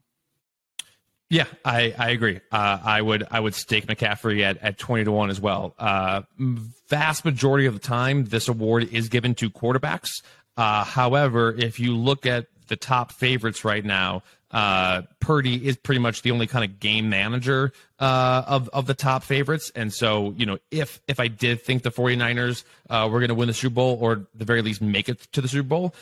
Yeah, 1.33 1.47
I, 1.65 1.95
I 1.99 2.11
agree. 2.11 2.41
Uh, 2.53 2.79
I 2.85 3.01
would 3.01 3.27
I 3.31 3.41
would 3.41 3.55
stake 3.55 3.87
McCaffrey 3.87 4.43
at, 4.43 4.59
at 4.59 4.77
twenty 4.77 5.05
to 5.05 5.13
one 5.13 5.31
as 5.31 5.41
well. 5.41 5.75
Uh, 5.79 6.21
vast 6.39 7.25
majority 7.25 7.65
of 7.65 7.73
the 7.73 7.81
time, 7.81 8.27
this 8.27 8.49
award 8.49 8.93
is 8.93 9.09
given 9.09 9.35
to 9.37 9.49
quarterbacks. 9.49 10.23
Uh, 10.59 10.85
however, 10.85 11.55
if 11.57 11.81
you 11.81 11.97
look 11.97 12.27
at 12.27 12.49
the 12.69 12.77
top 12.77 13.13
favorites 13.13 13.65
right 13.65 13.83
now, 13.83 14.23
uh, 14.51 15.03
Purdy 15.21 15.67
is 15.67 15.79
pretty 15.79 16.01
much 16.01 16.21
the 16.21 16.33
only 16.33 16.47
kind 16.47 16.67
of 16.71 16.79
game 16.79 17.09
manager 17.09 17.73
uh, 17.99 18.43
of 18.47 18.69
of 18.69 18.85
the 18.85 18.93
top 18.93 19.23
favorites. 19.23 19.73
And 19.75 19.91
so, 19.91 20.35
you 20.37 20.45
know, 20.45 20.59
if 20.71 21.01
if 21.09 21.19
I 21.19 21.29
did 21.29 21.63
think 21.63 21.83
the 21.83 21.91
49ers 21.91 22.65
uh, 22.91 23.09
were 23.11 23.21
going 23.21 23.31
to 23.31 23.35
win 23.35 23.49
the 23.49 23.55
Super 23.55 23.77
Bowl 23.77 23.97
or 23.99 24.27
the 24.35 24.45
very 24.45 24.61
least 24.61 24.83
make 24.83 25.09
it 25.09 25.27
to 25.33 25.41
the 25.41 25.49
Super 25.49 25.67
Bowl, 25.67 25.95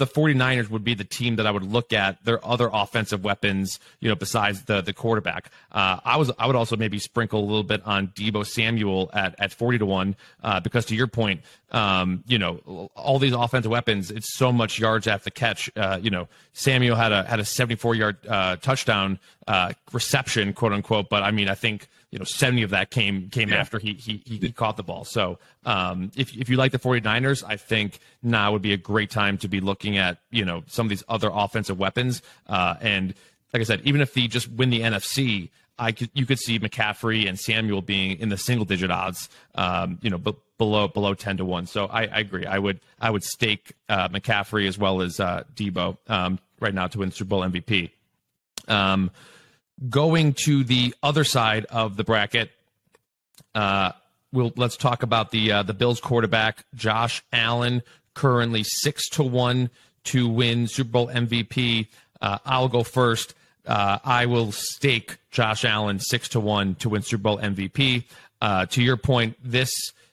the 0.00 0.06
49ers 0.06 0.70
would 0.70 0.82
be 0.82 0.94
the 0.94 1.04
team 1.04 1.36
that 1.36 1.46
I 1.46 1.50
would 1.50 1.62
look 1.62 1.92
at 1.92 2.24
their 2.24 2.44
other 2.44 2.70
offensive 2.72 3.22
weapons, 3.22 3.78
you 4.00 4.08
know, 4.08 4.14
besides 4.14 4.62
the 4.62 4.80
the 4.80 4.94
quarterback. 4.94 5.50
Uh, 5.70 6.00
I 6.02 6.16
was 6.16 6.32
I 6.38 6.46
would 6.46 6.56
also 6.56 6.74
maybe 6.74 6.98
sprinkle 6.98 7.38
a 7.40 7.44
little 7.44 7.62
bit 7.62 7.82
on 7.84 8.08
Deebo 8.08 8.46
Samuel 8.46 9.10
at, 9.12 9.34
at 9.38 9.52
40 9.52 9.78
to 9.78 9.86
1 9.86 10.16
uh, 10.42 10.60
because 10.60 10.86
to 10.86 10.96
your 10.96 11.06
point, 11.06 11.42
um, 11.70 12.24
you 12.26 12.38
know, 12.38 12.90
all 12.96 13.18
these 13.18 13.34
offensive 13.34 13.70
weapons, 13.70 14.10
it's 14.10 14.34
so 14.34 14.50
much 14.50 14.78
yards 14.78 15.06
after 15.06 15.24
the 15.24 15.30
catch. 15.32 15.70
Uh, 15.76 15.98
you 16.00 16.08
know, 16.08 16.28
Samuel 16.54 16.96
had 16.96 17.12
a 17.12 17.24
had 17.24 17.38
a 17.38 17.44
74 17.44 17.94
yard 17.94 18.16
uh, 18.26 18.56
touchdown 18.56 19.18
uh, 19.46 19.74
reception, 19.92 20.54
quote 20.54 20.72
unquote, 20.72 21.10
but 21.10 21.22
I 21.22 21.30
mean, 21.30 21.50
I 21.50 21.54
think 21.54 21.88
you 22.10 22.18
know 22.18 22.24
70 22.24 22.62
of 22.62 22.70
that 22.70 22.90
came 22.90 23.28
came 23.28 23.48
yeah. 23.48 23.56
after 23.56 23.78
he, 23.78 23.94
he 23.94 24.22
he 24.24 24.52
caught 24.52 24.76
the 24.76 24.82
ball 24.82 25.04
so 25.04 25.38
um, 25.64 26.10
if, 26.16 26.36
if 26.36 26.48
you 26.48 26.56
like 26.56 26.72
the 26.72 26.78
49ers 26.78 27.44
i 27.46 27.56
think 27.56 28.00
now 28.22 28.52
would 28.52 28.62
be 28.62 28.72
a 28.72 28.76
great 28.76 29.10
time 29.10 29.38
to 29.38 29.48
be 29.48 29.60
looking 29.60 29.96
at 29.96 30.18
you 30.30 30.44
know 30.44 30.62
some 30.66 30.86
of 30.86 30.90
these 30.90 31.04
other 31.08 31.30
offensive 31.32 31.78
weapons 31.78 32.22
uh, 32.48 32.74
and 32.80 33.14
like 33.52 33.60
i 33.60 33.64
said 33.64 33.80
even 33.84 34.00
if 34.00 34.14
they 34.14 34.26
just 34.26 34.50
win 34.50 34.70
the 34.70 34.80
nfc 34.80 35.48
I 35.80 35.92
could, 35.92 36.10
you 36.12 36.26
could 36.26 36.38
see 36.38 36.58
McCaffrey 36.60 37.26
and 37.26 37.40
Samuel 37.40 37.80
being 37.80 38.20
in 38.20 38.28
the 38.28 38.36
single 38.36 38.66
digit 38.66 38.90
odds, 38.90 39.30
um, 39.54 39.98
you 40.02 40.10
know, 40.10 40.18
b- 40.18 40.36
below 40.58 40.88
below 40.88 41.14
ten 41.14 41.38
to 41.38 41.44
one. 41.46 41.64
So 41.64 41.86
I, 41.86 42.02
I 42.02 42.18
agree. 42.18 42.44
I 42.44 42.58
would 42.58 42.80
I 43.00 43.10
would 43.10 43.24
stake 43.24 43.72
uh, 43.88 44.10
McCaffrey 44.10 44.68
as 44.68 44.76
well 44.76 45.00
as 45.00 45.18
uh, 45.18 45.44
Deebo 45.54 45.96
um, 46.06 46.38
right 46.60 46.74
now 46.74 46.86
to 46.88 46.98
win 46.98 47.10
Super 47.10 47.30
Bowl 47.30 47.40
MVP. 47.40 47.90
Um, 48.68 49.10
Going 49.88 50.34
to 50.44 50.62
the 50.62 50.94
other 51.02 51.24
side 51.24 51.64
of 51.66 51.96
the 51.96 52.04
bracket, 52.04 52.50
uh, 53.54 53.92
we'll 54.32 54.52
let's 54.56 54.76
talk 54.76 55.02
about 55.02 55.30
the 55.30 55.52
uh, 55.52 55.62
the 55.62 55.72
Bills 55.72 56.00
quarterback 56.00 56.66
Josh 56.74 57.22
Allen, 57.32 57.82
currently 58.14 58.62
six 58.62 59.08
to 59.10 59.22
one 59.22 59.70
to 60.04 60.28
win 60.28 60.66
Super 60.66 60.90
Bowl 60.90 61.08
MVP. 61.08 61.88
Uh, 62.20 62.38
I'll 62.44 62.68
go 62.68 62.82
first. 62.82 63.34
Uh, 63.66 63.98
I 64.04 64.26
will 64.26 64.52
stake 64.52 65.16
Josh 65.30 65.64
Allen 65.64 65.98
six 65.98 66.28
to 66.30 66.40
one 66.40 66.74
to 66.76 66.90
win 66.90 67.02
Super 67.02 67.22
Bowl 67.22 67.38
MVP. 67.38 68.04
Uh, 68.42 68.66
to 68.66 68.82
your 68.82 68.96
point, 68.96 69.36
this 69.42 69.70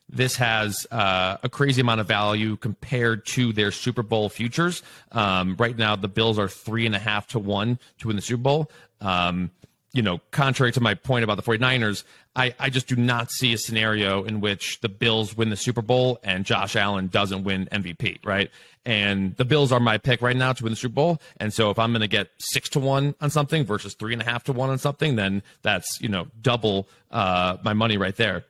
this 0.10 0.38
has 0.38 0.88
uh, 0.92 1.38
a 1.44 1.50
crazy 1.50 1.82
amount 1.82 2.02
of 2.02 2.08
value 2.08 2.56
compared 2.56 3.26
to 3.28 3.52
their 3.54 3.72
Super 3.72 4.04
Bowl 4.04 4.30
futures. 4.30 4.82
Um, 5.12 5.56
right 5.58 5.78
now, 5.78 5.96
the 5.96 6.08
Bills 6.08 6.40
are 6.40 6.48
three 6.48 6.86
and 6.86 6.96
a 6.96 7.00
half 7.00 7.28
to 7.30 7.40
one 7.40 7.80
to 8.00 8.08
win 8.08 8.16
the 8.16 8.22
Super 8.22 8.42
Bowl. 8.42 8.72
Um, 9.02 9.52
you 9.94 10.02
know, 10.02 10.20
contrary 10.32 10.72
to 10.74 10.82
my 10.82 10.94
point 10.94 11.24
about 11.24 11.38
the 11.38 11.44
49ers, 11.44 12.04
I, 12.36 12.54
I 12.60 12.70
just 12.70 12.88
do 12.88 12.96
not 12.96 13.32
see 13.32 13.54
a 13.54 13.58
scenario 13.58 14.24
in 14.24 14.42
which 14.42 14.80
the 14.82 14.90
Bills 14.90 15.36
win 15.36 15.50
the 15.50 15.56
Super 15.56 15.82
Bowl 15.82 16.20
and 16.24 16.46
Josh 16.46 16.76
Allen 16.76 17.08
doesn't 17.08 17.44
win 17.44 17.68
MVP, 17.72 18.24
right? 18.24 18.52
And 18.86 19.36
the 19.38 19.46
Bills 19.46 19.72
are 19.72 19.80
my 19.80 19.98
pick 19.98 20.22
right 20.22 20.36
now 20.36 20.54
to 20.54 20.64
win 20.64 20.72
the 20.72 20.78
Super 20.78 20.94
Bowl. 20.94 21.22
And 21.38 21.54
so 21.54 21.72
if 21.72 21.80
I'm 21.80 21.92
going 21.92 22.02
to 22.02 22.08
get 22.08 22.30
six 22.38 22.70
to 22.70 22.80
one 22.80 23.16
on 23.22 23.30
something 23.30 23.66
versus 23.66 23.96
three 23.96 24.14
and 24.14 24.22
a 24.22 24.26
half 24.26 24.44
to 24.46 24.54
one 24.54 24.70
on 24.70 24.78
something, 24.78 25.16
then 25.16 25.42
that's, 25.64 26.00
you 26.00 26.10
know, 26.10 26.28
double 26.42 26.88
uh, 27.10 27.58
my 27.64 27.74
money 27.74 27.98
right 27.98 28.16
there. 28.16 28.46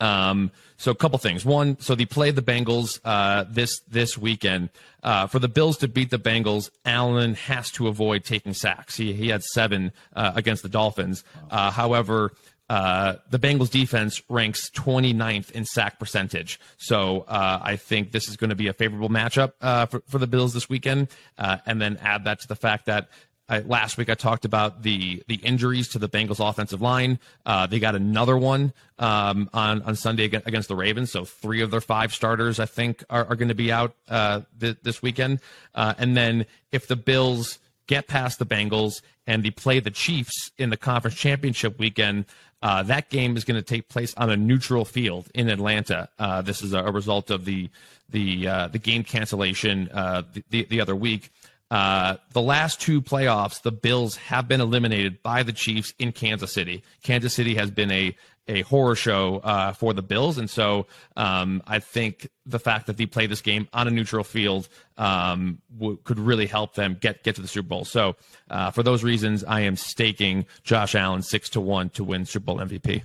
Um, 0.00 0.50
so 0.76 0.90
a 0.90 0.94
couple 0.94 1.18
things. 1.18 1.44
One, 1.44 1.78
so 1.80 1.94
they 1.94 2.06
play 2.06 2.30
the 2.30 2.42
Bengals 2.42 3.00
uh, 3.04 3.44
this 3.48 3.80
this 3.88 4.16
weekend. 4.16 4.70
Uh, 5.02 5.26
for 5.26 5.38
the 5.38 5.48
Bills 5.48 5.76
to 5.78 5.88
beat 5.88 6.10
the 6.10 6.18
Bengals, 6.18 6.70
Allen 6.84 7.34
has 7.34 7.70
to 7.72 7.88
avoid 7.88 8.24
taking 8.24 8.54
sacks. 8.54 8.96
He 8.96 9.12
he 9.12 9.28
had 9.28 9.42
seven 9.42 9.92
uh, 10.14 10.32
against 10.34 10.62
the 10.62 10.68
Dolphins. 10.68 11.24
Uh, 11.50 11.70
however. 11.70 12.32
Uh, 12.68 13.16
the 13.30 13.38
Bengals 13.40 13.68
defense 13.68 14.22
ranks 14.28 14.70
29th 14.70 15.50
in 15.50 15.64
sack 15.64 15.98
percentage. 15.98 16.60
So 16.78 17.24
uh, 17.26 17.58
I 17.60 17.74
think 17.74 18.12
this 18.12 18.28
is 18.28 18.36
going 18.36 18.50
to 18.50 18.54
be 18.54 18.68
a 18.68 18.72
favorable 18.72 19.08
matchup 19.08 19.54
for, 19.90 20.04
for 20.06 20.18
the 20.18 20.28
Bills 20.28 20.54
this 20.54 20.68
weekend. 20.68 21.08
and 21.36 21.82
then 21.82 21.96
add 22.00 22.22
that 22.26 22.38
to 22.42 22.46
the 22.46 22.54
fact 22.54 22.86
that 22.86 23.08
I, 23.50 23.60
last 23.60 23.98
week 23.98 24.08
I 24.08 24.14
talked 24.14 24.44
about 24.44 24.82
the 24.82 25.22
the 25.26 25.34
injuries 25.36 25.88
to 25.88 25.98
the 25.98 26.08
Bengals 26.08 26.46
offensive 26.46 26.80
line. 26.80 27.18
Uh, 27.44 27.66
they 27.66 27.80
got 27.80 27.94
another 27.94 28.38
one 28.38 28.72
um, 28.98 29.50
on 29.52 29.82
on 29.82 29.96
Sunday 29.96 30.24
against 30.24 30.68
the 30.68 30.76
Ravens. 30.76 31.10
So 31.10 31.24
three 31.24 31.60
of 31.60 31.70
their 31.70 31.80
five 31.80 32.14
starters, 32.14 32.60
I 32.60 32.66
think, 32.66 33.04
are, 33.10 33.26
are 33.26 33.36
going 33.36 33.48
to 33.48 33.54
be 33.54 33.72
out 33.72 33.94
uh, 34.08 34.42
th- 34.58 34.78
this 34.82 35.02
weekend. 35.02 35.40
Uh, 35.74 35.94
and 35.98 36.16
then 36.16 36.46
if 36.72 36.86
the 36.86 36.96
Bills 36.96 37.58
get 37.90 38.06
past 38.06 38.38
the 38.38 38.46
Bengals 38.46 39.02
and 39.26 39.44
they 39.44 39.50
play 39.50 39.80
the 39.80 39.90
Chiefs 39.90 40.52
in 40.58 40.70
the 40.70 40.76
conference 40.76 41.16
championship 41.16 41.78
weekend. 41.78 42.24
Uh, 42.62 42.84
that 42.84 43.10
game 43.10 43.36
is 43.36 43.44
going 43.44 43.56
to 43.56 43.62
take 43.62 43.88
place 43.88 44.14
on 44.16 44.30
a 44.30 44.36
neutral 44.36 44.84
field 44.84 45.28
in 45.34 45.48
Atlanta. 45.48 46.08
Uh, 46.18 46.40
this 46.40 46.62
is 46.62 46.72
a, 46.72 46.84
a, 46.84 46.92
result 46.92 47.30
of 47.30 47.44
the 47.44 47.68
the 48.10 48.46
uh, 48.46 48.68
the 48.68 48.78
game 48.78 49.02
cancellation 49.02 49.88
uh, 49.92 50.22
the, 50.50 50.64
the 50.66 50.80
other 50.80 50.94
week. 50.94 51.32
Uh, 51.70 52.16
the 52.32 52.42
last 52.42 52.80
two 52.80 53.00
playoffs, 53.00 53.62
the 53.62 53.70
Bills 53.70 54.16
have 54.16 54.48
been 54.48 54.60
eliminated 54.60 55.22
by 55.22 55.42
the 55.42 55.52
Chiefs 55.52 55.94
in 55.98 56.10
Kansas 56.12 56.52
City. 56.52 56.82
Kansas 57.02 57.32
City 57.32 57.54
has 57.54 57.70
been 57.70 57.90
a 57.90 58.16
a 58.48 58.62
horror 58.62 58.96
show 58.96 59.36
uh, 59.38 59.72
for 59.72 59.94
the 59.94 60.02
Bills, 60.02 60.36
and 60.36 60.50
so 60.50 60.86
um, 61.16 61.62
I 61.68 61.78
think 61.78 62.28
the 62.44 62.58
fact 62.58 62.86
that 62.88 62.96
they 62.96 63.06
play 63.06 63.26
this 63.26 63.40
game 63.40 63.68
on 63.72 63.86
a 63.86 63.90
neutral 63.92 64.24
field 64.24 64.68
um, 64.98 65.60
w- 65.78 65.98
could 66.02 66.18
really 66.18 66.46
help 66.46 66.74
them 66.74 66.96
get 67.00 67.22
get 67.22 67.36
to 67.36 67.42
the 67.42 67.48
Super 67.48 67.68
Bowl. 67.68 67.84
So, 67.84 68.16
uh, 68.50 68.72
for 68.72 68.82
those 68.82 69.04
reasons, 69.04 69.44
I 69.44 69.60
am 69.60 69.76
staking 69.76 70.46
Josh 70.64 70.96
Allen 70.96 71.22
six 71.22 71.48
to 71.50 71.60
one 71.60 71.90
to 71.90 72.02
win 72.02 72.24
Super 72.26 72.46
Bowl 72.46 72.58
MVP. 72.58 73.04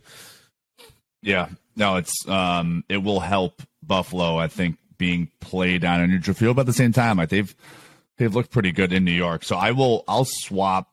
Yeah, 1.22 1.50
no, 1.76 1.98
it's 1.98 2.28
um, 2.28 2.84
it 2.90 2.98
will 2.98 3.20
help 3.20 3.62
Buffalo. 3.84 4.38
I 4.38 4.48
think 4.48 4.78
being 4.98 5.30
played 5.42 5.86
on 5.86 6.02
a 6.02 6.08
neutral 6.08 6.34
field, 6.34 6.56
but 6.56 6.62
at 6.62 6.68
the 6.68 6.74
same 6.74 6.94
time, 6.94 7.18
like 7.18 7.30
they've 7.30 7.56
they've 8.18 8.34
looked 8.34 8.52
pretty 8.52 8.72
good 8.72 8.94
in 8.94 9.06
New 9.06 9.12
York. 9.12 9.44
So 9.44 9.56
I 9.56 9.72
will 9.72 10.04
I'll 10.08 10.26
swap 10.26 10.90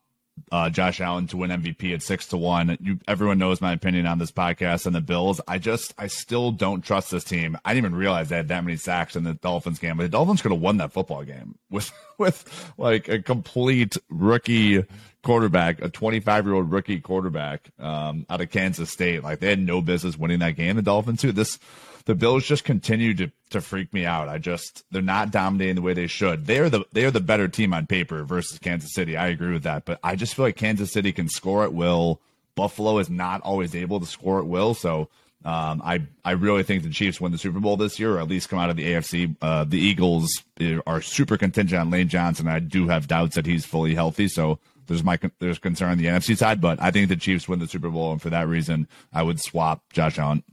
uh, 0.51 0.70
Josh 0.70 1.01
Allen 1.01 1.27
to 1.29 1.37
win 1.37 1.51
MVP 1.51 1.95
at 1.95 2.03
six 2.03 2.27
to 2.29 2.37
one. 2.37 2.77
You, 2.81 2.99
everyone 3.07 3.39
knows 3.39 3.61
my 3.61 3.73
opinion 3.73 4.07
on 4.07 4.18
this 4.18 4.31
podcast 4.31 4.87
and 4.87 4.95
the 4.95 5.01
Bills. 5.01 5.41
I 5.47 5.59
just, 5.59 5.95
I 5.99 6.07
still 6.07 6.51
don't 6.53 6.83
trust 6.83 7.11
this 7.11 7.25
team. 7.25 7.57
I 7.64 7.75
didn't 7.75 7.87
even 7.87 7.99
realize 7.99 8.29
they 8.29 8.37
had 8.37 8.49
that 8.49 8.64
many 8.64 8.77
sacks 8.77 9.16
in 9.16 9.25
the 9.25 9.35
Dolphins 9.35 9.79
game, 9.79 9.97
but 9.97 10.05
the 10.05 10.09
Dolphins 10.09 10.43
could 10.43 10.53
have 10.53 10.61
won 10.61 10.79
that 10.79 10.93
football 10.93 11.23
game 11.25 11.59
with, 11.70 11.93
with 12.18 12.73
like 12.77 13.09
a 13.09 13.23
complete 13.23 13.97
rookie 14.11 14.85
quarterback, 15.23 15.81
a 15.83 15.89
25 15.89 16.47
year 16.47 16.55
old 16.55 16.73
rookie 16.73 17.01
quarterback, 17.01 17.70
um, 17.79 18.27
out 18.29 18.41
of 18.41 18.51
Kansas 18.51 18.91
State. 18.91 19.23
Like 19.23 19.41
they 19.41 19.51
had 19.51 19.61
no 19.61 19.81
business 19.81 20.18
winning 20.18 20.41
that 20.41 20.57
game. 20.57 20.77
The 20.77 20.83
Dolphins 20.83 21.20
too. 21.20 21.33
This, 21.33 21.59
the 22.05 22.14
Bills 22.14 22.44
just 22.44 22.64
continue 22.64 23.14
to 23.14 23.30
to 23.50 23.61
freak 23.61 23.92
me 23.92 24.05
out. 24.05 24.28
I 24.28 24.38
just 24.38 24.84
they're 24.90 25.03
not 25.03 25.30
dominating 25.30 25.76
the 25.76 25.82
way 25.82 25.94
they 25.94 26.07
should. 26.07 26.46
They 26.46 26.59
are 26.59 26.70
the 26.70 26.84
they 26.92 27.05
are 27.05 27.11
the 27.11 27.20
better 27.20 27.48
team 27.48 27.72
on 27.72 27.86
paper 27.86 28.24
versus 28.24 28.59
Kansas 28.59 28.94
City. 28.94 29.16
I 29.16 29.28
agree 29.28 29.53
with 29.53 29.64
that, 29.64 29.84
but 29.84 30.00
I 30.03 30.16
just 30.16 30.34
feel 30.34 30.44
like 30.44 30.57
Kansas 30.57 30.92
City 30.92 31.12
can 31.12 31.28
score 31.28 31.64
at 31.64 31.72
will. 31.72 32.20
Buffalo 32.55 32.98
is 32.98 33.09
not 33.09 33.40
always 33.42 33.74
able 33.74 34.00
to 34.00 34.07
score 34.07 34.38
at 34.38 34.46
will, 34.46 34.74
so 34.74 35.09
um, 35.44 35.82
I 35.84 36.07
I 36.24 36.32
really 36.32 36.62
think 36.62 36.82
the 36.82 36.90
Chiefs 36.90 37.20
win 37.20 37.32
the 37.32 37.38
Super 37.38 37.61
Bowl 37.61 37.76
this 37.76 37.98
year, 37.98 38.16
or 38.16 38.20
at 38.20 38.28
least 38.28 38.48
come 38.48 38.59
out 38.59 38.70
of 38.70 38.76
the 38.76 38.84
AFC. 38.84 39.36
Uh, 39.40 39.64
the 39.64 39.78
Eagles 39.78 40.42
are 40.86 41.00
super 41.00 41.36
contingent 41.36 41.80
on 41.80 41.90
Lane 41.90 42.09
Johnson. 42.09 42.48
I 42.48 42.61
do 42.61 42.88
have 42.88 43.09
doubts 43.09 43.34
that 43.34 43.46
he's 43.46 43.64
fully 43.64 43.94
healthy, 43.94 44.28
so 44.28 44.59
there's 44.86 45.03
my 45.03 45.18
there's 45.40 45.59
concern 45.59 45.90
on 45.90 45.98
the 45.98 46.07
NFC 46.07 46.36
side. 46.36 46.61
But 46.61 46.80
I 46.80 46.90
think 46.90 47.09
the 47.09 47.16
Chiefs 47.16 47.48
win 47.48 47.59
the 47.59 47.66
Super 47.66 47.90
Bowl, 47.90 48.12
and 48.12 48.22
for 48.22 48.30
that 48.30 48.48
reason, 48.48 48.86
I 49.12 49.22
would 49.22 49.40
swap 49.40 49.82
Josh 49.92 50.18
Allen. 50.18 50.44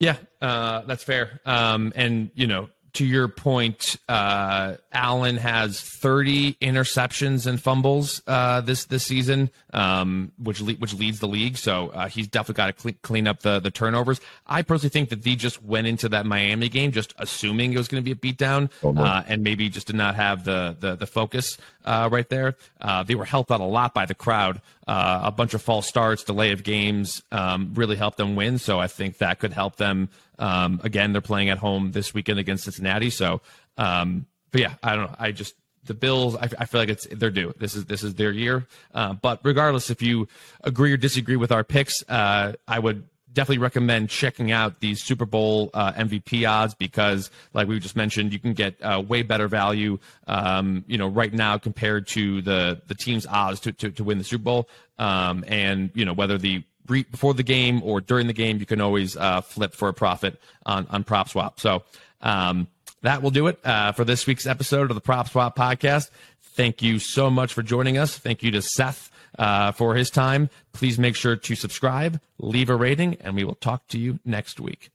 Yeah, 0.00 0.16
uh, 0.40 0.82
that's 0.86 1.04
fair. 1.04 1.40
Um, 1.44 1.92
and 1.94 2.30
you 2.34 2.46
know, 2.46 2.70
to 2.94 3.04
your 3.04 3.28
point, 3.28 3.96
uh, 4.08 4.76
Allen 4.92 5.36
has 5.36 5.80
30 5.80 6.54
interceptions 6.54 7.46
and 7.46 7.60
fumbles 7.60 8.22
uh, 8.26 8.62
this 8.62 8.86
this 8.86 9.04
season, 9.04 9.50
um, 9.72 10.32
which 10.38 10.60
le- 10.60 10.74
which 10.74 10.94
leads 10.94 11.20
the 11.20 11.28
league. 11.28 11.56
So 11.56 11.88
uh, 11.88 12.08
he's 12.08 12.26
definitely 12.26 12.54
got 12.54 12.66
to 12.68 12.72
clean, 12.72 12.96
clean 13.02 13.28
up 13.28 13.40
the 13.40 13.60
the 13.60 13.70
turnovers. 13.70 14.20
I 14.46 14.62
personally 14.62 14.90
think 14.90 15.10
that 15.10 15.22
they 15.22 15.36
just 15.36 15.62
went 15.62 15.86
into 15.86 16.08
that 16.08 16.26
Miami 16.26 16.68
game 16.68 16.92
just 16.92 17.14
assuming 17.18 17.72
it 17.72 17.78
was 17.78 17.88
going 17.88 18.02
to 18.02 18.14
be 18.14 18.28
a 18.28 18.32
beatdown, 18.32 18.70
oh, 18.82 18.96
uh, 18.96 19.22
and 19.28 19.42
maybe 19.42 19.68
just 19.68 19.86
did 19.86 19.96
not 19.96 20.14
have 20.16 20.44
the 20.44 20.76
the, 20.80 20.96
the 20.96 21.06
focus 21.06 21.58
uh, 21.84 22.08
right 22.10 22.28
there. 22.28 22.56
Uh, 22.80 23.02
they 23.02 23.14
were 23.14 23.24
helped 23.24 23.50
out 23.50 23.60
a 23.60 23.64
lot 23.64 23.94
by 23.94 24.06
the 24.06 24.14
crowd. 24.14 24.60
a 24.86 25.30
bunch 25.30 25.54
of 25.54 25.62
false 25.62 25.86
starts, 25.86 26.24
delay 26.24 26.52
of 26.52 26.62
games, 26.62 27.22
um, 27.32 27.72
really 27.74 27.96
helped 27.96 28.16
them 28.16 28.36
win. 28.36 28.58
So 28.58 28.78
I 28.80 28.86
think 28.86 29.18
that 29.18 29.38
could 29.38 29.52
help 29.52 29.76
them 29.76 30.08
um, 30.40 30.80
again, 30.82 31.12
they're 31.12 31.20
playing 31.20 31.50
at 31.50 31.58
home 31.58 31.92
this 31.92 32.12
weekend 32.14 32.38
against 32.38 32.64
Cincinnati. 32.64 33.10
So, 33.10 33.42
um, 33.76 34.26
but 34.50 34.62
yeah, 34.62 34.74
I 34.82 34.96
don't 34.96 35.10
know. 35.10 35.16
I 35.18 35.32
just 35.32 35.54
the 35.84 35.94
Bills. 35.94 36.34
I, 36.34 36.48
I, 36.58 36.64
feel 36.64 36.80
like 36.80 36.88
it's 36.88 37.06
they're 37.12 37.30
due. 37.30 37.54
This 37.58 37.74
is 37.74 37.84
this 37.84 38.02
is 38.02 38.14
their 38.14 38.32
year. 38.32 38.66
Uh, 38.92 39.12
but 39.12 39.40
regardless, 39.44 39.90
if 39.90 40.02
you 40.02 40.28
agree 40.64 40.92
or 40.92 40.96
disagree 40.96 41.36
with 41.36 41.52
our 41.52 41.62
picks, 41.62 42.02
uh, 42.08 42.54
I 42.66 42.78
would 42.78 43.06
definitely 43.40 43.62
recommend 43.62 44.10
checking 44.10 44.52
out 44.52 44.80
these 44.80 45.02
Super 45.02 45.24
Bowl 45.24 45.70
uh, 45.72 45.92
MVP 45.94 46.46
odds 46.46 46.74
because, 46.74 47.30
like 47.54 47.68
we 47.68 47.80
just 47.80 47.96
mentioned, 47.96 48.34
you 48.34 48.38
can 48.38 48.52
get 48.52 48.76
uh, 48.82 49.02
way 49.06 49.22
better 49.22 49.48
value, 49.48 49.98
um, 50.26 50.84
you 50.86 50.98
know, 50.98 51.08
right 51.08 51.32
now 51.32 51.56
compared 51.56 52.06
to 52.08 52.42
the 52.42 52.82
the 52.86 52.94
team's 52.94 53.24
odds 53.24 53.58
to, 53.60 53.72
to, 53.72 53.90
to 53.92 54.04
win 54.04 54.18
the 54.18 54.24
Super 54.24 54.44
Bowl. 54.44 54.68
Um, 54.98 55.42
and 55.48 55.90
you 55.94 56.04
know 56.04 56.12
whether 56.12 56.36
the 56.36 56.62
before 56.84 57.32
the 57.32 57.42
game 57.42 57.82
or 57.82 58.02
during 58.02 58.26
the 58.26 58.34
game, 58.34 58.58
you 58.58 58.66
can 58.66 58.82
always 58.82 59.16
uh, 59.16 59.40
flip 59.40 59.72
for 59.72 59.88
a 59.88 59.94
profit 59.94 60.38
on, 60.66 60.86
on 60.90 61.02
PropSwap. 61.02 61.58
So 61.58 61.84
um, 62.20 62.68
that 63.00 63.22
will 63.22 63.30
do 63.30 63.46
it 63.46 63.58
uh, 63.64 63.92
for 63.92 64.04
this 64.04 64.26
week's 64.26 64.46
episode 64.46 64.90
of 64.90 64.96
the 64.96 65.00
PropSwap 65.00 65.56
podcast. 65.56 66.10
Thank 66.42 66.82
you 66.82 66.98
so 66.98 67.30
much 67.30 67.54
for 67.54 67.62
joining 67.62 67.96
us. 67.96 68.18
Thank 68.18 68.42
you 68.42 68.50
to 68.50 68.60
Seth 68.60 69.10
uh, 69.40 69.72
for 69.72 69.94
his 69.94 70.10
time. 70.10 70.50
Please 70.72 70.98
make 70.98 71.16
sure 71.16 71.34
to 71.34 71.54
subscribe, 71.56 72.20
leave 72.38 72.70
a 72.70 72.76
rating, 72.76 73.16
and 73.20 73.34
we 73.34 73.42
will 73.42 73.56
talk 73.56 73.88
to 73.88 73.98
you 73.98 74.20
next 74.24 74.60
week. 74.60 74.90